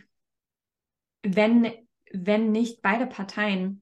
wenn, 1.23 1.71
wenn 2.11 2.51
nicht 2.51 2.83
beide 2.83 3.07
Parteien 3.07 3.81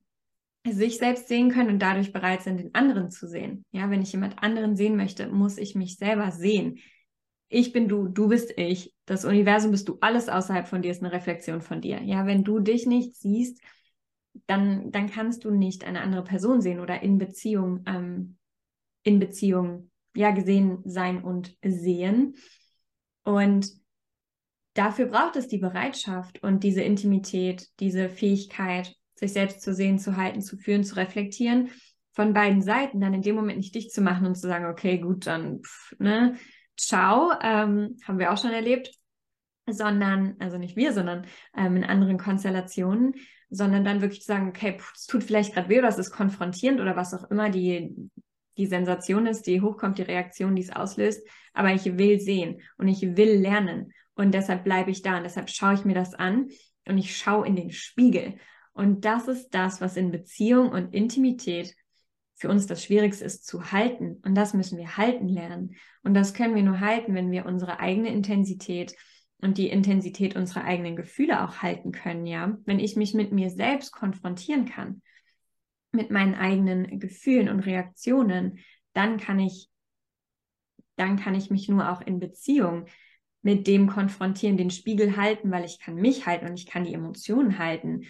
sich 0.65 0.97
selbst 0.97 1.28
sehen 1.28 1.52
können 1.52 1.71
und 1.71 1.80
dadurch 1.80 2.13
bereit 2.13 2.41
sind, 2.41 2.62
den 2.62 2.74
anderen 2.74 3.12
zu 3.12 3.28
sehen. 3.28 3.65
Ja, 3.71 3.89
wenn 3.89 4.02
ich 4.02 4.13
jemand 4.13 4.41
anderen 4.41 4.78
sehen 4.78 4.95
möchte, 4.95 5.28
muss 5.28 5.58
ich 5.58 5.76
mich 5.76 5.97
selber 5.97 6.32
sehen 6.32 6.80
ich 7.52 7.74
bin 7.74 7.90
du, 7.90 8.08
du 8.08 8.30
bist 8.30 8.54
ich. 8.58 8.96
Das 9.06 9.26
Universum 9.26 9.72
bist 9.72 9.90
du, 9.90 9.98
alles 10.00 10.30
außerhalb 10.30 10.68
von 10.68 10.82
dir 10.82 10.90
ist 10.90 11.04
eine 11.04 11.12
Reflexion 11.12 11.62
von 11.62 11.82
dir. 11.82 12.02
Ja, 12.02 12.26
wenn 12.26 12.46
du 12.46 12.60
dich 12.60 12.86
nicht 12.88 13.16
siehst, 13.16 13.62
dann, 14.48 14.92
dann 14.92 15.10
kannst 15.10 15.44
du 15.44 15.52
nicht 15.52 15.84
eine 15.84 16.02
andere 16.02 16.24
Person 16.24 16.62
sehen 16.62 16.80
oder 16.80 17.04
in 17.04 17.18
Beziehung, 17.18 17.84
ähm, 17.86 18.38
in 19.04 19.20
Beziehung, 19.20 19.92
ja, 20.16 20.32
gesehen 20.32 20.80
sein 20.86 21.22
und 21.24 21.54
sehen. 21.62 22.36
Und 23.24 23.70
dafür 24.74 25.08
braucht 25.08 25.36
es 25.36 25.50
die 25.50 25.58
Bereitschaft 25.58 26.42
und 26.44 26.64
diese 26.64 26.82
Intimität, 26.82 27.68
diese 27.82 28.08
Fähigkeit, 28.08 28.96
sich 29.16 29.34
selbst 29.34 29.62
zu 29.62 29.74
sehen, 29.74 30.00
zu 30.00 30.16
halten, 30.16 30.42
zu 30.42 30.56
führen, 30.56 30.86
zu 30.86 30.96
reflektieren, 30.96 31.70
von 32.14 32.34
beiden 32.34 32.62
Seiten 32.62 33.02
dann 33.02 33.14
in 33.14 33.22
dem 33.22 33.36
Moment 33.36 33.58
nicht 33.58 33.76
dicht 33.76 33.92
zu 33.92 34.02
machen 34.02 34.26
und 34.26 34.36
zu 34.36 34.48
sagen, 34.48 34.66
okay, 34.66 35.00
gut, 35.00 35.28
dann, 35.28 35.60
pff, 35.62 36.00
ne, 36.00 36.38
ciao, 36.88 37.32
ähm, 37.41 37.98
haben 38.06 38.20
wir 38.20 38.32
auch 38.32 38.38
schon 38.38 38.52
erlebt, 38.52 38.91
sondern, 39.67 40.36
also 40.39 40.58
nicht 40.58 40.76
wir, 40.76 40.94
sondern 40.94 41.26
ähm, 41.56 41.78
in 41.78 41.84
anderen 41.84 42.17
Konstellationen, 42.17 43.15
sondern 43.50 43.84
dann 43.84 44.02
wirklich 44.02 44.22
zu 44.22 44.28
sagen, 44.28 44.50
okay, 44.50 44.78
es 44.96 45.06
tut 45.06 45.24
vielleicht 45.24 45.54
gerade 45.54 45.70
weh 45.70 45.80
oder 45.80 45.89
es 45.89 45.98
ist 45.98 46.12
konfrontierend 46.12 46.80
oder 46.80 46.96
was 46.96 47.13
auch 47.13 47.30
immer 47.30 47.50
die, 47.50 47.96
die 48.58 48.65
Sensation 48.65 49.28
ist, 49.28 49.48
die 49.48 49.62
hochkommt, 49.62 49.98
die 49.98 50.04
Reaktion, 50.04 50.56
die 50.56 50.63
es 50.63 50.76
auslöst, 50.76 51.26
aber 51.54 51.74
ich 51.74 51.98
will 51.98 52.20
sehen 52.20 52.62
und 52.78 52.88
ich 52.88 53.02
will 53.02 53.39
lernen 53.39 53.94
und 54.13 54.34
deshalb 54.34 54.63
bleibe 54.63 54.91
ich 54.91 55.02
da 55.02 55.17
und 55.17 55.24
deshalb 55.24 55.50
schaue 55.50 55.74
ich 55.74 55.86
mir 55.86 55.96
das 55.96 56.13
an 56.13 56.50
und 56.86 56.98
ich 56.98 57.17
schaue 57.17 57.48
in 57.48 57.56
den 57.56 57.72
Spiegel. 57.72 58.36
Und 58.74 59.04
das 59.06 59.28
ist 59.28 59.50
das, 59.50 59.82
was 59.82 59.98
in 59.98 60.12
Beziehung 60.12 60.70
und 60.70 60.94
Intimität 60.94 61.76
für 62.41 62.49
uns 62.49 62.65
das 62.65 62.84
Schwierigste 62.84 63.23
ist 63.23 63.45
zu 63.45 63.71
halten. 63.71 64.19
Und 64.25 64.34
das 64.34 64.56
müssen 64.56 64.80
wir 64.80 64.97
halten 64.97 65.30
lernen. 65.30 65.75
Und 66.01 66.15
das 66.15 66.34
können 66.34 66.56
wir 66.56 66.63
nur 66.63 66.80
halten, 66.80 67.13
wenn 67.13 67.30
wir 67.30 67.45
unsere 67.45 67.80
eigene 67.80 68.10
Intensität 68.10 68.95
und 69.41 69.60
die 69.60 69.69
Intensität 69.69 70.36
unserer 70.36 70.63
eigenen 70.63 70.95
Gefühle 70.95 71.43
auch 71.43 71.58
halten 71.58 71.91
können, 71.91 72.25
ja. 72.25 72.58
Wenn 72.65 72.80
ich 72.80 72.95
mich 72.95 73.13
mit 73.13 73.32
mir 73.32 73.51
selbst 73.51 73.91
konfrontieren 73.91 74.65
kann, 74.65 75.04
mit 75.91 76.10
meinen 76.10 76.34
eigenen 76.34 76.99
Gefühlen 76.99 77.47
und 77.47 77.60
Reaktionen, 77.60 78.58
dann 78.93 79.17
kann 79.17 79.39
ich, 79.39 79.69
dann 80.95 81.17
kann 81.17 81.36
ich 81.36 81.51
mich 81.51 81.69
nur 81.69 81.91
auch 81.91 82.01
in 82.01 82.19
Beziehung 82.19 82.88
mit 83.43 83.67
dem 83.67 83.86
konfrontieren, 83.86 84.58
den 84.58 84.71
Spiegel 84.71 85.15
halten, 85.15 85.51
weil 85.51 85.63
ich 85.63 85.77
kann 85.77 85.93
mich 85.93 86.25
halten 86.25 86.47
und 86.47 86.56
ich 86.56 86.65
kann 86.65 86.86
die 86.86 86.95
Emotionen 86.95 87.60
halten, 87.60 88.08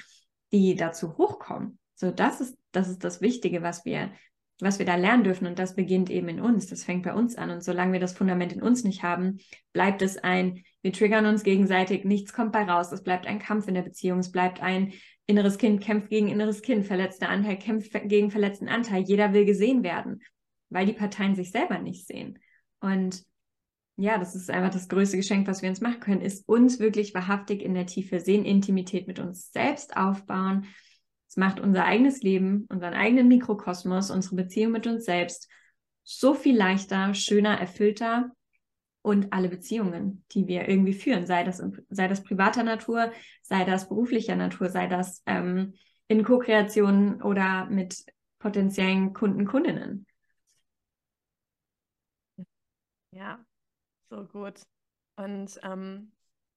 die 0.54 0.76
dazu 0.76 1.18
hochkommen. 1.18 1.80
So, 2.02 2.10
das 2.10 2.42
ist 2.42 2.58
das 2.72 2.90
ist 2.90 3.04
das 3.04 3.22
Wichtige, 3.22 3.62
was 3.62 3.86
wir, 3.86 4.12
was 4.60 4.80
wir 4.80 4.88
da 4.88 4.96
lernen 4.96 5.24
dürfen. 5.24 5.46
Und 5.46 5.60
das 5.60 5.76
beginnt 5.76 6.10
eben 6.10 6.30
in 6.30 6.42
uns. 6.42 6.66
Das 6.66 6.84
fängt 6.84 7.04
bei 7.04 7.14
uns 7.14 7.36
an. 7.36 7.52
Und 7.52 7.64
solange 7.64 7.94
wir 7.94 8.00
das 8.00 8.14
Fundament 8.14 8.54
in 8.54 8.64
uns 8.64 8.84
nicht 8.84 9.04
haben, 9.04 9.38
bleibt 9.72 10.02
es 10.02 10.18
ein, 10.18 10.64
wir 10.82 10.94
triggern 10.94 11.28
uns 11.28 11.44
gegenseitig, 11.44 12.04
nichts 12.04 12.34
kommt 12.34 12.54
bei 12.54 12.64
raus. 12.64 12.92
Es 12.92 13.04
bleibt 13.04 13.28
ein 13.28 13.38
Kampf 13.38 13.68
in 13.68 13.76
der 13.76 13.84
Beziehung. 13.84 14.18
Es 14.18 14.32
bleibt 14.32 14.64
ein 14.64 14.94
inneres 15.28 15.60
Kind 15.60 15.82
kämpft 15.82 16.10
gegen 16.10 16.28
inneres 16.28 16.64
Kind, 16.64 16.88
verletzter 16.88 17.30
Anteil 17.30 17.58
kämpft 17.58 17.92
gegen 18.06 18.32
verletzten 18.32 18.68
Anteil. 18.68 19.04
Jeder 19.04 19.34
will 19.34 19.46
gesehen 19.46 19.84
werden, 19.84 20.24
weil 20.70 20.88
die 20.88 20.94
Parteien 20.94 21.36
sich 21.36 21.52
selber 21.52 21.78
nicht 21.78 22.08
sehen. 22.08 22.40
Und 22.80 23.24
ja, 23.98 24.18
das 24.18 24.36
ist 24.36 24.50
einfach 24.50 24.72
das 24.72 24.90
größte 24.90 25.18
Geschenk, 25.18 25.48
was 25.48 25.62
wir 25.62 25.70
uns 25.70 25.82
machen 25.82 26.00
können, 26.00 26.22
ist 26.22 26.50
uns 26.50 26.80
wirklich 26.80 27.14
wahrhaftig 27.14 27.62
in 27.62 27.76
der 27.76 27.86
Tiefe 27.86 28.20
sehen, 28.20 28.44
Intimität 28.44 29.08
mit 29.08 29.20
uns 29.20 29.52
selbst 29.52 29.96
aufbauen 29.96 30.66
es 31.32 31.38
macht 31.38 31.62
unser 31.62 31.86
eigenes 31.86 32.24
Leben, 32.24 32.66
unseren 32.68 32.94
eigenen 32.94 33.30
Mikrokosmos, 33.30 34.12
unsere 34.12 34.36
Beziehung 34.36 34.74
mit 34.74 34.86
uns 34.86 35.06
selbst 35.06 35.50
so 36.04 36.34
viel 36.34 36.58
leichter, 36.58 37.14
schöner, 37.14 37.58
erfüllter 37.58 38.32
und 39.02 39.32
alle 39.32 39.48
Beziehungen, 39.48 40.26
die 40.34 40.48
wir 40.48 40.68
irgendwie 40.68 40.92
führen, 40.94 41.26
sei 41.26 41.46
das, 41.46 41.64
sei 41.90 42.10
das 42.10 42.22
privater 42.22 42.64
Natur, 42.64 43.14
sei 43.44 43.64
das 43.64 43.88
beruflicher 43.88 44.36
Natur, 44.36 44.68
sei 44.68 44.88
das 44.88 45.24
ähm, 45.26 45.76
in 46.10 46.26
Co-Kreation 46.26 47.22
oder 47.22 47.66
mit 47.68 48.04
potenziellen 48.40 49.14
Kunden, 49.14 49.46
Kundinnen. 49.46 50.06
Ja, 53.12 53.40
so 54.10 54.26
gut. 54.26 54.64
Und 55.16 55.58
ähm, 55.64 56.12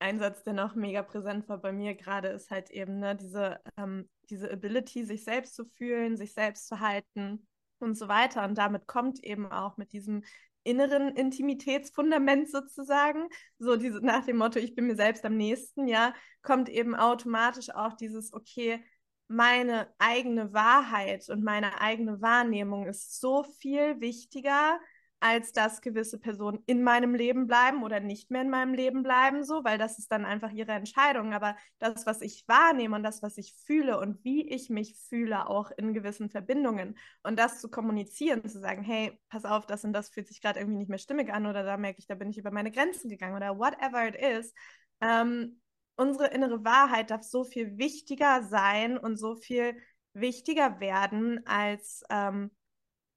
ein 0.04 0.18
Satz, 0.18 0.44
der 0.44 0.52
noch 0.52 0.74
mega 0.74 1.02
präsent 1.02 1.48
war 1.48 1.56
bei 1.56 1.72
mir 1.72 1.94
gerade, 1.94 2.28
ist 2.28 2.50
halt 2.50 2.70
eben 2.70 2.98
ne, 2.98 3.16
diese, 3.16 3.58
ähm, 3.78 4.06
diese 4.28 4.52
Ability, 4.52 5.04
sich 5.04 5.24
selbst 5.24 5.54
zu 5.54 5.64
fühlen, 5.64 6.18
sich 6.18 6.34
selbst 6.34 6.68
zu 6.68 6.80
halten 6.80 7.48
und 7.78 7.96
so 7.96 8.06
weiter. 8.06 8.44
Und 8.44 8.58
damit 8.58 8.86
kommt 8.86 9.24
eben 9.24 9.50
auch 9.50 9.78
mit 9.78 9.92
diesem 9.94 10.22
inneren 10.62 11.08
Intimitätsfundament 11.16 12.50
sozusagen, 12.50 13.28
so 13.58 13.76
diese 13.76 14.04
nach 14.04 14.26
dem 14.26 14.36
Motto, 14.36 14.58
ich 14.58 14.74
bin 14.74 14.86
mir 14.86 14.96
selbst 14.96 15.24
am 15.24 15.38
nächsten, 15.38 15.88
ja, 15.88 16.12
kommt 16.42 16.68
eben 16.68 16.94
automatisch 16.94 17.70
auch 17.70 17.94
dieses, 17.94 18.34
okay, 18.34 18.84
meine 19.26 19.88
eigene 19.98 20.52
Wahrheit 20.52 21.30
und 21.30 21.42
meine 21.42 21.80
eigene 21.80 22.20
Wahrnehmung 22.20 22.86
ist 22.86 23.18
so 23.20 23.42
viel 23.42 24.00
wichtiger 24.00 24.78
als 25.24 25.52
dass 25.52 25.80
gewisse 25.80 26.18
Personen 26.18 26.62
in 26.66 26.82
meinem 26.82 27.14
Leben 27.14 27.46
bleiben 27.46 27.82
oder 27.82 27.98
nicht 27.98 28.30
mehr 28.30 28.42
in 28.42 28.50
meinem 28.50 28.74
Leben 28.74 29.02
bleiben, 29.02 29.42
so, 29.42 29.64
weil 29.64 29.78
das 29.78 29.98
ist 29.98 30.12
dann 30.12 30.26
einfach 30.26 30.52
ihre 30.52 30.72
Entscheidung. 30.72 31.32
Aber 31.32 31.56
das, 31.78 32.04
was 32.04 32.20
ich 32.20 32.46
wahrnehme 32.46 32.94
und 32.94 33.02
das, 33.02 33.22
was 33.22 33.38
ich 33.38 33.54
fühle 33.64 33.98
und 33.98 34.22
wie 34.22 34.46
ich 34.46 34.68
mich 34.68 34.98
fühle, 35.08 35.48
auch 35.48 35.70
in 35.78 35.94
gewissen 35.94 36.28
Verbindungen 36.28 36.98
und 37.22 37.38
das 37.38 37.62
zu 37.62 37.70
kommunizieren, 37.70 38.46
zu 38.46 38.60
sagen, 38.60 38.82
hey, 38.82 39.18
pass 39.30 39.46
auf, 39.46 39.64
das 39.64 39.82
und 39.82 39.94
das 39.94 40.10
fühlt 40.10 40.28
sich 40.28 40.42
gerade 40.42 40.60
irgendwie 40.60 40.76
nicht 40.76 40.90
mehr 40.90 40.98
stimmig 40.98 41.32
an 41.32 41.46
oder 41.46 41.62
da 41.64 41.78
merke 41.78 42.00
ich, 42.00 42.06
da 42.06 42.16
bin 42.16 42.28
ich 42.28 42.36
über 42.36 42.50
meine 42.50 42.70
Grenzen 42.70 43.08
gegangen 43.08 43.34
oder 43.34 43.58
whatever 43.58 44.06
it 44.06 44.16
is. 44.16 44.52
Ähm, 45.00 45.58
unsere 45.96 46.26
innere 46.34 46.66
Wahrheit 46.66 47.10
darf 47.10 47.22
so 47.22 47.44
viel 47.44 47.78
wichtiger 47.78 48.42
sein 48.42 48.98
und 48.98 49.16
so 49.16 49.36
viel 49.36 49.74
wichtiger 50.12 50.80
werden 50.80 51.46
als 51.46 52.02
ähm, 52.10 52.50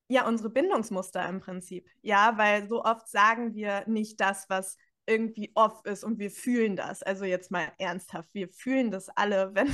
ja, 0.08 0.28
unsere 0.28 0.50
Bindungsmuster 0.50 1.28
im 1.28 1.40
Prinzip. 1.40 1.90
Ja, 2.02 2.38
weil 2.38 2.68
so 2.68 2.84
oft 2.84 3.08
sagen 3.08 3.54
wir 3.54 3.84
nicht 3.88 4.20
das, 4.22 4.50
was 4.50 4.78
irgendwie 5.06 5.52
off 5.56 5.86
ist 5.86 6.04
und 6.04 6.20
wir 6.20 6.32
fühlen 6.32 6.76
das. 6.76 7.04
Also 7.04 7.26
jetzt 7.26 7.52
mal 7.52 7.72
ernsthaft, 7.78 8.34
wir 8.34 8.50
fühlen 8.50 8.92
das 8.92 9.10
alle, 9.10 9.52
wenn, 9.56 9.74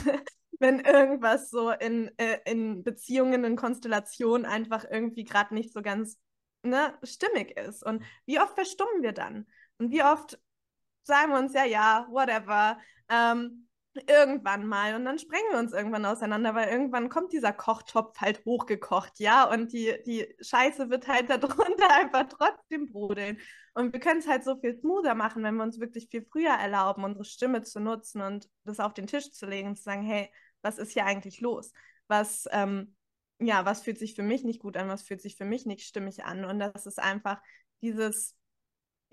wenn 0.59 0.79
irgendwas 0.79 1.49
so 1.49 1.71
in, 1.71 2.11
äh, 2.17 2.39
in 2.45 2.83
Beziehungen, 2.83 3.43
in 3.43 3.55
Konstellationen 3.55 4.45
einfach 4.45 4.85
irgendwie 4.89 5.23
gerade 5.23 5.53
nicht 5.53 5.73
so 5.73 5.81
ganz 5.81 6.17
ne, 6.63 6.97
stimmig 7.03 7.57
ist. 7.57 7.83
Und 7.83 8.03
wie 8.25 8.39
oft 8.39 8.55
verstummen 8.55 9.01
wir 9.01 9.11
dann? 9.11 9.47
Und 9.77 9.91
wie 9.91 10.03
oft 10.03 10.39
sagen 11.03 11.31
wir 11.31 11.39
uns, 11.39 11.53
ja, 11.53 11.65
ja, 11.65 12.07
whatever. 12.09 12.79
Ähm, 13.09 13.67
irgendwann 14.07 14.65
mal 14.65 14.95
und 14.95 15.05
dann 15.05 15.19
sprengen 15.19 15.51
wir 15.51 15.59
uns 15.59 15.73
irgendwann 15.73 16.05
auseinander, 16.05 16.55
weil 16.55 16.69
irgendwann 16.69 17.09
kommt 17.09 17.31
dieser 17.31 17.53
Kochtopf 17.53 18.19
halt 18.19 18.43
hochgekocht, 18.45 19.19
ja, 19.19 19.49
und 19.49 19.71
die, 19.71 19.95
die 20.05 20.27
Scheiße 20.41 20.89
wird 20.89 21.07
halt 21.07 21.29
darunter 21.29 21.89
einfach 21.91 22.27
trotzdem 22.27 22.91
brodeln. 22.91 23.37
Und 23.75 23.93
wir 23.93 23.99
können 23.99 24.19
es 24.19 24.27
halt 24.27 24.43
so 24.43 24.55
viel 24.59 24.79
smoother 24.79 25.15
machen, 25.15 25.43
wenn 25.43 25.55
wir 25.55 25.63
uns 25.63 25.79
wirklich 25.79 26.07
viel 26.09 26.25
früher 26.25 26.53
erlauben, 26.53 27.03
unsere 27.03 27.25
Stimme 27.25 27.61
zu 27.63 27.79
nutzen 27.79 28.21
und 28.21 28.49
das 28.65 28.79
auf 28.79 28.93
den 28.93 29.07
Tisch 29.07 29.31
zu 29.31 29.45
legen 29.45 29.69
und 29.69 29.75
zu 29.75 29.83
sagen, 29.83 30.03
hey, 30.03 30.31
was 30.61 30.77
ist 30.77 30.91
hier 30.91 31.05
eigentlich 31.05 31.41
los? 31.41 31.71
Was, 32.07 32.47
ähm, 32.51 32.95
ja, 33.39 33.65
was 33.65 33.81
fühlt 33.81 33.99
sich 33.99 34.15
für 34.15 34.23
mich 34.23 34.43
nicht 34.43 34.61
gut 34.61 34.77
an, 34.77 34.89
was 34.89 35.03
fühlt 35.03 35.21
sich 35.21 35.35
für 35.35 35.45
mich 35.45 35.65
nicht 35.65 35.85
stimmig 35.85 36.23
an? 36.23 36.45
Und 36.45 36.59
das 36.59 36.85
ist 36.85 36.99
einfach 36.99 37.41
dieses 37.81 38.35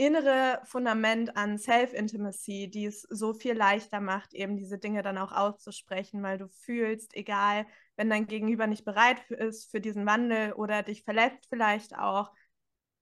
innere 0.00 0.60
Fundament 0.64 1.36
an 1.36 1.58
Self-Intimacy, 1.58 2.70
die 2.70 2.86
es 2.86 3.02
so 3.02 3.34
viel 3.34 3.52
leichter 3.52 4.00
macht, 4.00 4.32
eben 4.32 4.56
diese 4.56 4.78
Dinge 4.78 5.02
dann 5.02 5.18
auch 5.18 5.30
auszusprechen, 5.30 6.22
weil 6.22 6.38
du 6.38 6.48
fühlst, 6.48 7.14
egal, 7.14 7.66
wenn 7.96 8.08
dein 8.08 8.26
Gegenüber 8.26 8.66
nicht 8.66 8.86
bereit 8.86 9.30
ist 9.30 9.70
für 9.70 9.80
diesen 9.80 10.06
Wandel 10.06 10.54
oder 10.54 10.82
dich 10.82 11.02
verletzt 11.04 11.46
vielleicht 11.50 11.98
auch, 11.98 12.30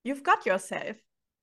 you've 0.05 0.25
got 0.25 0.45
yourself. 0.45 0.99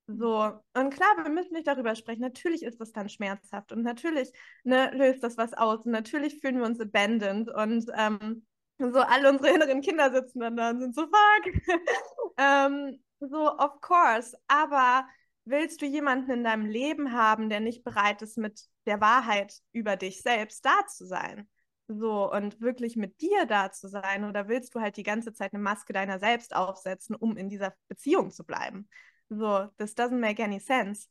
So, 0.08 0.52
und 0.74 0.94
klar, 0.94 1.16
wir 1.24 1.32
müssen 1.32 1.54
nicht 1.54 1.68
darüber 1.68 1.96
sprechen. 1.96 2.22
Natürlich 2.22 2.64
ist 2.64 2.82
das 2.82 2.92
dann 2.92 3.08
schmerzhaft 3.08 3.72
und 3.72 3.82
natürlich 3.82 4.34
ne, 4.66 4.92
löst 4.94 5.24
das 5.24 5.38
was 5.38 5.54
aus 5.54 5.86
und 5.86 5.94
natürlich 5.94 6.42
fühlen 6.42 6.58
wir 6.58 6.66
uns 6.66 6.82
abandoned 6.82 7.50
und 7.50 7.86
ähm, 7.96 8.46
so 8.78 9.00
alle 9.00 9.30
unsere 9.30 9.56
inneren 9.56 9.80
Kinder 9.82 10.12
sitzen 10.12 10.42
dann 10.42 10.58
da 10.58 10.72
und 10.72 10.82
sind 10.82 10.96
so, 10.96 11.04
fuck. 11.04 11.54
ähm, 12.38 13.00
so, 13.22 13.58
of 13.58 13.80
course, 13.80 14.38
aber 14.48 15.08
willst 15.46 15.82
du 15.82 15.86
jemanden 15.86 16.32
in 16.32 16.44
deinem 16.44 16.66
Leben 16.66 17.14
haben, 17.14 17.50
der 17.50 17.60
nicht 17.60 17.84
bereit 17.84 18.22
ist, 18.22 18.38
mit 18.38 18.66
der 18.86 19.00
Wahrheit 19.00 19.62
über 19.72 19.96
dich 19.96 20.22
selbst 20.22 20.66
da 20.66 20.86
zu 20.88 21.06
sein? 21.06 21.48
So, 21.88 22.32
und 22.32 22.60
wirklich 22.62 22.96
mit 22.96 23.22
dir 23.22 23.46
da 23.46 23.72
zu 23.72 23.88
sein? 23.88 24.26
Oder 24.26 24.48
willst 24.48 24.74
du 24.74 24.82
halt 24.82 24.98
die 24.98 25.04
ganze 25.04 25.34
Zeit 25.34 25.54
eine 25.54 25.62
Maske 25.62 25.94
deiner 25.94 26.20
selbst 26.20 26.56
aufsetzen, 26.56 27.16
um 27.16 27.38
in 27.38 27.48
dieser 27.48 27.76
Beziehung 27.88 28.32
zu 28.32 28.44
bleiben? 28.44 28.90
So, 29.30 29.68
das 29.78 29.96
doesn't 29.96 30.20
make 30.20 30.44
any 30.44 30.60
sense. 30.60 31.08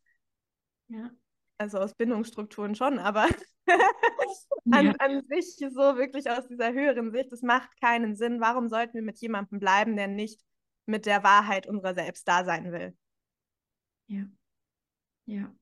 Ja. 0.89 1.11
Also 1.57 1.79
aus 1.79 1.95
Bindungsstrukturen 1.95 2.75
schon, 2.75 2.99
aber 2.99 3.29
an, 4.73 4.87
ja. 4.87 4.93
an 4.99 5.23
sich 5.29 5.57
so 5.59 5.97
wirklich 5.97 6.29
aus 6.29 6.49
dieser 6.49 6.73
höheren 6.73 7.13
Sicht, 7.13 7.31
das 7.31 7.43
macht 7.43 7.81
keinen 7.81 8.17
Sinn. 8.17 8.41
Warum 8.41 8.69
sollten 8.69 8.95
wir 8.95 9.03
mit 9.03 9.19
jemandem 9.19 9.61
bleiben, 9.61 9.97
der 9.97 10.09
nicht 10.09 10.41
mit 10.87 11.07
der 11.07 11.23
Wahrheit 11.23 11.69
unserer 11.69 11.95
selbst 11.95 12.27
da 12.27 12.45
sein 12.45 12.73
will? 12.73 12.97
Ja, 14.07 14.25
ja, 15.27 15.55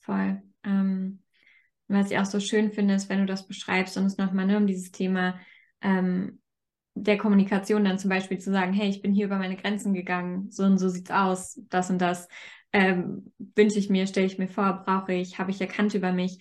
voll. 0.00 0.42
Ähm, 0.64 1.22
was 1.88 2.10
ich 2.10 2.18
auch 2.18 2.24
so 2.24 2.40
schön 2.40 2.72
finde, 2.72 2.94
ist, 2.94 3.08
wenn 3.08 3.20
du 3.20 3.26
das 3.26 3.46
beschreibst 3.46 3.96
und 3.96 4.06
es 4.06 4.16
nochmal 4.16 4.46
ne, 4.46 4.56
um 4.56 4.66
dieses 4.66 4.90
Thema 4.90 5.38
ähm, 5.82 6.40
der 6.94 7.18
Kommunikation 7.18 7.84
dann 7.84 7.98
zum 7.98 8.08
Beispiel 8.08 8.38
zu 8.38 8.52
sagen, 8.52 8.72
hey, 8.72 8.88
ich 8.88 9.02
bin 9.02 9.12
hier 9.12 9.26
über 9.26 9.38
meine 9.38 9.56
Grenzen 9.56 9.94
gegangen, 9.94 10.50
so 10.50 10.64
und 10.64 10.78
so 10.78 10.88
sieht's 10.88 11.10
aus, 11.10 11.60
das 11.68 11.90
und 11.90 11.98
das 11.98 12.28
ähm, 12.72 13.32
wünsche 13.38 13.78
ich 13.78 13.90
mir, 13.90 14.06
stelle 14.06 14.26
ich 14.26 14.38
mir 14.38 14.48
vor, 14.48 14.82
brauche 14.84 15.12
ich, 15.12 15.38
habe 15.38 15.50
ich 15.50 15.60
erkannt 15.60 15.94
über 15.94 16.12
mich. 16.12 16.38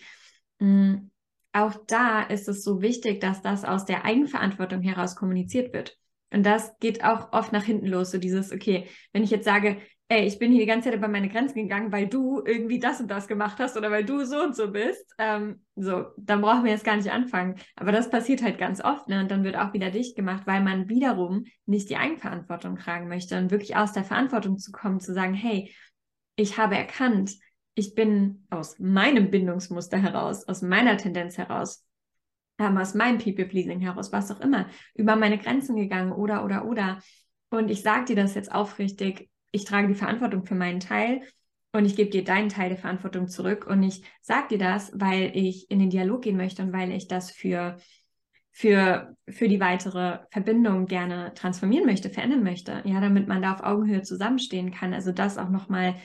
Mhm. 0.59 1.11
Auch 1.51 1.75
da 1.85 2.23
ist 2.23 2.47
es 2.47 2.63
so 2.63 2.81
wichtig, 2.81 3.19
dass 3.19 3.41
das 3.43 3.63
aus 3.63 3.85
der 3.85 4.05
Eigenverantwortung 4.05 4.81
heraus 4.81 5.15
kommuniziert 5.15 5.73
wird. 5.73 5.97
Und 6.31 6.43
das 6.43 6.77
geht 6.79 7.03
auch 7.03 7.31
oft 7.31 7.51
nach 7.51 7.63
hinten 7.63 7.85
los, 7.85 8.09
so 8.09 8.17
dieses, 8.17 8.51
okay, 8.51 8.87
wenn 9.11 9.23
ich 9.23 9.29
jetzt 9.29 9.45
sage, 9.45 9.77
ey, 10.13 10.27
ich 10.27 10.37
bin 10.37 10.51
hier 10.51 10.61
die 10.61 10.67
ganze 10.67 10.89
Zeit 10.89 10.97
über 10.97 11.07
meine 11.07 11.27
Grenzen 11.27 11.55
gegangen, 11.55 11.91
weil 11.91 12.07
du 12.07 12.43
irgendwie 12.45 12.79
das 12.79 13.01
und 13.01 13.09
das 13.09 13.27
gemacht 13.27 13.57
hast 13.59 13.75
oder 13.77 13.89
weil 13.89 14.05
du 14.05 14.23
so 14.25 14.41
und 14.43 14.55
so 14.55 14.71
bist. 14.71 15.11
Ähm, 15.17 15.61
so, 15.75 16.05
dann 16.17 16.41
brauchen 16.41 16.65
wir 16.65 16.71
jetzt 16.71 16.85
gar 16.85 16.95
nicht 16.95 17.11
anfangen. 17.11 17.55
Aber 17.75 17.91
das 17.91 18.11
passiert 18.11 18.43
halt 18.43 18.59
ganz 18.59 18.79
oft, 18.83 19.07
ne? 19.07 19.21
Und 19.21 19.31
dann 19.31 19.43
wird 19.43 19.57
auch 19.57 19.73
wieder 19.73 19.89
dicht 19.89 20.15
gemacht, 20.15 20.43
weil 20.45 20.61
man 20.61 20.87
wiederum 20.87 21.45
nicht 21.65 21.89
die 21.89 21.97
Eigenverantwortung 21.97 22.77
tragen 22.77 23.07
möchte 23.07 23.37
und 23.39 23.49
wirklich 23.49 23.75
aus 23.75 23.91
der 23.91 24.03
Verantwortung 24.03 24.59
zu 24.59 24.71
kommen, 24.71 24.99
zu 24.99 25.13
sagen, 25.13 25.33
hey, 25.33 25.73
ich 26.35 26.57
habe 26.57 26.77
erkannt, 26.77 27.33
ich 27.73 27.95
bin 27.95 28.45
aus 28.51 28.77
meinem 28.77 29.31
Bindungsmuster 29.31 29.97
heraus, 29.97 30.47
aus 30.47 30.61
meiner 30.61 30.97
Tendenz 30.97 31.39
heraus, 31.39 31.83
ähm, 32.59 32.77
aus 32.77 32.93
meinem 32.93 33.17
People-Pleasing 33.17 33.79
heraus, 33.79 34.11
was 34.11 34.29
auch 34.29 34.41
immer, 34.41 34.67
über 34.93 35.15
meine 35.15 35.39
Grenzen 35.39 35.75
gegangen 35.75 36.11
oder, 36.11 36.45
oder, 36.45 36.65
oder. 36.65 36.99
Und 37.49 37.71
ich 37.71 37.81
sage 37.81 38.05
dir 38.05 38.15
das 38.15 38.35
jetzt 38.35 38.51
aufrichtig, 38.51 39.29
ich 39.53 39.65
trage 39.65 39.87
die 39.87 39.95
Verantwortung 39.95 40.45
für 40.45 40.55
meinen 40.55 40.81
Teil 40.81 41.21
und 41.71 41.85
ich 41.85 41.95
gebe 41.95 42.09
dir 42.09 42.23
deinen 42.23 42.49
Teil 42.49 42.69
der 42.69 42.77
Verantwortung 42.77 43.27
zurück. 43.27 43.65
Und 43.67 43.83
ich 43.83 44.03
sage 44.21 44.49
dir 44.49 44.57
das, 44.57 44.91
weil 44.95 45.31
ich 45.35 45.69
in 45.71 45.79
den 45.79 45.91
Dialog 45.91 46.23
gehen 46.23 46.37
möchte 46.37 46.63
und 46.63 46.73
weil 46.73 46.91
ich 46.91 47.07
das 47.07 47.31
für, 47.31 47.77
für, 48.51 49.15
für 49.29 49.47
die 49.47 49.59
weitere 49.59 50.19
Verbindung 50.31 50.87
gerne 50.87 51.33
transformieren 51.35 51.85
möchte, 51.85 52.09
verändern 52.09 52.43
möchte. 52.43 52.81
Ja, 52.83 52.99
damit 52.99 53.27
man 53.27 53.41
da 53.43 53.53
auf 53.53 53.63
Augenhöhe 53.63 54.01
zusammenstehen 54.01 54.71
kann. 54.71 54.93
Also 54.93 55.11
das 55.11 55.37
auch 55.37 55.49
nochmal 55.49 55.95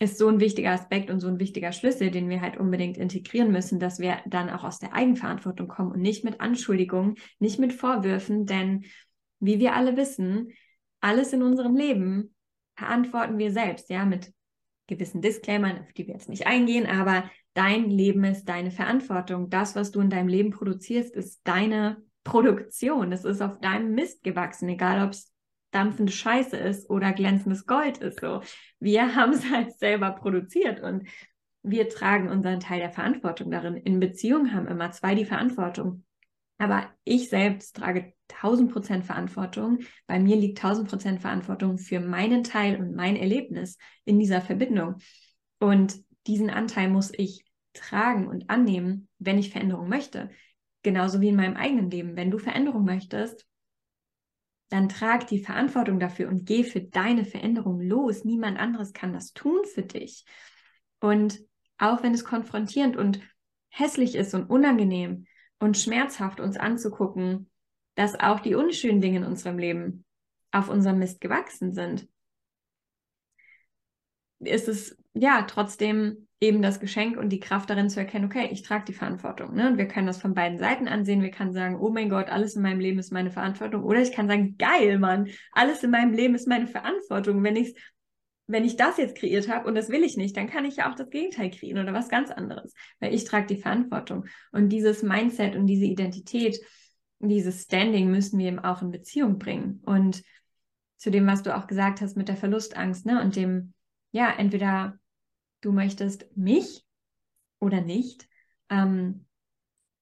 ist 0.00 0.18
so 0.18 0.28
ein 0.28 0.40
wichtiger 0.40 0.72
Aspekt 0.72 1.10
und 1.10 1.20
so 1.20 1.28
ein 1.28 1.38
wichtiger 1.38 1.72
Schlüssel, 1.72 2.10
den 2.10 2.28
wir 2.28 2.40
halt 2.40 2.56
unbedingt 2.56 2.96
integrieren 2.96 3.52
müssen, 3.52 3.78
dass 3.78 4.00
wir 4.00 4.18
dann 4.26 4.50
auch 4.50 4.64
aus 4.64 4.80
der 4.80 4.94
Eigenverantwortung 4.94 5.68
kommen 5.68 5.92
und 5.92 6.00
nicht 6.00 6.24
mit 6.24 6.40
Anschuldigungen, 6.40 7.16
nicht 7.38 7.60
mit 7.60 7.72
Vorwürfen, 7.72 8.46
denn 8.46 8.84
wie 9.38 9.60
wir 9.60 9.76
alle 9.76 9.96
wissen, 9.96 10.52
alles 11.00 11.32
in 11.32 11.42
unserem 11.42 11.76
Leben 11.76 12.34
verantworten 12.80 13.36
wir 13.36 13.52
selbst, 13.52 13.90
ja, 13.90 14.06
mit 14.06 14.32
gewissen 14.86 15.20
Disclaimern, 15.20 15.80
auf 15.80 15.92
die 15.92 16.06
wir 16.06 16.14
jetzt 16.14 16.30
nicht 16.30 16.46
eingehen, 16.46 16.86
aber 16.86 17.30
dein 17.52 17.90
Leben 17.90 18.24
ist 18.24 18.46
deine 18.46 18.70
Verantwortung. 18.70 19.50
Das, 19.50 19.76
was 19.76 19.90
du 19.90 20.00
in 20.00 20.08
deinem 20.08 20.28
Leben 20.28 20.50
produzierst, 20.50 21.14
ist 21.14 21.42
deine 21.44 21.98
Produktion. 22.24 23.12
Es 23.12 23.24
ist 23.24 23.42
auf 23.42 23.60
deinem 23.60 23.94
Mist 23.94 24.22
gewachsen, 24.22 24.70
egal 24.70 25.04
ob 25.04 25.10
es 25.10 25.30
dampfende 25.72 26.10
Scheiße 26.10 26.56
ist 26.56 26.88
oder 26.88 27.12
glänzendes 27.12 27.66
Gold 27.66 27.98
ist. 27.98 28.20
So, 28.20 28.40
wir 28.80 29.14
haben 29.14 29.34
es 29.34 29.48
halt 29.50 29.78
selber 29.78 30.12
produziert 30.12 30.80
und 30.80 31.06
wir 31.62 31.90
tragen 31.90 32.30
unseren 32.30 32.60
Teil 32.60 32.80
der 32.80 32.90
Verantwortung 32.90 33.50
darin. 33.50 33.76
In 33.76 34.00
Beziehungen 34.00 34.54
haben 34.54 34.66
immer 34.66 34.90
zwei 34.92 35.14
die 35.14 35.26
Verantwortung. 35.26 36.04
Aber 36.60 36.90
ich 37.04 37.30
selbst 37.30 37.76
trage 37.76 38.12
1000 38.28 38.70
Prozent 38.70 39.06
Verantwortung. 39.06 39.78
Bei 40.06 40.20
mir 40.20 40.36
liegt 40.36 40.58
1000 40.58 40.90
Prozent 40.90 41.20
Verantwortung 41.22 41.78
für 41.78 42.00
meinen 42.00 42.44
Teil 42.44 42.78
und 42.78 42.94
mein 42.94 43.16
Erlebnis 43.16 43.78
in 44.04 44.18
dieser 44.18 44.42
Verbindung. 44.42 44.96
Und 45.58 46.04
diesen 46.26 46.50
Anteil 46.50 46.90
muss 46.90 47.12
ich 47.16 47.46
tragen 47.72 48.28
und 48.28 48.50
annehmen, 48.50 49.08
wenn 49.18 49.38
ich 49.38 49.48
Veränderung 49.48 49.88
möchte. 49.88 50.28
Genauso 50.82 51.22
wie 51.22 51.28
in 51.28 51.36
meinem 51.36 51.56
eigenen 51.56 51.90
Leben. 51.90 52.14
Wenn 52.14 52.30
du 52.30 52.36
Veränderung 52.36 52.84
möchtest, 52.84 53.46
dann 54.68 54.90
trag 54.90 55.28
die 55.28 55.42
Verantwortung 55.42 55.98
dafür 55.98 56.28
und 56.28 56.44
geh 56.44 56.62
für 56.62 56.82
deine 56.82 57.24
Veränderung 57.24 57.80
los. 57.80 58.24
Niemand 58.24 58.58
anderes 58.58 58.92
kann 58.92 59.14
das 59.14 59.32
tun 59.32 59.64
für 59.64 59.82
dich. 59.82 60.26
Und 61.00 61.40
auch 61.78 62.02
wenn 62.02 62.12
es 62.12 62.22
konfrontierend 62.22 62.98
und 62.98 63.18
hässlich 63.70 64.14
ist 64.14 64.34
und 64.34 64.44
unangenehm, 64.50 65.24
und 65.60 65.76
schmerzhaft 65.76 66.40
uns 66.40 66.56
anzugucken, 66.56 67.48
dass 67.94 68.18
auch 68.18 68.40
die 68.40 68.54
unschönen 68.54 69.00
Dinge 69.00 69.18
in 69.18 69.24
unserem 69.24 69.58
Leben 69.58 70.04
auf 70.50 70.68
unserem 70.68 70.98
Mist 70.98 71.20
gewachsen 71.20 71.72
sind, 71.72 72.08
ist 74.40 74.68
es 74.68 74.96
ja 75.14 75.42
trotzdem 75.42 76.26
eben 76.40 76.62
das 76.62 76.80
Geschenk 76.80 77.18
und 77.18 77.28
die 77.28 77.40
Kraft 77.40 77.68
darin 77.68 77.90
zu 77.90 78.00
erkennen, 78.00 78.24
okay, 78.24 78.48
ich 78.50 78.62
trage 78.62 78.86
die 78.86 78.94
Verantwortung. 78.94 79.54
Ne? 79.54 79.68
Und 79.68 79.76
wir 79.76 79.86
können 79.86 80.06
das 80.06 80.20
von 80.20 80.32
beiden 80.32 80.58
Seiten 80.58 80.88
ansehen. 80.88 81.22
Wir 81.22 81.30
können 81.30 81.52
sagen, 81.52 81.78
oh 81.78 81.90
mein 81.90 82.08
Gott, 82.08 82.30
alles 82.30 82.56
in 82.56 82.62
meinem 82.62 82.80
Leben 82.80 82.98
ist 82.98 83.12
meine 83.12 83.30
Verantwortung. 83.30 83.84
Oder 83.84 84.00
ich 84.00 84.12
kann 84.12 84.26
sagen, 84.26 84.56
geil, 84.56 84.98
Mann, 84.98 85.28
alles 85.52 85.82
in 85.82 85.90
meinem 85.90 86.14
Leben 86.14 86.34
ist 86.34 86.48
meine 86.48 86.66
Verantwortung. 86.66 87.44
Wenn 87.44 87.56
ich 87.56 87.68
es 87.68 87.74
wenn 88.50 88.64
ich 88.64 88.76
das 88.76 88.96
jetzt 88.96 89.16
kreiert 89.16 89.48
habe 89.48 89.68
und 89.68 89.74
das 89.74 89.88
will 89.88 90.02
ich 90.02 90.16
nicht, 90.16 90.36
dann 90.36 90.48
kann 90.48 90.64
ich 90.64 90.76
ja 90.76 90.90
auch 90.90 90.94
das 90.94 91.10
Gegenteil 91.10 91.50
kreieren 91.50 91.82
oder 91.82 91.94
was 91.94 92.08
ganz 92.08 92.30
anderes, 92.30 92.74
weil 92.98 93.14
ich 93.14 93.24
trage 93.24 93.46
die 93.46 93.60
Verantwortung. 93.60 94.26
Und 94.50 94.70
dieses 94.70 95.02
Mindset 95.02 95.54
und 95.54 95.66
diese 95.66 95.84
Identität, 95.84 96.58
dieses 97.20 97.62
Standing 97.62 98.10
müssen 98.10 98.38
wir 98.38 98.48
eben 98.48 98.58
auch 98.58 98.82
in 98.82 98.90
Beziehung 98.90 99.38
bringen. 99.38 99.80
Und 99.84 100.22
zu 100.96 101.10
dem, 101.10 101.26
was 101.26 101.42
du 101.42 101.56
auch 101.56 101.66
gesagt 101.66 102.00
hast 102.00 102.16
mit 102.16 102.28
der 102.28 102.36
Verlustangst, 102.36 103.06
ne, 103.06 103.22
und 103.22 103.36
dem, 103.36 103.72
ja, 104.10 104.30
entweder 104.30 104.98
du 105.60 105.72
möchtest 105.72 106.36
mich 106.36 106.84
oder 107.60 107.80
nicht. 107.80 108.28
Ähm, 108.68 109.26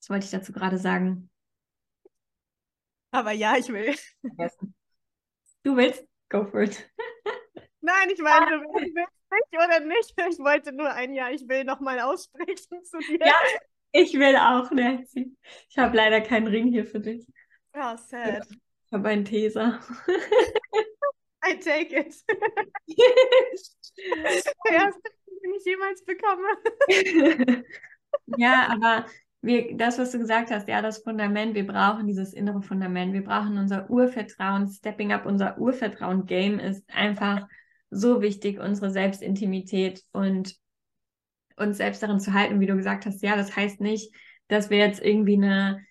das 0.01 0.11
wollte 0.11 0.24
ich 0.24 0.30
dazu 0.30 0.53
gerade 0.53 0.78
sagen. 0.78 1.28
Aber 3.11 3.32
ja, 3.32 3.57
ich 3.57 3.68
will. 3.68 3.94
Du 5.64 5.76
willst? 5.76 6.05
Go 6.28 6.44
for 6.44 6.62
it. 6.62 6.90
Nein, 7.81 8.11
ich 8.11 8.20
meine, 8.20 8.47
du 8.47 8.62
willst 8.74 8.95
nicht 8.95 9.64
oder 9.64 9.81
nicht. 9.81 10.14
Ich 10.31 10.39
wollte 10.39 10.72
nur 10.72 10.91
ein 10.93 11.14
Ja, 11.14 11.31
ich 11.31 11.49
will 11.49 11.64
nochmal 11.64 12.01
aussprechen 12.01 12.85
zu 12.85 12.99
dir. 12.99 13.18
Ja, 13.24 13.37
ich 13.93 14.14
will 14.14 14.37
auch, 14.37 14.70
Nancy. 14.70 15.37
Ich 15.68 15.79
habe 15.79 15.97
leider 15.97 16.20
keinen 16.20 16.47
Ring 16.47 16.68
hier 16.68 16.85
für 16.85 17.01
dich. 17.01 17.26
Oh, 17.74 17.97
sad. 17.97 18.47
Ich 18.51 18.93
habe 18.93 19.09
einen 19.09 19.24
Teser. 19.24 19.81
I 21.45 21.59
take 21.59 21.97
it. 21.97 22.14
Der 24.66 24.72
erste, 24.72 25.01
den 25.26 25.55
ich 25.55 25.64
jemals 25.64 26.05
bekomme. 26.05 26.49
ja, 28.37 28.68
aber 28.70 29.07
wir, 29.41 29.76
das, 29.76 29.99
was 29.99 30.11
du 30.11 30.18
gesagt 30.18 30.51
hast, 30.51 30.68
ja, 30.68 30.83
das 30.83 30.99
Fundament, 30.99 31.55
wir 31.55 31.66
brauchen 31.66 32.07
dieses 32.07 32.33
innere 32.33 32.62
Fundament, 32.62 33.12
wir 33.12 33.24
brauchen 33.24 33.57
unser 33.59 33.89
Urvertrauen, 33.89 34.68
Stepping 34.68 35.12
Up, 35.12 35.26
unser 35.26 35.59
Urvertrauen-Game 35.59 36.59
ist 36.59 36.85
einfach 36.93 37.47
so 37.91 38.20
wichtig, 38.20 38.59
unsere 38.61 38.91
Selbstintimität 38.91 40.03
und 40.12 40.57
uns 41.57 41.76
selbst 41.76 42.03
darin 42.03 42.20
zu 42.20 42.32
halten, 42.32 42.61
wie 42.61 42.66
du 42.66 42.76
gesagt 42.76 43.07
hast, 43.07 43.22
ja, 43.22 43.36
das 43.36 43.57
heißt 43.57 43.80
nicht, 43.80 44.14
dass 44.49 44.70
wir 44.70 44.78
jetzt 44.78 45.03
irgendwie 45.03 45.34
eine 45.34 45.84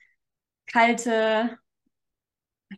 kalte, 0.66 1.58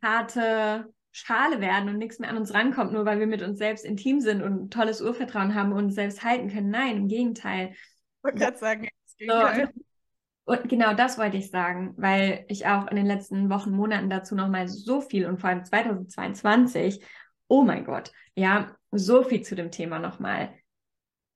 harte 0.02 0.94
Schale 1.12 1.60
werden 1.60 1.90
und 1.90 1.98
nichts 1.98 2.20
mehr 2.20 2.30
an 2.30 2.38
uns 2.38 2.54
rankommt, 2.54 2.94
nur 2.94 3.06
weil 3.06 3.20
wir 3.20 3.28
mit 3.28 3.42
uns 3.42 3.58
selbst 3.58 3.86
intim 3.86 4.22
sind 4.22 4.42
und 4.42 4.72
tolles 4.72 5.02
Urvertrauen 5.02 5.56
haben 5.56 5.72
und 5.72 5.86
uns 5.86 5.96
selbst 5.96 6.24
halten 6.24 6.50
können. 6.50 6.70
Nein, 6.70 6.98
im 6.98 7.08
Gegenteil. 7.08 7.72
Ich 7.72 8.24
wollte 8.24 8.40
gerade 8.40 8.58
sagen, 8.58 8.88
das 9.06 9.16
Gegenteil. 9.18 9.70
So, 9.74 9.82
und 10.50 10.68
genau 10.68 10.94
das 10.94 11.20
wollte 11.20 11.38
ich 11.38 11.52
sagen, 11.52 11.94
weil 11.98 12.46
ich 12.48 12.66
auch 12.66 12.88
in 12.88 12.96
den 12.96 13.06
letzten 13.06 13.50
Wochen, 13.52 13.72
Monaten 13.72 14.10
dazu 14.10 14.34
nochmal 14.34 14.68
so 14.68 15.00
viel 15.00 15.28
und 15.28 15.40
vor 15.40 15.50
allem 15.50 15.64
2022, 15.64 17.04
oh 17.48 17.64
mein 17.64 17.86
Gott, 17.86 18.12
ja, 18.34 18.76
so 18.92 19.24
viel 19.24 19.42
zu 19.42 19.56
dem 19.56 19.72
Thema 19.72 20.00
nochmal 20.00 20.54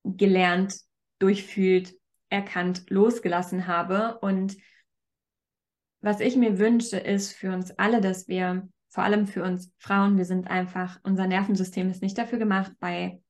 gelernt, 0.04 0.76
durchfühlt, 1.20 1.94
erkannt, 2.30 2.90
losgelassen 2.90 3.68
habe. 3.68 4.20
Und 4.20 4.58
was 6.02 6.20
ich 6.20 6.36
mir 6.36 6.60
wünsche, 6.60 6.98
ist 6.98 7.34
für 7.34 7.54
uns 7.54 7.72
alle, 7.72 8.02
dass 8.02 8.28
wir, 8.28 8.68
vor 8.90 9.04
allem 9.04 9.28
für 9.28 9.44
uns 9.44 9.72
Frauen, 9.78 10.18
wir 10.18 10.26
sind 10.26 10.50
einfach, 10.50 11.00
unser 11.04 11.28
Nervensystem 11.28 11.90
ist 11.90 12.02
nicht 12.02 12.18
dafür 12.18 12.40
gemacht, 12.40 12.74
bei 12.80 13.22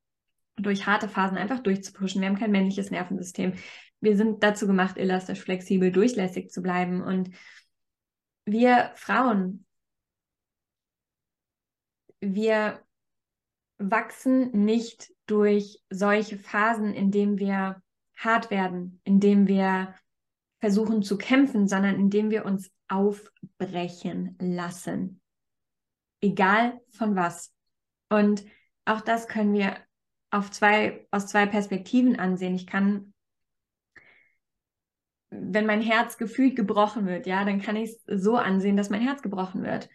durch 0.55 0.85
harte 0.85 1.09
Phasen 1.09 1.37
einfach 1.37 1.59
durchzupushen. 1.59 2.21
Wir 2.21 2.29
haben 2.29 2.37
kein 2.37 2.51
männliches 2.51 2.91
Nervensystem 2.91 3.53
wir 4.03 4.17
sind 4.17 4.43
dazu 4.43 4.67
gemacht, 4.67 4.97
elastisch, 4.97 5.39
flexibel, 5.39 5.91
durchlässig 5.91 6.51
zu 6.51 6.61
bleiben. 6.61 7.01
Und 7.01 7.29
wir 8.45 8.91
Frauen, 8.95 9.65
wir 12.19 12.83
wachsen 13.91 14.51
nicht 14.65 15.11
durch 15.25 15.81
solche 15.89 16.37
Phasen, 16.37 16.93
in 16.93 17.11
denen 17.11 17.37
wir 17.37 17.81
hart 18.15 18.51
werden, 18.51 19.01
in 19.03 19.19
denen 19.19 19.47
wir 19.47 19.95
versuchen 20.59 21.03
zu 21.03 21.17
kämpfen, 21.17 21.67
sondern 21.67 21.95
indem 21.95 22.29
wir 22.29 22.45
uns 22.45 22.71
aufbrechen 22.87 24.37
lassen. 24.39 25.21
Egal 26.21 26.79
von 26.89 27.15
was. 27.15 27.53
Und 28.09 28.45
auch 28.85 29.01
das 29.01 29.27
können 29.27 29.53
wir 29.53 29.75
auf 30.29 30.51
zwei, 30.51 31.07
aus 31.11 31.27
zwei 31.27 31.45
Perspektiven 31.45 32.17
ansehen. 32.17 32.55
Ich 32.55 32.67
kann 32.67 33.13
wenn 35.35 35.65
mein 35.65 35.81
Herz 35.81 36.17
gefühlt 36.17 36.55
gebrochen 36.55 37.05
wird, 37.05 37.25
ja, 37.25 37.43
dann 37.43 37.61
kann 37.61 37.75
ich 37.75 37.91
es 38.05 38.23
so 38.23 38.37
ansehen, 38.37 38.77
dass 38.77 38.89
mein 38.89 39.01
Herz 39.01 39.21
gebrochen 39.21 39.63
wird. 39.63 39.89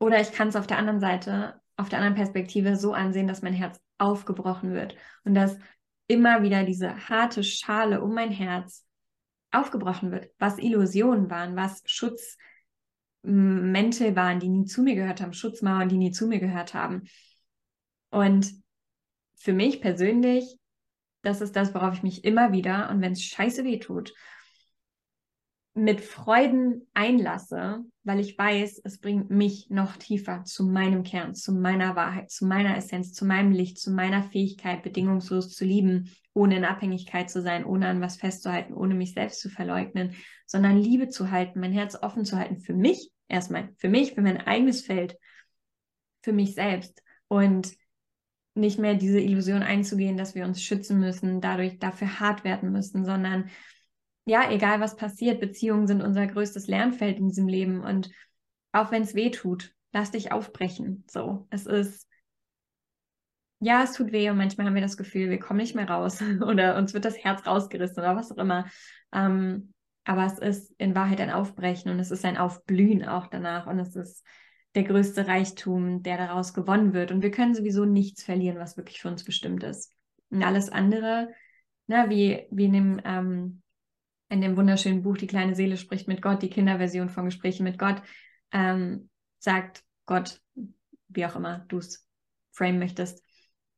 Oder 0.00 0.20
ich 0.20 0.32
kann 0.32 0.48
es 0.48 0.56
auf 0.56 0.66
der 0.66 0.78
anderen 0.78 1.00
Seite, 1.00 1.60
auf 1.76 1.88
der 1.88 1.98
anderen 1.98 2.16
Perspektive 2.16 2.76
so 2.76 2.92
ansehen, 2.92 3.26
dass 3.26 3.42
mein 3.42 3.52
Herz 3.52 3.80
aufgebrochen 3.98 4.72
wird 4.72 4.96
und 5.24 5.34
dass 5.34 5.58
immer 6.06 6.42
wieder 6.42 6.64
diese 6.64 7.08
harte 7.08 7.42
Schale 7.42 8.02
um 8.02 8.14
mein 8.14 8.30
Herz 8.30 8.84
aufgebrochen 9.50 10.12
wird, 10.12 10.30
was 10.38 10.58
Illusionen 10.58 11.30
waren, 11.30 11.56
was 11.56 11.82
Schutzmäntel 11.86 14.16
waren, 14.16 14.40
die 14.40 14.48
nie 14.48 14.66
zu 14.66 14.82
mir 14.82 14.94
gehört 14.94 15.20
haben, 15.20 15.32
Schutzmauern, 15.32 15.88
die 15.88 15.98
nie 15.98 16.10
zu 16.10 16.26
mir 16.26 16.40
gehört 16.40 16.74
haben. 16.74 17.04
Und 18.10 18.52
für 19.36 19.52
mich 19.52 19.80
persönlich, 19.80 20.58
das 21.22 21.40
ist 21.40 21.56
das, 21.56 21.74
worauf 21.74 21.94
ich 21.94 22.02
mich 22.02 22.24
immer 22.24 22.52
wieder 22.52 22.90
und 22.90 23.00
wenn 23.00 23.12
es 23.12 23.22
scheiße 23.22 23.64
weh 23.64 23.78
tut 23.78 24.12
mit 25.74 26.00
Freuden 26.00 26.86
einlasse, 26.94 27.84
weil 28.04 28.20
ich 28.20 28.38
weiß, 28.38 28.80
es 28.84 28.98
bringt 29.00 29.30
mich 29.30 29.70
noch 29.70 29.96
tiefer 29.96 30.44
zu 30.44 30.64
meinem 30.64 31.02
Kern, 31.02 31.34
zu 31.34 31.52
meiner 31.52 31.96
Wahrheit, 31.96 32.30
zu 32.30 32.46
meiner 32.46 32.76
Essenz, 32.76 33.12
zu 33.12 33.24
meinem 33.24 33.50
Licht, 33.50 33.78
zu 33.78 33.90
meiner 33.90 34.22
Fähigkeit, 34.22 34.84
bedingungslos 34.84 35.50
zu 35.50 35.64
lieben, 35.64 36.10
ohne 36.32 36.58
in 36.58 36.64
Abhängigkeit 36.64 37.28
zu 37.28 37.42
sein, 37.42 37.64
ohne 37.64 37.88
an 37.88 38.00
was 38.00 38.16
festzuhalten, 38.16 38.72
ohne 38.72 38.94
mich 38.94 39.14
selbst 39.14 39.40
zu 39.40 39.50
verleugnen, 39.50 40.14
sondern 40.46 40.78
Liebe 40.78 41.08
zu 41.08 41.32
halten, 41.32 41.58
mein 41.58 41.72
Herz 41.72 41.96
offen 42.00 42.24
zu 42.24 42.38
halten 42.38 42.60
für 42.60 42.74
mich 42.74 43.10
erstmal, 43.26 43.70
für 43.76 43.88
mich, 43.88 44.12
für 44.14 44.22
mein 44.22 44.40
eigenes 44.40 44.82
Feld, 44.82 45.16
für 46.22 46.32
mich 46.32 46.54
selbst 46.54 47.02
und 47.26 47.72
nicht 48.54 48.78
mehr 48.78 48.94
diese 48.94 49.18
Illusion 49.18 49.62
einzugehen, 49.62 50.16
dass 50.16 50.36
wir 50.36 50.44
uns 50.44 50.62
schützen 50.62 51.00
müssen, 51.00 51.40
dadurch 51.40 51.80
dafür 51.80 52.20
hart 52.20 52.44
werden 52.44 52.70
müssen, 52.70 53.04
sondern 53.04 53.50
ja, 54.26 54.50
egal 54.50 54.80
was 54.80 54.96
passiert, 54.96 55.40
Beziehungen 55.40 55.86
sind 55.86 56.02
unser 56.02 56.26
größtes 56.26 56.66
Lernfeld 56.66 57.18
in 57.18 57.28
diesem 57.28 57.46
Leben. 57.46 57.80
Und 57.82 58.10
auch 58.72 58.90
wenn 58.90 59.02
es 59.02 59.14
weh 59.14 59.30
tut, 59.30 59.74
lass 59.92 60.10
dich 60.10 60.32
aufbrechen. 60.32 61.04
So, 61.08 61.46
es 61.50 61.66
ist, 61.66 62.08
ja, 63.60 63.82
es 63.82 63.92
tut 63.92 64.12
weh 64.12 64.30
und 64.30 64.36
manchmal 64.36 64.66
haben 64.66 64.74
wir 64.74 64.82
das 64.82 64.96
Gefühl, 64.96 65.30
wir 65.30 65.38
kommen 65.38 65.60
nicht 65.60 65.74
mehr 65.74 65.88
raus 65.88 66.22
oder 66.46 66.76
uns 66.76 66.94
wird 66.94 67.04
das 67.04 67.18
Herz 67.18 67.46
rausgerissen 67.46 67.98
oder 67.98 68.16
was 68.16 68.32
auch 68.32 68.38
immer. 68.38 68.66
Ähm, 69.12 69.72
aber 70.04 70.26
es 70.26 70.38
ist 70.38 70.74
in 70.78 70.94
Wahrheit 70.94 71.20
ein 71.20 71.30
Aufbrechen 71.30 71.90
und 71.90 71.98
es 71.98 72.10
ist 72.10 72.24
ein 72.24 72.36
Aufblühen 72.36 73.06
auch 73.06 73.26
danach 73.26 73.66
und 73.66 73.78
es 73.78 73.96
ist 73.96 74.26
der 74.74 74.84
größte 74.84 75.26
Reichtum, 75.26 76.02
der 76.02 76.18
daraus 76.18 76.52
gewonnen 76.52 76.92
wird. 76.92 77.10
Und 77.10 77.22
wir 77.22 77.30
können 77.30 77.54
sowieso 77.54 77.84
nichts 77.84 78.24
verlieren, 78.24 78.58
was 78.58 78.76
wirklich 78.76 79.00
für 79.00 79.08
uns 79.08 79.24
bestimmt 79.24 79.62
ist. 79.62 79.92
Und 80.30 80.42
alles 80.42 80.68
andere, 80.68 81.32
na, 81.86 82.10
wie, 82.10 82.46
wie 82.50 82.64
in 82.64 82.72
dem 82.72 83.00
ähm, 83.04 83.62
in 84.34 84.40
dem 84.40 84.56
wunderschönen 84.56 85.02
Buch 85.02 85.16
Die 85.16 85.28
kleine 85.28 85.54
Seele 85.54 85.76
spricht 85.76 86.08
mit 86.08 86.20
Gott, 86.20 86.42
die 86.42 86.50
Kinderversion 86.50 87.08
von 87.08 87.24
Gesprächen 87.24 87.62
mit 87.62 87.78
Gott, 87.78 88.02
ähm, 88.52 89.08
sagt 89.38 89.84
Gott, 90.06 90.40
wie 91.08 91.24
auch 91.24 91.36
immer 91.36 91.64
du 91.68 91.78
es 91.78 92.06
frame 92.50 92.80
möchtest, 92.80 93.22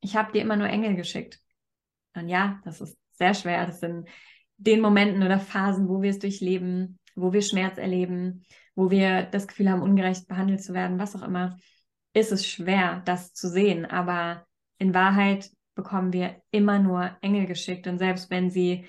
ich 0.01 0.17
habe 0.17 0.33
dir 0.33 0.41
immer 0.43 0.57
nur 0.57 0.69
Engel 0.69 0.97
geschickt. 0.97 1.41
Und 2.15 2.29
ja, 2.29 2.61
das 2.65 2.81
ist 2.81 2.97
sehr 3.13 3.35
schwer. 3.35 3.67
Das 3.67 3.81
sind 3.81 4.09
den 4.57 4.81
Momenten 4.81 5.23
oder 5.23 5.39
Phasen, 5.39 5.89
wo 5.89 6.01
wir 6.01 6.11
es 6.11 6.19
durchleben, 6.19 6.99
wo 7.15 7.33
wir 7.33 7.43
Schmerz 7.43 7.77
erleben, 7.77 8.45
wo 8.75 8.91
wir 8.91 9.23
das 9.25 9.47
Gefühl 9.49 9.71
haben, 9.71 9.83
ungerecht 9.83 10.29
behandelt 10.29 10.63
zu 10.63 10.75
werden, 10.75 10.99
was 10.99 11.17
auch 11.17 11.23
immer, 11.23 11.59
ist 12.15 12.33
es 12.33 12.47
schwer, 12.47 13.03
das 13.05 13.35
zu 13.35 13.49
sehen. 13.49 13.85
Aber 13.85 14.47
in 14.79 14.95
Wahrheit 14.95 15.51
bekommen 15.75 16.13
wir 16.13 16.41
immer 16.51 16.79
nur 16.79 17.17
Engel 17.21 17.47
geschickt. 17.47 17.87
Und 17.87 17.99
selbst 17.99 18.31
wenn 18.31 18.51
sie 18.51 18.87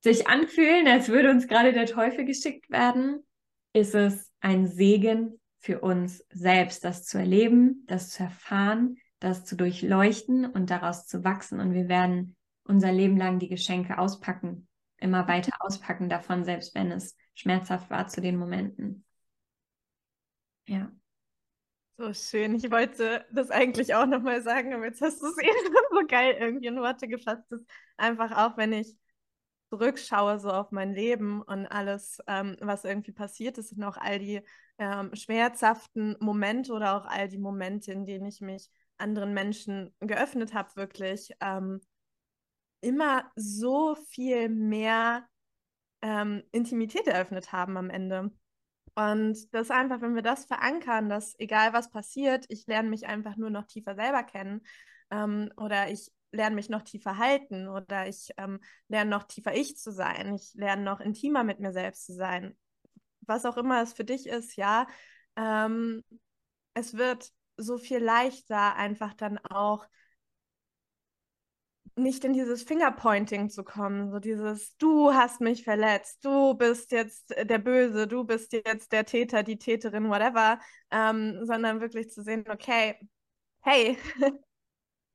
sich 0.00 0.28
anfühlen, 0.28 0.86
als 0.88 1.08
würde 1.08 1.30
uns 1.30 1.46
gerade 1.46 1.72
der 1.72 1.86
Teufel 1.86 2.24
geschickt 2.24 2.70
werden, 2.70 3.24
ist 3.72 3.94
es 3.94 4.32
ein 4.40 4.66
Segen 4.66 5.40
für 5.58 5.80
uns 5.80 6.24
selbst, 6.30 6.84
das 6.84 7.04
zu 7.04 7.18
erleben, 7.18 7.84
das 7.86 8.10
zu 8.10 8.22
erfahren, 8.22 8.96
das 9.18 9.44
zu 9.44 9.56
durchleuchten 9.56 10.46
und 10.46 10.70
daraus 10.70 11.06
zu 11.06 11.22
wachsen. 11.22 11.60
Und 11.60 11.74
wir 11.74 11.88
werden 11.88 12.36
unser 12.64 12.92
Leben 12.92 13.16
lang 13.16 13.38
die 13.38 13.48
Geschenke 13.48 13.98
auspacken, 13.98 14.68
immer 14.96 15.28
weiter 15.28 15.52
auspacken 15.60 16.08
davon, 16.08 16.44
selbst 16.44 16.74
wenn 16.74 16.90
es 16.90 17.16
schmerzhaft 17.34 17.90
war 17.90 18.08
zu 18.08 18.20
den 18.20 18.36
Momenten. 18.36 19.04
Ja. 20.66 20.90
So 21.98 22.14
schön. 22.14 22.54
Ich 22.54 22.70
wollte 22.70 23.26
das 23.30 23.50
eigentlich 23.50 23.94
auch 23.94 24.06
nochmal 24.06 24.40
sagen, 24.40 24.72
aber 24.72 24.86
jetzt 24.86 25.02
hast 25.02 25.20
du 25.20 25.26
es 25.26 25.36
eben 25.36 25.74
so 25.90 26.06
geil 26.06 26.36
irgendwie 26.38 26.68
in 26.68 26.80
Worte 26.80 27.06
gefasst. 27.08 27.44
Das 27.50 27.60
einfach 27.98 28.30
auch, 28.32 28.56
wenn 28.56 28.72
ich 28.72 28.96
zurückschaue 29.70 30.38
so 30.38 30.50
auf 30.50 30.72
mein 30.72 30.92
Leben 30.94 31.42
und 31.42 31.66
alles, 31.66 32.18
ähm, 32.26 32.56
was 32.60 32.84
irgendwie 32.84 33.12
passiert 33.12 33.56
ist 33.58 33.72
und 33.72 33.82
auch 33.84 33.96
all 33.96 34.18
die 34.18 34.42
ähm, 34.78 35.14
schmerzhaften 35.14 36.16
Momente 36.20 36.72
oder 36.72 36.96
auch 36.96 37.06
all 37.06 37.28
die 37.28 37.38
Momente, 37.38 37.92
in 37.92 38.04
denen 38.04 38.26
ich 38.26 38.40
mich 38.40 38.70
anderen 38.98 39.32
Menschen 39.32 39.94
geöffnet 40.00 40.52
habe, 40.54 40.74
wirklich 40.76 41.30
ähm, 41.40 41.80
immer 42.80 43.30
so 43.36 43.94
viel 43.94 44.48
mehr 44.48 45.26
ähm, 46.02 46.42
Intimität 46.52 47.06
eröffnet 47.06 47.52
haben 47.52 47.76
am 47.76 47.90
Ende. 47.90 48.30
Und 48.94 49.54
das 49.54 49.70
einfach, 49.70 50.00
wenn 50.00 50.14
wir 50.14 50.22
das 50.22 50.46
verankern, 50.46 51.08
dass 51.08 51.38
egal 51.38 51.72
was 51.72 51.90
passiert, 51.90 52.44
ich 52.48 52.66
lerne 52.66 52.88
mich 52.88 53.06
einfach 53.06 53.36
nur 53.36 53.50
noch 53.50 53.66
tiefer 53.66 53.94
selber 53.94 54.24
kennen 54.24 54.62
ähm, 55.10 55.50
oder 55.56 55.90
ich 55.90 56.10
lerne 56.32 56.54
mich 56.54 56.68
noch 56.68 56.82
tiefer 56.82 57.18
halten 57.18 57.68
oder 57.68 58.06
ich 58.06 58.30
ähm, 58.36 58.60
lerne 58.88 59.10
noch 59.10 59.24
tiefer 59.24 59.54
ich 59.54 59.76
zu 59.76 59.92
sein. 59.92 60.34
Ich 60.34 60.52
lerne 60.54 60.82
noch 60.82 61.00
intimer 61.00 61.44
mit 61.44 61.60
mir 61.60 61.72
selbst 61.72 62.06
zu 62.06 62.14
sein. 62.14 62.56
Was 63.22 63.44
auch 63.44 63.56
immer 63.56 63.82
es 63.82 63.92
für 63.92 64.04
dich 64.04 64.26
ist, 64.26 64.56
ja. 64.56 64.86
Ähm, 65.36 66.02
es 66.74 66.96
wird 66.96 67.32
so 67.56 67.78
viel 67.78 67.98
leichter, 67.98 68.76
einfach 68.76 69.14
dann 69.14 69.38
auch 69.38 69.86
nicht 71.96 72.24
in 72.24 72.32
dieses 72.32 72.62
Fingerpointing 72.62 73.50
zu 73.50 73.64
kommen, 73.64 74.10
so 74.10 74.18
dieses, 74.18 74.76
du 74.78 75.12
hast 75.12 75.40
mich 75.40 75.64
verletzt, 75.64 76.24
du 76.24 76.54
bist 76.54 76.92
jetzt 76.92 77.30
der 77.30 77.58
Böse, 77.58 78.06
du 78.06 78.24
bist 78.24 78.52
jetzt 78.52 78.92
der 78.92 79.04
Täter, 79.04 79.42
die 79.42 79.58
Täterin, 79.58 80.08
whatever, 80.08 80.58
ähm, 80.90 81.44
sondern 81.44 81.80
wirklich 81.80 82.10
zu 82.10 82.22
sehen, 82.22 82.44
okay, 82.48 82.96
hey, 83.60 83.98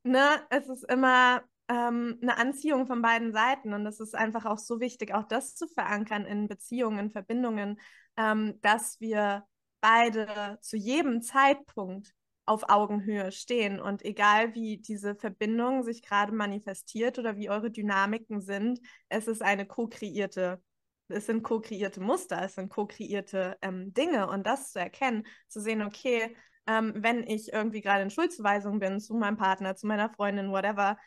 ne, 0.06 0.42
es 0.50 0.68
ist 0.70 0.84
immer 0.90 1.44
ähm, 1.68 2.20
eine 2.22 2.38
Anziehung 2.38 2.88
von 2.88 3.02
beiden 3.02 3.34
Seiten. 3.34 3.74
Und 3.74 3.84
das 3.84 4.00
ist 4.00 4.16
einfach 4.16 4.46
auch 4.46 4.60
so 4.60 4.80
wichtig, 4.80 5.14
auch 5.14 5.26
das 5.26 5.56
zu 5.56 5.68
verankern 5.68 6.26
in 6.26 6.48
Beziehungen, 6.48 7.00
in 7.00 7.12
Verbindungen, 7.12 7.80
ähm, 8.18 8.60
dass 8.62 9.00
wir 9.00 9.46
beide 9.82 10.58
zu 10.62 10.78
jedem 10.78 11.22
Zeitpunkt 11.22 12.14
auf 12.46 12.70
Augenhöhe 12.70 13.32
stehen. 13.32 13.80
Und 13.80 14.06
egal 14.06 14.54
wie 14.54 14.78
diese 14.78 15.16
Verbindung 15.16 15.84
sich 15.84 16.04
gerade 16.04 16.32
manifestiert 16.32 17.18
oder 17.18 17.38
wie 17.38 17.50
eure 17.50 17.72
Dynamiken 17.72 18.42
sind, 18.42 18.80
es 19.10 19.28
ist 19.28 19.42
eine 19.42 19.66
co-kreierte, 19.66 20.62
es 21.08 21.26
sind 21.26 21.44
co-kreierte 21.44 22.02
Muster, 22.02 22.42
es 22.44 22.56
sind 22.56 22.70
co-kreierte 22.70 23.58
ähm, 23.62 23.94
Dinge. 23.94 24.28
Und 24.28 24.46
das 24.46 24.72
zu 24.72 24.80
erkennen, 24.80 25.26
zu 25.48 25.60
sehen, 25.60 25.82
okay, 25.82 26.36
ähm, 26.68 26.94
wenn 26.96 27.24
ich 27.24 27.54
irgendwie 27.54 27.82
gerade 27.82 28.04
in 28.04 28.10
Schuldzuweisung 28.10 28.80
bin 28.80 29.00
zu 29.00 29.14
meinem 29.16 29.38
Partner, 29.38 29.76
zu 29.76 29.88
meiner 29.88 30.10
Freundin, 30.10 30.52
whatever, 30.52 30.98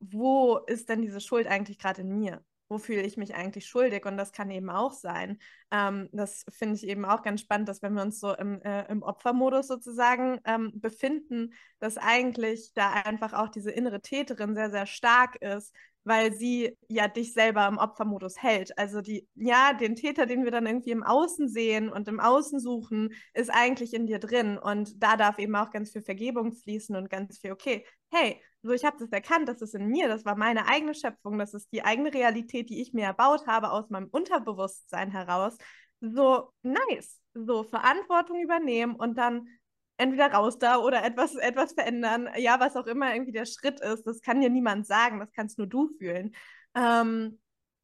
wo 0.00 0.58
ist 0.58 0.88
denn 0.88 1.02
diese 1.02 1.20
Schuld 1.20 1.46
eigentlich 1.46 1.78
gerade 1.78 2.02
in 2.02 2.18
mir? 2.18 2.44
Wo 2.68 2.78
fühle 2.78 3.02
ich 3.02 3.16
mich 3.16 3.34
eigentlich 3.34 3.66
schuldig? 3.66 4.06
Und 4.06 4.16
das 4.16 4.32
kann 4.32 4.50
eben 4.50 4.70
auch 4.70 4.92
sein. 4.92 5.38
Ähm, 5.70 6.08
das 6.12 6.44
finde 6.50 6.74
ich 6.74 6.86
eben 6.86 7.04
auch 7.04 7.22
ganz 7.22 7.40
spannend, 7.40 7.68
dass 7.68 7.80
wenn 7.80 7.94
wir 7.94 8.02
uns 8.02 8.18
so 8.18 8.34
im, 8.34 8.60
äh, 8.62 8.90
im 8.90 9.02
Opfermodus 9.02 9.68
sozusagen 9.68 10.40
ähm, 10.44 10.72
befinden, 10.74 11.54
dass 11.78 11.96
eigentlich 11.96 12.72
da 12.74 12.92
einfach 12.92 13.34
auch 13.34 13.48
diese 13.48 13.70
innere 13.70 14.00
Täterin 14.02 14.54
sehr, 14.54 14.70
sehr 14.70 14.86
stark 14.86 15.36
ist, 15.36 15.72
weil 16.06 16.32
sie 16.32 16.78
ja 16.88 17.08
dich 17.08 17.32
selber 17.32 17.66
im 17.66 17.78
Opfermodus 17.78 18.40
hält. 18.40 18.78
Also 18.78 19.00
die, 19.00 19.28
ja, 19.34 19.72
den 19.72 19.96
Täter, 19.96 20.24
den 20.24 20.44
wir 20.44 20.52
dann 20.52 20.64
irgendwie 20.64 20.92
im 20.92 21.02
Außen 21.02 21.48
sehen 21.48 21.88
und 21.88 22.06
im 22.06 22.20
Außen 22.20 22.60
suchen, 22.60 23.12
ist 23.34 23.50
eigentlich 23.50 23.92
in 23.92 24.06
dir 24.06 24.20
drin. 24.20 24.56
Und 24.56 25.02
da 25.02 25.16
darf 25.16 25.40
eben 25.40 25.56
auch 25.56 25.72
ganz 25.72 25.90
viel 25.90 26.02
Vergebung 26.02 26.52
fließen 26.52 26.94
und 26.94 27.10
ganz 27.10 27.40
viel, 27.40 27.50
okay, 27.50 27.84
hey, 28.12 28.40
so 28.62 28.72
ich 28.72 28.84
habe 28.84 28.96
das 29.00 29.10
erkannt, 29.10 29.48
das 29.48 29.60
ist 29.60 29.74
in 29.74 29.88
mir, 29.88 30.06
das 30.06 30.24
war 30.24 30.36
meine 30.36 30.68
eigene 30.68 30.94
Schöpfung, 30.94 31.38
das 31.38 31.54
ist 31.54 31.72
die 31.72 31.84
eigene 31.84 32.14
Realität, 32.14 32.70
die 32.70 32.80
ich 32.80 32.92
mir 32.92 33.04
erbaut 33.04 33.48
habe 33.48 33.72
aus 33.72 33.90
meinem 33.90 34.08
Unterbewusstsein 34.08 35.10
heraus. 35.10 35.56
So 36.00 36.50
nice, 36.62 37.20
so 37.34 37.64
Verantwortung 37.64 38.40
übernehmen 38.40 38.94
und 38.94 39.18
dann 39.18 39.48
entweder 39.96 40.32
raus 40.32 40.58
da 40.58 40.78
oder 40.78 41.04
etwas, 41.04 41.34
etwas 41.36 41.72
verändern. 41.72 42.28
Ja, 42.36 42.60
was 42.60 42.76
auch 42.76 42.86
immer 42.86 43.12
irgendwie 43.12 43.32
der 43.32 43.46
Schritt 43.46 43.80
ist, 43.80 44.06
das 44.06 44.20
kann 44.20 44.40
dir 44.40 44.50
niemand 44.50 44.86
sagen, 44.86 45.20
das 45.20 45.32
kannst 45.32 45.58
nur 45.58 45.66
du 45.66 45.88
fühlen. 45.98 46.34
Ähm, 46.74 47.38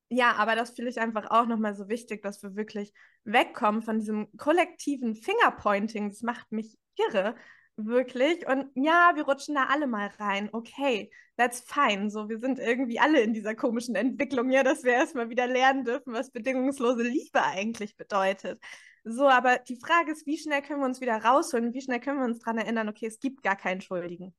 ja, 0.09 0.33
aber 0.35 0.55
das 0.55 0.73
finde 0.73 0.91
ich 0.91 1.01
einfach 1.01 1.31
auch 1.31 1.47
nochmal 1.47 1.75
so 1.75 1.89
wichtig, 1.89 2.23
dass 2.23 2.43
wir 2.43 2.55
wirklich 2.55 2.93
wegkommen 3.25 3.83
von 3.83 3.99
diesem 3.99 4.29
kollektiven 4.37 5.15
Fingerpointing. 5.15 6.11
Das 6.11 6.23
macht 6.23 6.53
mich 6.53 6.79
irre, 6.97 7.35
wirklich. 7.77 8.47
Und 8.47 8.71
ja, 8.75 9.13
wir 9.15 9.25
rutschen 9.25 9.55
da 9.55 9.69
alle 9.71 9.87
mal 9.87 10.09
rein. 10.19 10.51
Okay, 10.53 11.11
that's 11.39 11.63
fine. 11.63 12.11
So, 12.11 12.29
wir 12.29 12.39
sind 12.39 12.59
irgendwie 12.59 13.01
alle 13.01 13.23
in 13.23 13.33
dieser 13.33 13.55
komischen 13.55 13.95
Entwicklung, 13.95 14.51
ja, 14.51 14.63
dass 14.63 14.85
wir 14.85 14.93
erstmal 14.93 15.31
wieder 15.31 15.47
lernen 15.47 15.85
dürfen, 15.85 16.13
was 16.13 16.31
bedingungslose 16.31 17.03
Liebe 17.05 17.43
eigentlich 17.43 17.97
bedeutet. 17.97 18.61
So, 19.05 19.29
aber 19.29 19.59
die 19.59 19.77
Frage 19.77 20.13
ist, 20.13 20.27
wie 20.27 20.39
schnell 20.39 20.63
können 20.63 20.81
wir 20.81 20.87
uns 20.87 21.01
wieder 21.01 21.17
rausholen? 21.17 21.75
Wie 21.75 21.83
schnell 21.83 22.01
können 22.01 22.19
wir 22.19 22.25
uns 22.25 22.39
daran 22.39 22.59
erinnern, 22.59 22.89
okay, 22.89 23.07
es 23.07 23.19
gibt 23.19 23.43
gar 23.43 23.57
keinen 23.57 23.81
Schuldigen. 23.81 24.35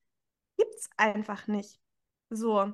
Gibt 0.58 0.74
es 0.76 0.90
einfach 0.98 1.48
nicht. 1.48 1.80
So, 2.30 2.74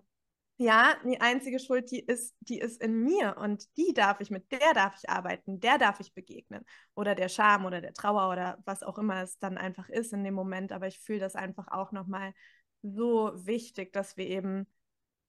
ja, 0.58 0.96
die 1.06 1.22
einzige 1.22 1.58
Schuld, 1.58 1.90
die 1.90 2.02
ist, 2.02 2.36
die 2.42 2.60
ist 2.60 2.82
in 2.82 3.02
mir 3.04 3.38
und 3.38 3.66
die 3.78 3.94
darf 3.94 4.20
ich, 4.20 4.30
mit 4.30 4.52
der 4.52 4.74
darf 4.74 4.94
ich 5.02 5.10
arbeiten, 5.10 5.62
der 5.62 5.78
darf 5.78 6.00
ich 6.02 6.14
begegnen. 6.14 6.66
Oder 6.96 7.16
der 7.16 7.30
Scham 7.30 7.66
oder 7.66 7.82
der 7.82 7.94
Trauer 7.94 8.30
oder 8.30 8.58
was 8.66 8.84
auch 8.84 8.98
immer 8.98 9.24
es 9.24 9.40
dann 9.40 9.58
einfach 9.58 9.88
ist 9.90 10.12
in 10.12 10.24
dem 10.24 10.34
Moment. 10.34 10.74
Aber 10.74 10.88
ich 10.88 11.00
fühle 11.00 11.20
das 11.20 11.36
einfach 11.36 11.70
auch 11.70 11.92
nochmal 11.94 12.34
so 12.82 13.32
wichtig, 13.36 13.94
dass 13.94 14.18
wir 14.18 14.28
eben 14.28 14.68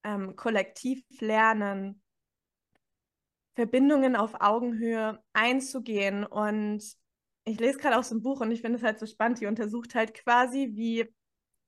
ähm, 0.03 0.35
kollektiv 0.35 1.03
lernen, 1.21 2.01
Verbindungen 3.55 4.15
auf 4.15 4.39
Augenhöhe 4.39 5.19
einzugehen. 5.33 6.25
Und 6.25 6.83
ich 7.43 7.59
lese 7.59 7.79
gerade 7.79 7.97
aus 7.97 8.09
dem 8.09 8.21
Buch 8.21 8.41
und 8.41 8.51
ich 8.51 8.61
finde 8.61 8.77
es 8.77 8.83
halt 8.83 8.99
so 8.99 9.05
spannend, 9.05 9.41
die 9.41 9.47
untersucht 9.47 9.95
halt 9.95 10.13
quasi, 10.13 10.71
wie 10.73 11.13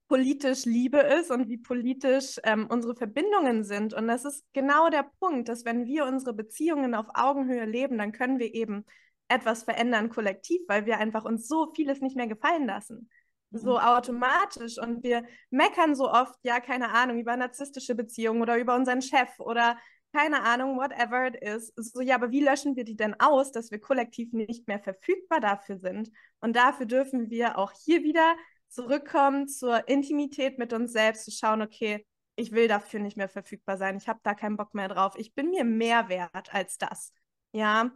politisch 0.07 0.65
Liebe 0.65 0.99
ist 0.99 1.31
und 1.31 1.49
wie 1.49 1.57
politisch 1.57 2.39
ähm, 2.43 2.67
unsere 2.69 2.95
Verbindungen 2.95 3.63
sind. 3.63 3.93
Und 3.93 4.07
das 4.07 4.25
ist 4.25 4.45
genau 4.53 4.89
der 4.89 5.09
Punkt, 5.19 5.49
dass 5.49 5.65
wenn 5.65 5.85
wir 5.85 6.05
unsere 6.05 6.33
Beziehungen 6.33 6.93
auf 6.93 7.07
Augenhöhe 7.13 7.65
leben, 7.65 7.97
dann 7.97 8.11
können 8.11 8.37
wir 8.37 8.53
eben 8.53 8.85
etwas 9.27 9.63
verändern 9.63 10.09
kollektiv, 10.09 10.61
weil 10.67 10.85
wir 10.85 10.99
einfach 10.99 11.25
uns 11.25 11.47
so 11.47 11.71
vieles 11.75 12.01
nicht 12.01 12.15
mehr 12.15 12.27
gefallen 12.27 12.67
lassen. 12.67 13.09
So 13.51 13.73
mhm. 13.73 13.85
automatisch. 13.85 14.77
Und 14.77 15.03
wir 15.03 15.25
meckern 15.49 15.95
so 15.95 16.11
oft, 16.11 16.37
ja, 16.43 16.59
keine 16.59 16.89
Ahnung, 16.89 17.19
über 17.19 17.35
narzisstische 17.37 17.95
Beziehungen 17.95 18.41
oder 18.41 18.57
über 18.57 18.75
unseren 18.75 19.01
Chef 19.01 19.39
oder 19.39 19.77
keine 20.13 20.43
Ahnung, 20.43 20.77
whatever 20.77 21.27
it 21.27 21.35
is. 21.35 21.73
So, 21.75 22.01
ja, 22.01 22.15
aber 22.15 22.31
wie 22.31 22.41
löschen 22.43 22.75
wir 22.75 22.83
die 22.83 22.95
denn 22.95 23.19
aus, 23.19 23.51
dass 23.51 23.71
wir 23.71 23.79
kollektiv 23.79 24.31
nicht 24.31 24.67
mehr 24.67 24.79
verfügbar 24.79 25.39
dafür 25.39 25.77
sind? 25.79 26.11
Und 26.39 26.55
dafür 26.55 26.85
dürfen 26.85 27.29
wir 27.29 27.57
auch 27.57 27.71
hier 27.71 28.03
wieder 28.03 28.35
zurückkommen 28.69 29.47
zur 29.47 29.87
Intimität 29.87 30.59
mit 30.59 30.71
uns 30.73 30.91
selbst, 30.91 31.25
zu 31.25 31.31
schauen, 31.31 31.61
okay, 31.61 32.05
ich 32.35 32.51
will 32.51 32.67
dafür 32.67 32.99
nicht 32.99 33.17
mehr 33.17 33.29
verfügbar 33.29 33.77
sein, 33.77 33.97
ich 33.97 34.07
habe 34.07 34.19
da 34.23 34.33
keinen 34.33 34.57
Bock 34.57 34.73
mehr 34.73 34.87
drauf, 34.87 35.13
ich 35.17 35.33
bin 35.35 35.49
mir 35.49 35.63
mehr 35.63 36.09
wert 36.09 36.53
als 36.53 36.77
das. 36.77 37.13
Ja, 37.51 37.91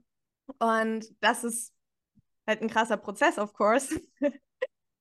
und 0.60 1.06
das 1.20 1.44
ist 1.44 1.74
halt 2.48 2.62
ein 2.62 2.70
krasser 2.70 2.98
Prozess, 2.98 3.38
of 3.40 3.54
course. 3.54 4.00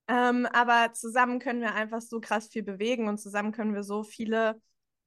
ähm, 0.09 0.47
aber 0.47 0.93
zusammen 0.95 1.39
können 1.39 1.61
wir 1.61 1.75
einfach 1.75 2.01
so 2.01 2.21
krass 2.21 2.49
viel 2.49 2.63
bewegen 2.63 3.09
und 3.09 3.19
zusammen 3.19 3.53
können 3.53 3.75
wir 3.75 3.85
so 3.85 4.03
viele 4.03 4.61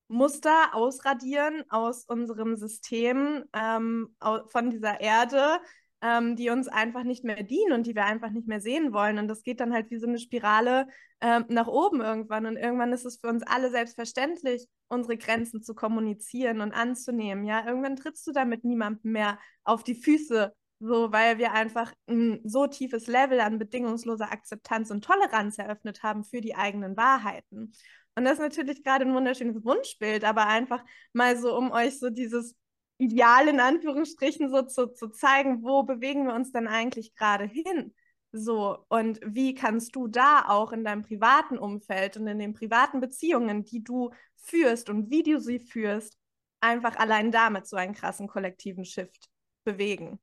Muster 0.10 0.74
ausradieren 0.74 1.64
aus 1.70 2.04
unserem 2.04 2.56
System, 2.58 3.46
ähm, 3.54 4.16
von 4.48 4.70
dieser 4.70 5.00
Erde, 5.00 5.60
ähm, 6.02 6.36
die 6.36 6.50
uns 6.50 6.68
einfach 6.68 7.04
nicht 7.04 7.24
mehr 7.24 7.44
dienen 7.44 7.74
und 7.74 7.86
die 7.86 7.96
wir 7.96 8.06
einfach 8.06 8.32
nicht 8.32 8.48
mehr 8.48 8.62
sehen 8.62 8.94
wollen. 8.94 9.20
Und 9.20 9.28
das 9.28 9.44
geht 9.44 9.60
dann 9.60 9.74
halt 9.74 9.92
wie 9.92 9.98
so 9.98 10.08
eine 10.08 10.20
Spirale 10.20 10.88
ähm, 11.22 11.46
nach 11.50 11.68
oben 11.68 12.02
irgendwann. 12.02 12.46
Und 12.46 12.58
irgendwann 12.58 12.94
ist 12.94 13.06
es 13.06 13.20
für 13.20 13.28
uns 13.28 13.44
alle 13.44 13.70
selbstverständlich, 13.70 14.68
unsere 14.88 15.18
Grenzen 15.18 15.62
zu 15.62 15.76
kommunizieren 15.76 16.62
und 16.62 16.72
anzunehmen. 16.72 17.46
Ja, 17.46 17.66
irgendwann 17.66 17.96
trittst 17.96 18.26
du 18.28 18.32
damit 18.32 18.64
niemandem 18.64 19.12
mehr 19.12 19.40
auf 19.64 19.84
die 19.84 19.96
Füße, 19.96 20.54
so 20.80 21.12
weil 21.12 21.38
wir 21.38 21.52
einfach 21.52 21.94
ein 22.08 22.40
so 22.46 22.66
tiefes 22.68 23.08
Level 23.08 23.42
an 23.42 23.60
bedingungsloser 23.60 24.32
Akzeptanz 24.32 24.92
und 24.92 25.04
Toleranz 25.04 25.58
eröffnet 25.58 26.04
haben 26.04 26.24
für 26.24 26.42
die 26.42 26.56
eigenen 26.56 26.96
Wahrheiten. 26.96 27.74
Und 28.20 28.26
das 28.26 28.34
ist 28.34 28.40
natürlich 28.40 28.84
gerade 28.84 29.06
ein 29.06 29.14
wunderschönes 29.14 29.64
Wunschbild, 29.64 30.26
aber 30.26 30.46
einfach 30.46 30.84
mal 31.14 31.38
so, 31.38 31.58
um 31.58 31.72
euch 31.72 32.00
so 32.00 32.10
dieses 32.10 32.54
Ideal 32.98 33.48
in 33.48 33.62
Anführungsstrichen 33.62 34.50
so 34.50 34.64
zu, 34.64 34.88
zu 34.88 35.08
zeigen, 35.08 35.64
wo 35.64 35.84
bewegen 35.84 36.28
wir 36.28 36.34
uns 36.34 36.52
denn 36.52 36.68
eigentlich 36.68 37.16
gerade 37.16 37.46
hin? 37.46 37.96
So, 38.34 38.86
und 38.90 39.22
wie 39.26 39.54
kannst 39.54 39.96
du 39.96 40.10
da 40.10 40.50
auch 40.50 40.74
in 40.74 40.84
deinem 40.84 41.02
privaten 41.02 41.58
Umfeld 41.58 42.18
und 42.18 42.28
in 42.28 42.40
den 42.40 42.54
privaten 42.54 43.00
Beziehungen, 43.00 43.64
die 43.64 43.86
du 43.86 44.12
führst 44.36 44.90
und 44.90 45.10
wie 45.10 45.24
du 45.24 45.40
sie 45.40 45.60
führst, 45.60 46.18
einfach 46.60 46.98
allein 46.98 47.32
damit 47.32 47.68
so 47.68 47.78
einen 47.78 47.94
krassen 47.94 48.28
kollektiven 48.28 48.84
Shift 48.84 49.30
bewegen? 49.64 50.20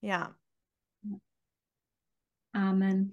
Ja. 0.00 0.34
Amen. 2.54 3.12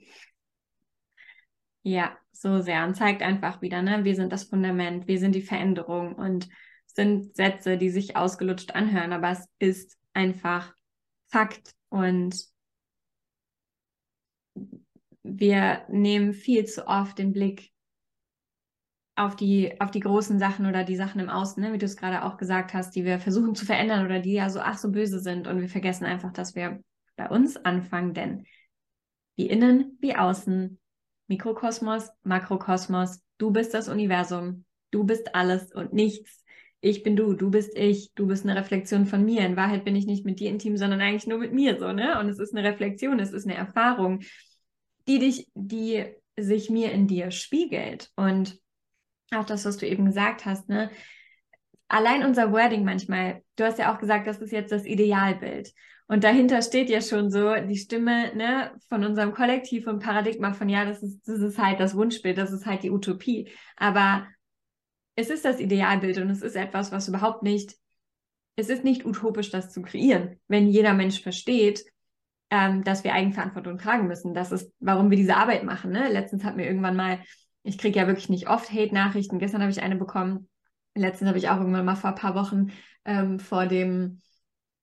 Ja, 1.83 2.17
so 2.31 2.61
sehr. 2.61 2.83
Und 2.85 2.95
zeigt 2.95 3.21
einfach 3.21 3.61
wieder, 3.61 3.81
ne, 3.81 4.03
wir 4.03 4.15
sind 4.15 4.31
das 4.31 4.43
Fundament, 4.43 5.07
wir 5.07 5.19
sind 5.19 5.33
die 5.33 5.41
Veränderung 5.41 6.15
und 6.15 6.47
sind 6.87 7.35
Sätze, 7.35 7.77
die 7.77 7.89
sich 7.89 8.15
ausgelutscht 8.15 8.75
anhören, 8.75 9.13
aber 9.13 9.31
es 9.31 9.47
ist 9.59 9.97
einfach 10.13 10.73
Fakt 11.29 11.73
und 11.89 12.35
wir 15.23 15.85
nehmen 15.89 16.33
viel 16.33 16.65
zu 16.65 16.87
oft 16.87 17.17
den 17.17 17.31
Blick 17.31 17.71
auf 19.15 19.35
die, 19.35 19.79
auf 19.79 19.91
die 19.91 19.99
großen 19.99 20.39
Sachen 20.39 20.65
oder 20.65 20.83
die 20.83 20.95
Sachen 20.95 21.19
im 21.19 21.29
Außen, 21.29 21.61
ne, 21.61 21.73
wie 21.73 21.77
du 21.77 21.85
es 21.85 21.97
gerade 21.97 22.23
auch 22.23 22.37
gesagt 22.37 22.73
hast, 22.73 22.95
die 22.95 23.05
wir 23.05 23.19
versuchen 23.19 23.55
zu 23.55 23.65
verändern 23.65 24.05
oder 24.05 24.19
die 24.19 24.33
ja 24.33 24.49
so 24.49 24.59
ach 24.59 24.77
so 24.77 24.91
böse 24.91 25.19
sind 25.19 25.47
und 25.47 25.61
wir 25.61 25.69
vergessen 25.69 26.05
einfach, 26.05 26.33
dass 26.33 26.55
wir 26.55 26.81
bei 27.15 27.29
uns 27.29 27.55
anfangen, 27.57 28.13
denn 28.13 28.45
wie 29.35 29.47
innen, 29.47 29.97
wie 30.01 30.15
außen 30.15 30.80
Mikrokosmos, 31.31 32.09
Makrokosmos, 32.23 33.21
du 33.37 33.51
bist 33.51 33.73
das 33.73 33.87
Universum, 33.87 34.65
du 34.91 35.05
bist 35.05 35.33
alles 35.33 35.71
und 35.73 35.93
nichts. 35.93 36.43
Ich 36.81 37.03
bin 37.03 37.15
du, 37.15 37.35
du 37.35 37.49
bist 37.49 37.77
ich, 37.77 38.11
du 38.15 38.27
bist 38.27 38.43
eine 38.43 38.59
Reflexion 38.59 39.05
von 39.05 39.23
mir. 39.23 39.45
In 39.45 39.55
Wahrheit 39.55 39.85
bin 39.85 39.95
ich 39.95 40.05
nicht 40.05 40.25
mit 40.25 40.41
dir 40.41 40.49
intim, 40.49 40.75
sondern 40.75 40.99
eigentlich 40.99 41.27
nur 41.27 41.37
mit 41.37 41.53
mir 41.53 41.79
so, 41.79 41.93
ne? 41.93 42.19
Und 42.19 42.27
es 42.27 42.37
ist 42.37 42.53
eine 42.53 42.67
Reflexion, 42.67 43.17
es 43.21 43.31
ist 43.31 43.45
eine 43.45 43.55
Erfahrung, 43.55 44.23
die 45.07 45.19
dich, 45.19 45.47
die 45.53 46.03
sich 46.35 46.69
mir 46.69 46.91
in 46.91 47.07
dir 47.07 47.31
spiegelt. 47.31 48.11
Und 48.17 48.59
auch 49.33 49.45
das, 49.45 49.63
was 49.63 49.77
du 49.77 49.87
eben 49.87 50.07
gesagt 50.07 50.45
hast, 50.45 50.67
ne? 50.67 50.91
Allein 51.87 52.25
unser 52.25 52.51
Wording 52.51 52.83
manchmal, 52.83 53.41
du 53.55 53.63
hast 53.63 53.79
ja 53.79 53.93
auch 53.93 53.99
gesagt, 53.99 54.27
das 54.27 54.39
ist 54.39 54.51
jetzt 54.51 54.73
das 54.73 54.83
Idealbild. 54.83 55.71
Und 56.11 56.25
dahinter 56.25 56.61
steht 56.61 56.89
ja 56.89 56.99
schon 56.99 57.31
so 57.31 57.55
die 57.55 57.77
Stimme 57.77 58.35
ne, 58.35 58.77
von 58.89 59.05
unserem 59.05 59.31
Kollektiv 59.31 59.87
und 59.87 60.03
Paradigma 60.03 60.51
von, 60.51 60.67
ja, 60.67 60.83
das 60.83 61.01
ist, 61.01 61.25
das 61.25 61.39
ist 61.39 61.57
halt 61.57 61.79
das 61.79 61.95
Wunschbild, 61.95 62.37
das 62.37 62.51
ist 62.51 62.65
halt 62.65 62.83
die 62.83 62.91
Utopie. 62.91 63.49
Aber 63.77 64.27
es 65.15 65.29
ist 65.29 65.45
das 65.45 65.61
Idealbild 65.61 66.17
und 66.17 66.29
es 66.29 66.41
ist 66.41 66.57
etwas, 66.57 66.91
was 66.91 67.07
überhaupt 67.07 67.43
nicht, 67.43 67.77
es 68.57 68.67
ist 68.67 68.83
nicht 68.83 69.05
utopisch, 69.05 69.51
das 69.51 69.71
zu 69.71 69.81
kreieren, 69.81 70.37
wenn 70.49 70.67
jeder 70.67 70.93
Mensch 70.93 71.21
versteht, 71.21 71.85
ähm, 72.49 72.83
dass 72.83 73.05
wir 73.05 73.13
Eigenverantwortung 73.13 73.77
tragen 73.77 74.07
müssen. 74.07 74.33
Das 74.33 74.51
ist, 74.51 74.69
warum 74.81 75.11
wir 75.11 75.17
diese 75.17 75.37
Arbeit 75.37 75.63
machen. 75.63 75.93
Ne? 75.93 76.11
Letztens 76.11 76.43
hat 76.43 76.57
mir 76.57 76.65
irgendwann 76.65 76.97
mal, 76.97 77.19
ich 77.63 77.77
kriege 77.77 77.97
ja 77.97 78.07
wirklich 78.07 78.27
nicht 78.27 78.49
oft 78.49 78.69
Hate-Nachrichten. 78.69 79.39
Gestern 79.39 79.61
habe 79.61 79.71
ich 79.71 79.81
eine 79.81 79.95
bekommen. 79.95 80.49
Letztens 80.93 81.29
habe 81.29 81.37
ich 81.37 81.47
auch 81.47 81.59
irgendwann 81.59 81.85
mal 81.85 81.95
vor 81.95 82.09
ein 82.09 82.15
paar 82.17 82.35
Wochen 82.35 82.73
ähm, 83.05 83.39
vor 83.39 83.65
dem 83.65 84.19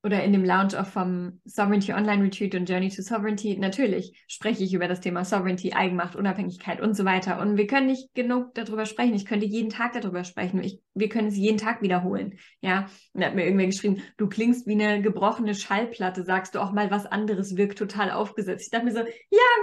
oder 0.04 0.22
in 0.22 0.32
dem 0.32 0.44
Lounge 0.44 0.80
auch 0.80 0.86
vom 0.86 1.40
Sovereignty 1.44 1.92
Online 1.92 2.22
Retreat 2.22 2.54
und 2.54 2.68
Journey 2.68 2.88
to 2.88 3.02
Sovereignty, 3.02 3.56
natürlich 3.58 4.24
spreche 4.28 4.62
ich 4.62 4.72
über 4.72 4.86
das 4.86 5.00
Thema 5.00 5.24
Sovereignty, 5.24 5.72
Eigenmacht, 5.72 6.14
Unabhängigkeit 6.14 6.80
und 6.80 6.94
so 6.94 7.04
weiter. 7.04 7.40
Und 7.40 7.56
wir 7.56 7.66
können 7.66 7.86
nicht 7.86 8.14
genug 8.14 8.54
darüber 8.54 8.86
sprechen. 8.86 9.14
Ich 9.14 9.26
könnte 9.26 9.46
jeden 9.46 9.70
Tag 9.70 10.00
darüber 10.00 10.22
sprechen. 10.22 10.62
Ich, 10.62 10.80
wir 10.94 11.08
können 11.08 11.28
es 11.28 11.36
jeden 11.36 11.58
Tag 11.58 11.82
wiederholen. 11.82 12.38
Ja, 12.60 12.88
und 13.12 13.22
da 13.22 13.26
hat 13.26 13.34
mir 13.34 13.44
irgendwer 13.44 13.66
geschrieben, 13.66 14.00
du 14.16 14.28
klingst 14.28 14.68
wie 14.68 14.80
eine 14.80 15.02
gebrochene 15.02 15.56
Schallplatte, 15.56 16.22
sagst 16.22 16.54
du 16.54 16.60
auch 16.60 16.72
mal 16.72 16.92
was 16.92 17.04
anderes, 17.04 17.56
wirkt 17.56 17.78
total 17.78 18.12
aufgesetzt. 18.12 18.66
Ich 18.66 18.70
dachte 18.70 18.84
mir 18.84 18.92
so, 18.92 19.00
ja, 19.00 19.04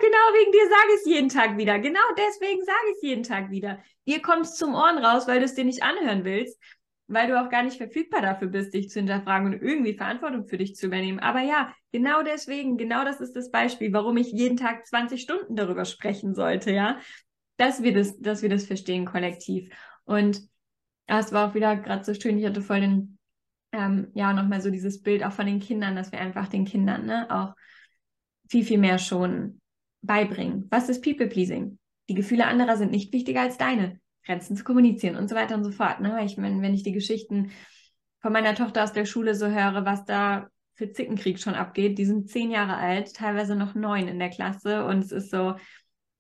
genau 0.01 0.25
wegen 0.33 0.51
dir 0.51 0.67
sage 0.69 0.89
ich 0.89 0.99
es 1.01 1.05
jeden 1.05 1.29
Tag 1.29 1.57
wieder. 1.57 1.79
Genau 1.79 1.99
deswegen 2.17 2.63
sage 2.65 2.77
ich 2.91 2.95
es 2.97 3.01
jeden 3.03 3.23
Tag 3.23 3.51
wieder. 3.51 3.79
Dir 4.05 4.21
kommt 4.21 4.45
es 4.45 4.55
zum 4.55 4.75
Ohren 4.75 4.97
raus, 4.97 5.27
weil 5.27 5.39
du 5.39 5.45
es 5.45 5.55
dir 5.55 5.63
nicht 5.63 5.81
anhören 5.81 6.25
willst 6.25 6.59
weil 7.08 7.28
du 7.28 7.39
auch 7.39 7.49
gar 7.49 7.64
nicht 7.64 7.78
verfügbar 7.78 8.22
dafür 8.22 8.47
bist, 8.47 8.74
dich 8.74 8.89
zu 8.89 8.99
hinterfragen 8.99 9.53
und 9.53 9.62
irgendwie 9.62 9.93
Verantwortung 9.93 10.47
für 10.47 10.58
dich 10.58 10.76
zu 10.76 10.88
übernehmen. 10.88 11.20
Aber 11.20 11.41
ja, 11.41 11.74
genau 11.91 12.24
deswegen, 12.24 12.78
genau 12.78 13.03
das 13.06 13.22
ist 13.22 13.36
das 13.36 13.51
Beispiel, 13.51 13.93
warum 13.93 14.18
ich 14.18 14.32
jeden 14.32 14.58
Tag 14.58 14.88
20 14.88 15.22
Stunden 15.22 15.56
darüber 15.56 15.86
sprechen 15.86 16.34
sollte, 16.34 16.72
ja, 16.72 16.99
dass 17.58 17.84
wir 17.84 17.93
das, 17.93 18.20
dass 18.20 18.41
wir 18.41 18.49
das 18.49 18.66
verstehen 18.66 19.06
kollektiv. 19.06 19.70
Und 20.06 20.41
es 21.08 21.32
war 21.32 21.49
auch 21.49 21.53
wieder 21.53 21.76
gerade 21.76 22.03
so 22.03 22.14
schön, 22.14 22.39
ich 22.39 22.45
hatte 22.45 22.62
voll 22.62 22.82
den, 22.82 23.18
ähm, 23.72 24.08
ja, 24.16 24.34
nochmal 24.34 24.62
so 24.62 24.72
dieses 24.72 25.01
Bild 25.01 25.24
auch 25.24 25.32
von 25.32 25.45
den 25.45 25.60
Kindern, 25.60 25.95
dass 25.95 26.12
wir 26.12 26.20
einfach 26.20 26.47
den 26.47 26.66
Kindern, 26.66 27.06
ne, 27.06 27.28
auch 27.30 27.53
viel, 28.49 28.64
viel 28.64 28.80
mehr 28.80 28.97
schon 28.97 29.62
beibringen. 30.01 30.68
Was 30.72 30.89
ist 30.89 31.03
People-Pleasing? 31.03 31.78
Die 32.10 32.14
Gefühle 32.14 32.45
anderer 32.45 32.78
sind 32.78 32.91
nicht 32.91 33.14
wichtiger 33.14 33.41
als 33.41 33.58
deine. 33.58 33.99
Grenzen 34.26 34.55
zu 34.55 34.63
kommunizieren 34.63 35.15
und 35.15 35.30
so 35.30 35.36
weiter 35.36 35.55
und 35.55 35.63
so 35.63 35.71
fort. 35.71 36.01
Ne? 36.01 36.23
Ich 36.26 36.38
meine, 36.38 36.61
wenn 36.61 36.73
ich 36.73 36.84
die 36.84 36.91
Geschichten 36.91 37.51
von 38.21 38.34
meiner 38.34 38.55
Tochter 38.55 38.84
aus 38.84 38.93
der 38.93 39.05
Schule 39.05 39.36
so 39.36 39.47
höre, 39.47 39.86
was 39.86 40.05
da 40.05 40.47
für 40.73 40.91
Zickenkrieg 40.91 41.39
schon 41.39 41.53
abgeht, 41.53 41.97
die 41.97 42.05
sind 42.05 42.30
zehn 42.30 42.51
Jahre 42.51 42.76
alt, 42.76 43.13
teilweise 43.15 43.55
noch 43.55 43.76
neun 43.76 44.07
in 44.07 44.19
der 44.19 44.30
Klasse 44.30 44.86
und 44.86 44.99
es 44.99 45.11
ist 45.11 45.32
so 45.32 45.55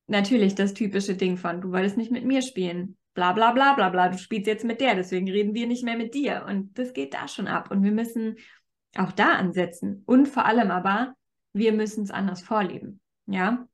natürlich 0.07 0.55
das 0.55 0.73
typische 0.73 1.15
Ding 1.15 1.37
von, 1.37 1.61
du 1.61 1.71
wolltest 1.71 1.97
nicht 1.97 2.11
mit 2.11 2.25
mir 2.25 2.41
spielen, 2.41 2.95
bla 3.15 3.33
bla 3.33 3.51
bla 3.51 3.73
bla 3.73 3.89
bla, 3.89 4.09
du 4.09 4.17
spielst 4.17 4.47
jetzt 4.47 4.63
mit 4.63 4.81
der, 4.81 4.95
deswegen 4.95 5.29
reden 5.29 5.53
wir 5.53 5.67
nicht 5.67 5.83
mehr 5.83 5.97
mit 5.97 6.13
dir 6.13 6.45
und 6.47 6.77
das 6.77 6.93
geht 6.93 7.13
da 7.13 7.27
schon 7.27 7.47
ab 7.47 7.71
und 7.71 7.83
wir 7.83 7.91
müssen 7.91 8.37
auch 8.97 9.11
da 9.11 9.33
ansetzen 9.33 10.03
und 10.05 10.27
vor 10.27 10.45
allem 10.45 10.71
aber, 10.71 11.15
wir 11.53 11.73
müssen 11.73 12.03
es 12.03 12.11
anders 12.11 12.41
vorleben, 12.41 13.01
ja, 13.25 13.67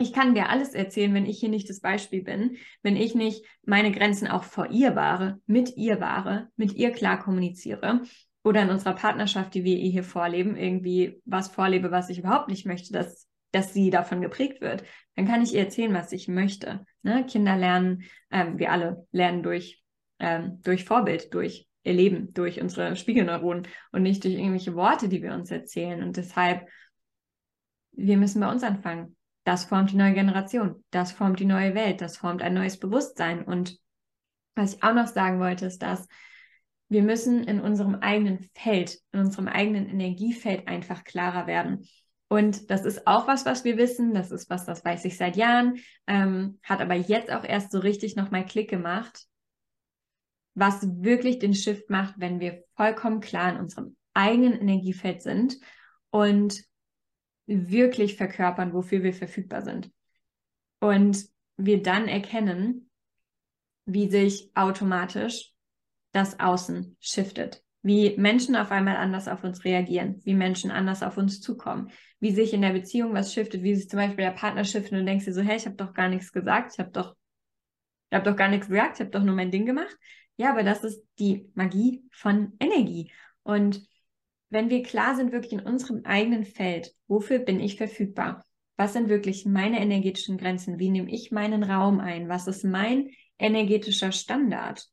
ich 0.00 0.14
kann 0.14 0.34
dir 0.34 0.48
alles 0.48 0.74
erzählen, 0.74 1.12
wenn 1.12 1.26
ich 1.26 1.38
hier 1.40 1.50
nicht 1.50 1.68
das 1.68 1.80
Beispiel 1.80 2.22
bin, 2.22 2.56
wenn 2.82 2.96
ich 2.96 3.14
nicht 3.14 3.44
meine 3.66 3.92
Grenzen 3.92 4.28
auch 4.28 4.44
vor 4.44 4.70
ihr 4.70 4.96
wahre, 4.96 5.40
mit 5.46 5.76
ihr 5.76 6.00
wahre, 6.00 6.48
mit 6.56 6.72
ihr 6.72 6.90
klar 6.90 7.18
kommuniziere 7.22 8.00
oder 8.42 8.62
in 8.62 8.70
unserer 8.70 8.94
Partnerschaft, 8.94 9.52
die 9.54 9.62
wir 9.62 9.76
ihr 9.76 9.90
hier 9.90 10.02
vorleben, 10.02 10.56
irgendwie 10.56 11.20
was 11.26 11.48
vorlebe, 11.48 11.90
was 11.90 12.08
ich 12.08 12.18
überhaupt 12.18 12.48
nicht 12.48 12.64
möchte, 12.64 12.94
dass, 12.94 13.28
dass 13.52 13.74
sie 13.74 13.90
davon 13.90 14.22
geprägt 14.22 14.62
wird, 14.62 14.84
dann 15.16 15.26
kann 15.26 15.42
ich 15.42 15.52
ihr 15.52 15.60
erzählen, 15.60 15.92
was 15.92 16.12
ich 16.12 16.28
möchte. 16.28 16.86
Ne? 17.02 17.26
Kinder 17.26 17.58
lernen, 17.58 18.04
ähm, 18.30 18.58
wir 18.58 18.72
alle 18.72 19.06
lernen 19.12 19.42
durch, 19.42 19.82
ähm, 20.18 20.60
durch 20.62 20.84
Vorbild, 20.84 21.34
durch 21.34 21.68
Erleben, 21.82 22.32
durch 22.32 22.60
unsere 22.60 22.96
Spiegelneuronen 22.96 23.68
und 23.92 24.02
nicht 24.02 24.24
durch 24.24 24.34
irgendwelche 24.34 24.74
Worte, 24.74 25.10
die 25.10 25.22
wir 25.22 25.34
uns 25.34 25.50
erzählen. 25.50 26.02
Und 26.02 26.16
deshalb, 26.16 26.66
wir 27.92 28.16
müssen 28.16 28.40
bei 28.40 28.50
uns 28.50 28.62
anfangen 28.62 29.16
das 29.44 29.64
formt 29.64 29.90
die 29.90 29.96
neue 29.96 30.14
Generation, 30.14 30.84
das 30.90 31.12
formt 31.12 31.40
die 31.40 31.46
neue 31.46 31.74
Welt, 31.74 32.00
das 32.00 32.16
formt 32.16 32.42
ein 32.42 32.54
neues 32.54 32.78
Bewusstsein. 32.78 33.42
Und 33.42 33.78
was 34.54 34.74
ich 34.74 34.82
auch 34.82 34.94
noch 34.94 35.06
sagen 35.06 35.40
wollte, 35.40 35.66
ist, 35.66 35.82
dass 35.82 36.06
wir 36.88 37.02
müssen 37.02 37.44
in 37.44 37.60
unserem 37.60 37.96
eigenen 37.96 38.50
Feld, 38.54 38.98
in 39.12 39.20
unserem 39.20 39.48
eigenen 39.48 39.88
Energiefeld 39.88 40.66
einfach 40.68 41.04
klarer 41.04 41.46
werden. 41.46 41.86
Und 42.28 42.70
das 42.70 42.84
ist 42.84 43.06
auch 43.06 43.26
was, 43.26 43.46
was 43.46 43.64
wir 43.64 43.76
wissen. 43.76 44.12
Das 44.12 44.30
ist 44.30 44.50
was, 44.50 44.64
das 44.64 44.84
weiß 44.84 45.04
ich 45.04 45.16
seit 45.16 45.36
Jahren, 45.36 45.78
ähm, 46.06 46.58
hat 46.62 46.80
aber 46.80 46.94
jetzt 46.94 47.30
auch 47.32 47.44
erst 47.44 47.72
so 47.72 47.78
richtig 47.78 48.16
nochmal 48.16 48.44
Klick 48.44 48.68
gemacht, 48.68 49.24
was 50.54 50.80
wirklich 50.82 51.38
den 51.38 51.54
Shift 51.54 51.90
macht, 51.90 52.14
wenn 52.18 52.40
wir 52.40 52.64
vollkommen 52.76 53.20
klar 53.20 53.52
in 53.52 53.58
unserem 53.58 53.96
eigenen 54.14 54.60
Energiefeld 54.60 55.22
sind 55.22 55.56
und 56.10 56.60
wirklich 57.46 58.16
verkörpern, 58.16 58.72
wofür 58.72 59.02
wir 59.02 59.12
verfügbar 59.12 59.62
sind. 59.62 59.90
Und 60.80 61.26
wir 61.56 61.82
dann 61.82 62.08
erkennen, 62.08 62.90
wie 63.86 64.08
sich 64.08 64.50
automatisch 64.54 65.52
das 66.12 66.38
Außen 66.40 66.96
shiftet, 67.00 67.62
wie 67.82 68.16
Menschen 68.16 68.56
auf 68.56 68.70
einmal 68.70 68.96
anders 68.96 69.28
auf 69.28 69.44
uns 69.44 69.64
reagieren, 69.64 70.20
wie 70.24 70.34
Menschen 70.34 70.70
anders 70.70 71.02
auf 71.02 71.16
uns 71.16 71.40
zukommen, 71.40 71.90
wie 72.18 72.32
sich 72.32 72.52
in 72.52 72.62
der 72.62 72.72
Beziehung 72.72 73.14
was 73.14 73.32
shiftet, 73.32 73.62
wie 73.62 73.74
sich 73.74 73.88
zum 73.88 73.98
Beispiel 73.98 74.24
der 74.24 74.32
Partner 74.32 74.64
shiftet 74.64 74.92
und 74.92 74.98
du 75.00 75.04
denkst 75.04 75.24
dir 75.24 75.32
so, 75.32 75.42
hey, 75.42 75.56
ich 75.56 75.66
habe 75.66 75.76
doch 75.76 75.94
gar 75.94 76.08
nichts 76.08 76.32
gesagt, 76.32 76.72
ich 76.74 76.78
habe 76.78 76.90
doch, 76.90 77.16
ich 78.10 78.16
habe 78.16 78.28
doch 78.28 78.36
gar 78.36 78.48
nichts 78.48 78.68
gesagt, 78.68 78.96
ich 78.96 79.00
habe 79.00 79.10
doch 79.10 79.22
nur 79.22 79.34
mein 79.34 79.50
Ding 79.50 79.66
gemacht. 79.66 79.96
Ja, 80.36 80.50
aber 80.50 80.62
das 80.62 80.84
ist 80.84 81.02
die 81.18 81.50
Magie 81.54 82.02
von 82.12 82.54
Energie. 82.60 83.12
Und 83.42 83.86
wenn 84.50 84.68
wir 84.68 84.82
klar 84.82 85.16
sind, 85.16 85.32
wirklich 85.32 85.52
in 85.52 85.60
unserem 85.60 86.04
eigenen 86.04 86.44
Feld, 86.44 86.92
wofür 87.06 87.38
bin 87.38 87.60
ich 87.60 87.76
verfügbar? 87.76 88.44
Was 88.76 88.92
sind 88.92 89.08
wirklich 89.08 89.46
meine 89.46 89.80
energetischen 89.80 90.38
Grenzen? 90.38 90.78
Wie 90.78 90.90
nehme 90.90 91.10
ich 91.10 91.30
meinen 91.30 91.62
Raum 91.62 92.00
ein? 92.00 92.28
Was 92.28 92.46
ist 92.46 92.64
mein 92.64 93.10
energetischer 93.38 94.12
Standard? 94.12 94.88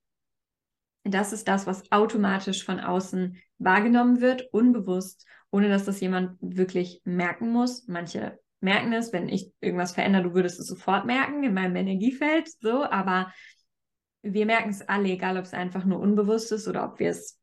Das 1.03 1.34
ist 1.34 1.47
das, 1.47 1.66
was 1.66 1.91
automatisch 1.91 2.66
von 2.66 2.80
außen 2.80 3.38
wahrgenommen 3.58 4.22
wird, 4.22 4.47
unbewusst, 4.51 5.26
ohne 5.51 5.70
dass 5.70 5.86
das 5.86 6.01
jemand 6.01 6.38
wirklich 6.41 7.01
merken 7.05 7.51
muss. 7.51 7.88
Manche 7.88 8.38
merken 8.60 8.93
es, 8.93 9.14
wenn 9.14 9.30
ich 9.30 9.51
irgendwas 9.62 9.93
verändere, 9.93 10.24
du 10.24 10.34
würdest 10.34 10.60
es 10.60 10.68
sofort 10.68 11.05
merken 11.05 11.43
in 11.43 11.53
meinem 11.53 11.76
Energiefeld, 11.76 12.49
so, 12.60 12.84
aber 12.84 13.34
wir 14.22 14.45
merken 14.45 14.70
es 14.70 14.82
alle, 14.82 15.10
egal 15.10 15.38
ob 15.38 15.45
es 15.45 15.53
einfach 15.53 15.86
nur 15.86 15.99
unbewusst 15.99 16.51
ist 16.51 16.68
oder 16.68 16.84
ob 16.84 16.99
wir 16.99 17.10
es 17.10 17.39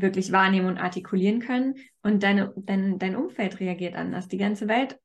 wirklich 0.00 0.32
wahrnehmen 0.32 0.66
und 0.66 0.78
artikulieren 0.78 1.40
können. 1.40 1.76
Und 2.02 2.22
deine, 2.22 2.52
dein, 2.56 2.98
dein 2.98 3.16
Umfeld 3.16 3.60
reagiert 3.60 3.94
anders. 3.94 4.28
Die 4.28 4.38
ganze 4.38 4.68
Welt 4.68 4.98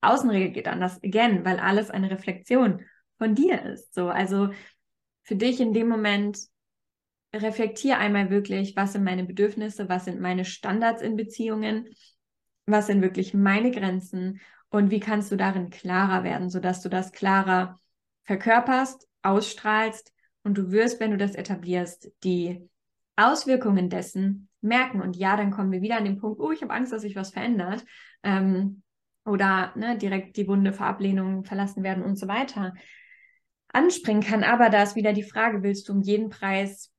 außen 0.00 0.30
reagiert 0.30 0.68
anders. 0.68 1.02
Again, 1.02 1.44
weil 1.44 1.58
alles 1.58 1.90
eine 1.90 2.10
Reflexion 2.10 2.82
von 3.18 3.34
dir 3.34 3.62
ist. 3.62 3.94
So, 3.94 4.08
also 4.08 4.50
für 5.22 5.36
dich 5.36 5.60
in 5.60 5.72
dem 5.72 5.88
Moment 5.88 6.38
reflektier 7.34 7.98
einmal 7.98 8.30
wirklich, 8.30 8.76
was 8.76 8.92
sind 8.92 9.04
meine 9.04 9.24
Bedürfnisse, 9.24 9.88
was 9.88 10.04
sind 10.04 10.20
meine 10.20 10.44
Standards 10.44 11.02
in 11.02 11.16
Beziehungen, 11.16 11.88
was 12.66 12.88
sind 12.88 13.00
wirklich 13.00 13.32
meine 13.32 13.70
Grenzen 13.70 14.40
und 14.68 14.90
wie 14.90 15.00
kannst 15.00 15.32
du 15.32 15.36
darin 15.36 15.70
klarer 15.70 16.24
werden, 16.24 16.50
sodass 16.50 16.82
du 16.82 16.88
das 16.88 17.12
klarer 17.12 17.78
verkörperst, 18.24 19.08
ausstrahlst 19.22 20.12
und 20.42 20.58
du 20.58 20.70
wirst, 20.72 21.00
wenn 21.00 21.12
du 21.12 21.16
das 21.16 21.34
etablierst, 21.34 22.10
die 22.24 22.68
Auswirkungen 23.16 23.90
dessen 23.90 24.48
merken. 24.60 25.00
Und 25.00 25.16
ja, 25.16 25.36
dann 25.36 25.50
kommen 25.50 25.72
wir 25.72 25.82
wieder 25.82 25.96
an 25.96 26.04
den 26.04 26.18
Punkt, 26.18 26.40
oh, 26.40 26.52
ich 26.52 26.62
habe 26.62 26.72
Angst, 26.72 26.92
dass 26.92 27.02
sich 27.02 27.16
was 27.16 27.30
verändert. 27.30 27.84
Ähm, 28.22 28.82
oder 29.24 29.72
ne, 29.76 29.96
direkt 29.96 30.36
die 30.36 30.48
Wunde 30.48 30.72
vor 30.72 30.86
Ablehnung 30.86 31.44
verlassen 31.44 31.82
werden 31.82 32.02
und 32.02 32.16
so 32.16 32.28
weiter 32.28 32.74
anspringen 33.68 34.22
kann. 34.22 34.44
Aber 34.44 34.70
da 34.70 34.82
ist 34.82 34.96
wieder 34.96 35.12
die 35.12 35.22
Frage, 35.22 35.62
willst 35.62 35.88
du 35.88 35.92
um 35.92 36.02
jeden 36.02 36.28
Preis 36.28 36.92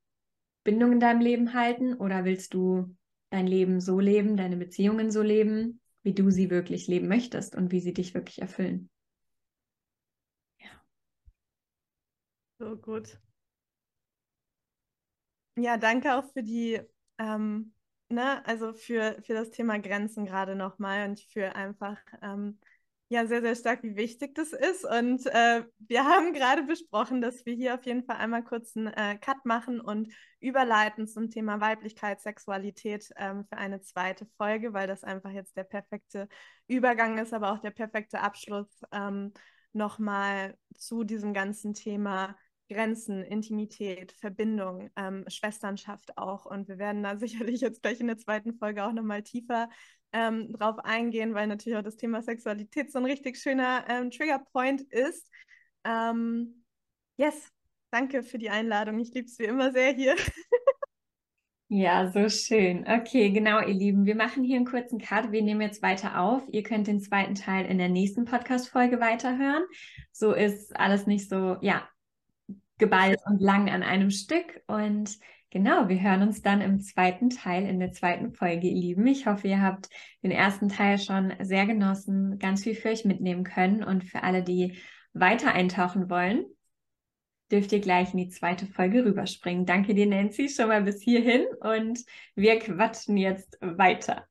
Bindung 0.64 0.94
in 0.94 1.00
deinem 1.00 1.22
Leben 1.22 1.54
halten 1.54 1.94
oder 1.94 2.24
willst 2.24 2.54
du 2.54 2.96
dein 3.30 3.48
Leben 3.48 3.82
so 3.82 4.00
leben, 4.00 4.38
deine 4.38 4.58
Beziehungen 4.58 5.12
so 5.12 5.22
leben, 5.22 5.82
wie 6.04 6.14
du 6.14 6.30
sie 6.30 6.50
wirklich 6.50 6.88
leben 6.88 7.08
möchtest 7.08 7.56
und 7.56 7.72
wie 7.72 7.80
sie 7.80 7.94
dich 7.94 8.14
wirklich 8.14 8.42
erfüllen? 8.42 8.90
Ja. 10.58 10.70
So 12.60 12.76
gut. 12.78 13.20
Ja, 15.56 15.78
danke 15.78 16.16
auch 16.16 16.26
für 16.34 16.42
die, 16.44 16.80
ähm, 17.20 17.74
ne, 18.10 18.44
also 18.46 18.74
für, 18.74 19.22
für 19.24 19.34
das 19.34 19.52
Thema 19.52 19.78
Grenzen 19.80 20.26
gerade 20.26 20.56
nochmal 20.56 21.08
und 21.08 21.20
für 21.20 21.56
einfach 21.56 21.98
ähm, 22.24 22.60
ja 23.10 23.28
sehr, 23.28 23.42
sehr 23.42 23.56
stark, 23.56 23.84
wie 23.84 23.96
wichtig 23.96 24.34
das 24.34 24.52
ist. 24.52 24.84
Und 24.84 25.28
äh, 25.28 25.64
wir 25.78 26.06
haben 26.06 26.34
gerade 26.34 26.64
besprochen, 26.64 27.22
dass 27.22 27.46
wir 27.46 27.54
hier 27.54 27.76
auf 27.76 27.86
jeden 27.86 28.04
Fall 28.04 28.16
einmal 28.18 28.44
kurz 28.44 28.76
einen 28.76 28.88
äh, 28.88 29.16
Cut 29.20 29.46
machen 29.46 29.80
und 29.80 30.12
überleiten 30.40 31.08
zum 31.08 31.30
Thema 31.30 31.62
Weiblichkeit, 31.62 32.20
Sexualität 32.22 33.10
ähm, 33.18 33.46
für 33.46 33.58
eine 33.58 33.80
zweite 33.82 34.26
Folge, 34.38 34.74
weil 34.74 34.88
das 34.88 35.04
einfach 35.04 35.30
jetzt 35.32 35.56
der 35.56 35.66
perfekte 35.66 36.28
Übergang 36.68 37.20
ist, 37.20 37.32
aber 37.34 37.52
auch 37.52 37.60
der 37.60 37.72
perfekte 37.72 38.22
Abschluss 38.22 38.68
ähm, 38.92 39.34
nochmal 39.72 40.58
zu 40.76 41.04
diesem 41.04 41.34
ganzen 41.34 41.76
Thema 41.76 42.36
Grenzen, 42.70 43.24
Intimität, 43.24 44.14
Verbindung, 44.14 44.90
ähm, 44.96 45.26
Schwesternschaft 45.28 46.18
auch. 46.18 46.46
Und 46.46 46.68
wir 46.68 46.78
werden 46.78 47.04
da 47.04 47.18
sicherlich 47.18 47.62
jetzt 47.62 47.82
gleich 47.82 48.00
in 48.00 48.08
der 48.08 48.18
zweiten 48.18 48.54
Folge 48.54 48.84
auch 48.84 48.94
nochmal 48.94 49.24
tiefer 49.24 49.70
ähm, 50.12 50.54
drauf 50.54 50.80
eingehen, 50.80 51.34
weil 51.34 51.48
natürlich 51.48 51.78
auch 51.78 51.84
das 51.84 51.98
Thema 51.98 52.22
Sexualität 52.22 52.92
so 52.92 53.00
ein 53.00 53.06
richtig 53.06 53.38
schöner 53.38 53.86
ähm, 53.90 54.12
Triggerpoint 54.12 54.82
ist. 54.82 55.30
Ähm, 55.84 56.64
yes, 57.18 57.52
danke 57.92 58.24
für 58.24 58.38
die 58.38 58.50
Einladung. 58.50 59.00
Ich 59.00 59.14
liebe 59.14 59.28
es 59.28 59.40
wie 59.40 59.46
immer 59.46 59.72
sehr 59.72 59.94
hier. 59.94 60.16
Ja, 61.76 62.12
so 62.12 62.30
schön. 62.30 62.86
Okay, 62.88 63.32
genau, 63.32 63.60
ihr 63.60 63.74
Lieben. 63.74 64.06
Wir 64.06 64.14
machen 64.14 64.44
hier 64.44 64.58
einen 64.58 64.66
kurzen 64.68 65.00
Cut. 65.00 65.32
Wir 65.32 65.42
nehmen 65.42 65.62
jetzt 65.62 65.82
weiter 65.82 66.20
auf. 66.20 66.44
Ihr 66.52 66.62
könnt 66.62 66.86
den 66.86 67.02
zweiten 67.02 67.34
Teil 67.34 67.66
in 67.66 67.80
der 67.80 67.90
nächsten 67.90 68.26
Podcast-Folge 68.26 69.00
weiterhören. 69.00 69.64
So 70.12 70.34
ist 70.34 70.76
alles 70.80 71.08
nicht 71.08 71.28
so, 71.30 71.58
ja, 71.62 71.90
geballt 72.78 73.20
und 73.26 73.42
lang 73.42 73.70
an 73.70 73.84
einem 73.84 74.10
Stück. 74.10 74.62
Und 74.68 75.18
genau, 75.50 75.90
wir 75.90 76.02
hören 76.02 76.22
uns 76.22 76.42
dann 76.42 76.62
im 76.62 76.80
zweiten 76.80 77.30
Teil, 77.30 77.66
in 77.68 77.80
der 77.80 77.92
zweiten 77.92 78.34
Folge, 78.34 78.68
ihr 78.68 78.82
Lieben. 78.82 79.08
Ich 79.08 79.26
hoffe, 79.26 79.48
ihr 79.48 79.62
habt 79.62 79.90
den 80.24 80.32
ersten 80.32 80.70
Teil 80.70 81.00
schon 81.00 81.34
sehr 81.42 81.66
genossen, 81.66 82.40
ganz 82.40 82.64
viel 82.64 82.76
für 82.76 82.90
euch 82.90 83.06
mitnehmen 83.06 83.44
können. 83.44 83.84
Und 83.84 84.04
für 84.04 84.24
alle, 84.24 84.44
die 84.44 84.78
weiter 85.14 85.54
eintauchen 85.54 86.10
wollen, 86.10 86.46
dürft 87.52 87.72
ihr 87.72 87.82
gleich 87.82 88.14
in 88.14 88.20
die 88.20 88.30
zweite 88.30 88.66
Folge 88.66 89.06
rüberspringen. 89.06 89.66
Danke 89.66 89.94
dir, 89.94 90.08
Nancy, 90.08 90.50
schon 90.50 90.70
mal 90.70 90.82
bis 90.82 91.02
hierhin 91.02 91.46
und 91.62 92.00
wir 92.36 92.58
quatschen 92.58 93.16
jetzt 93.16 93.58
weiter. 93.62 94.28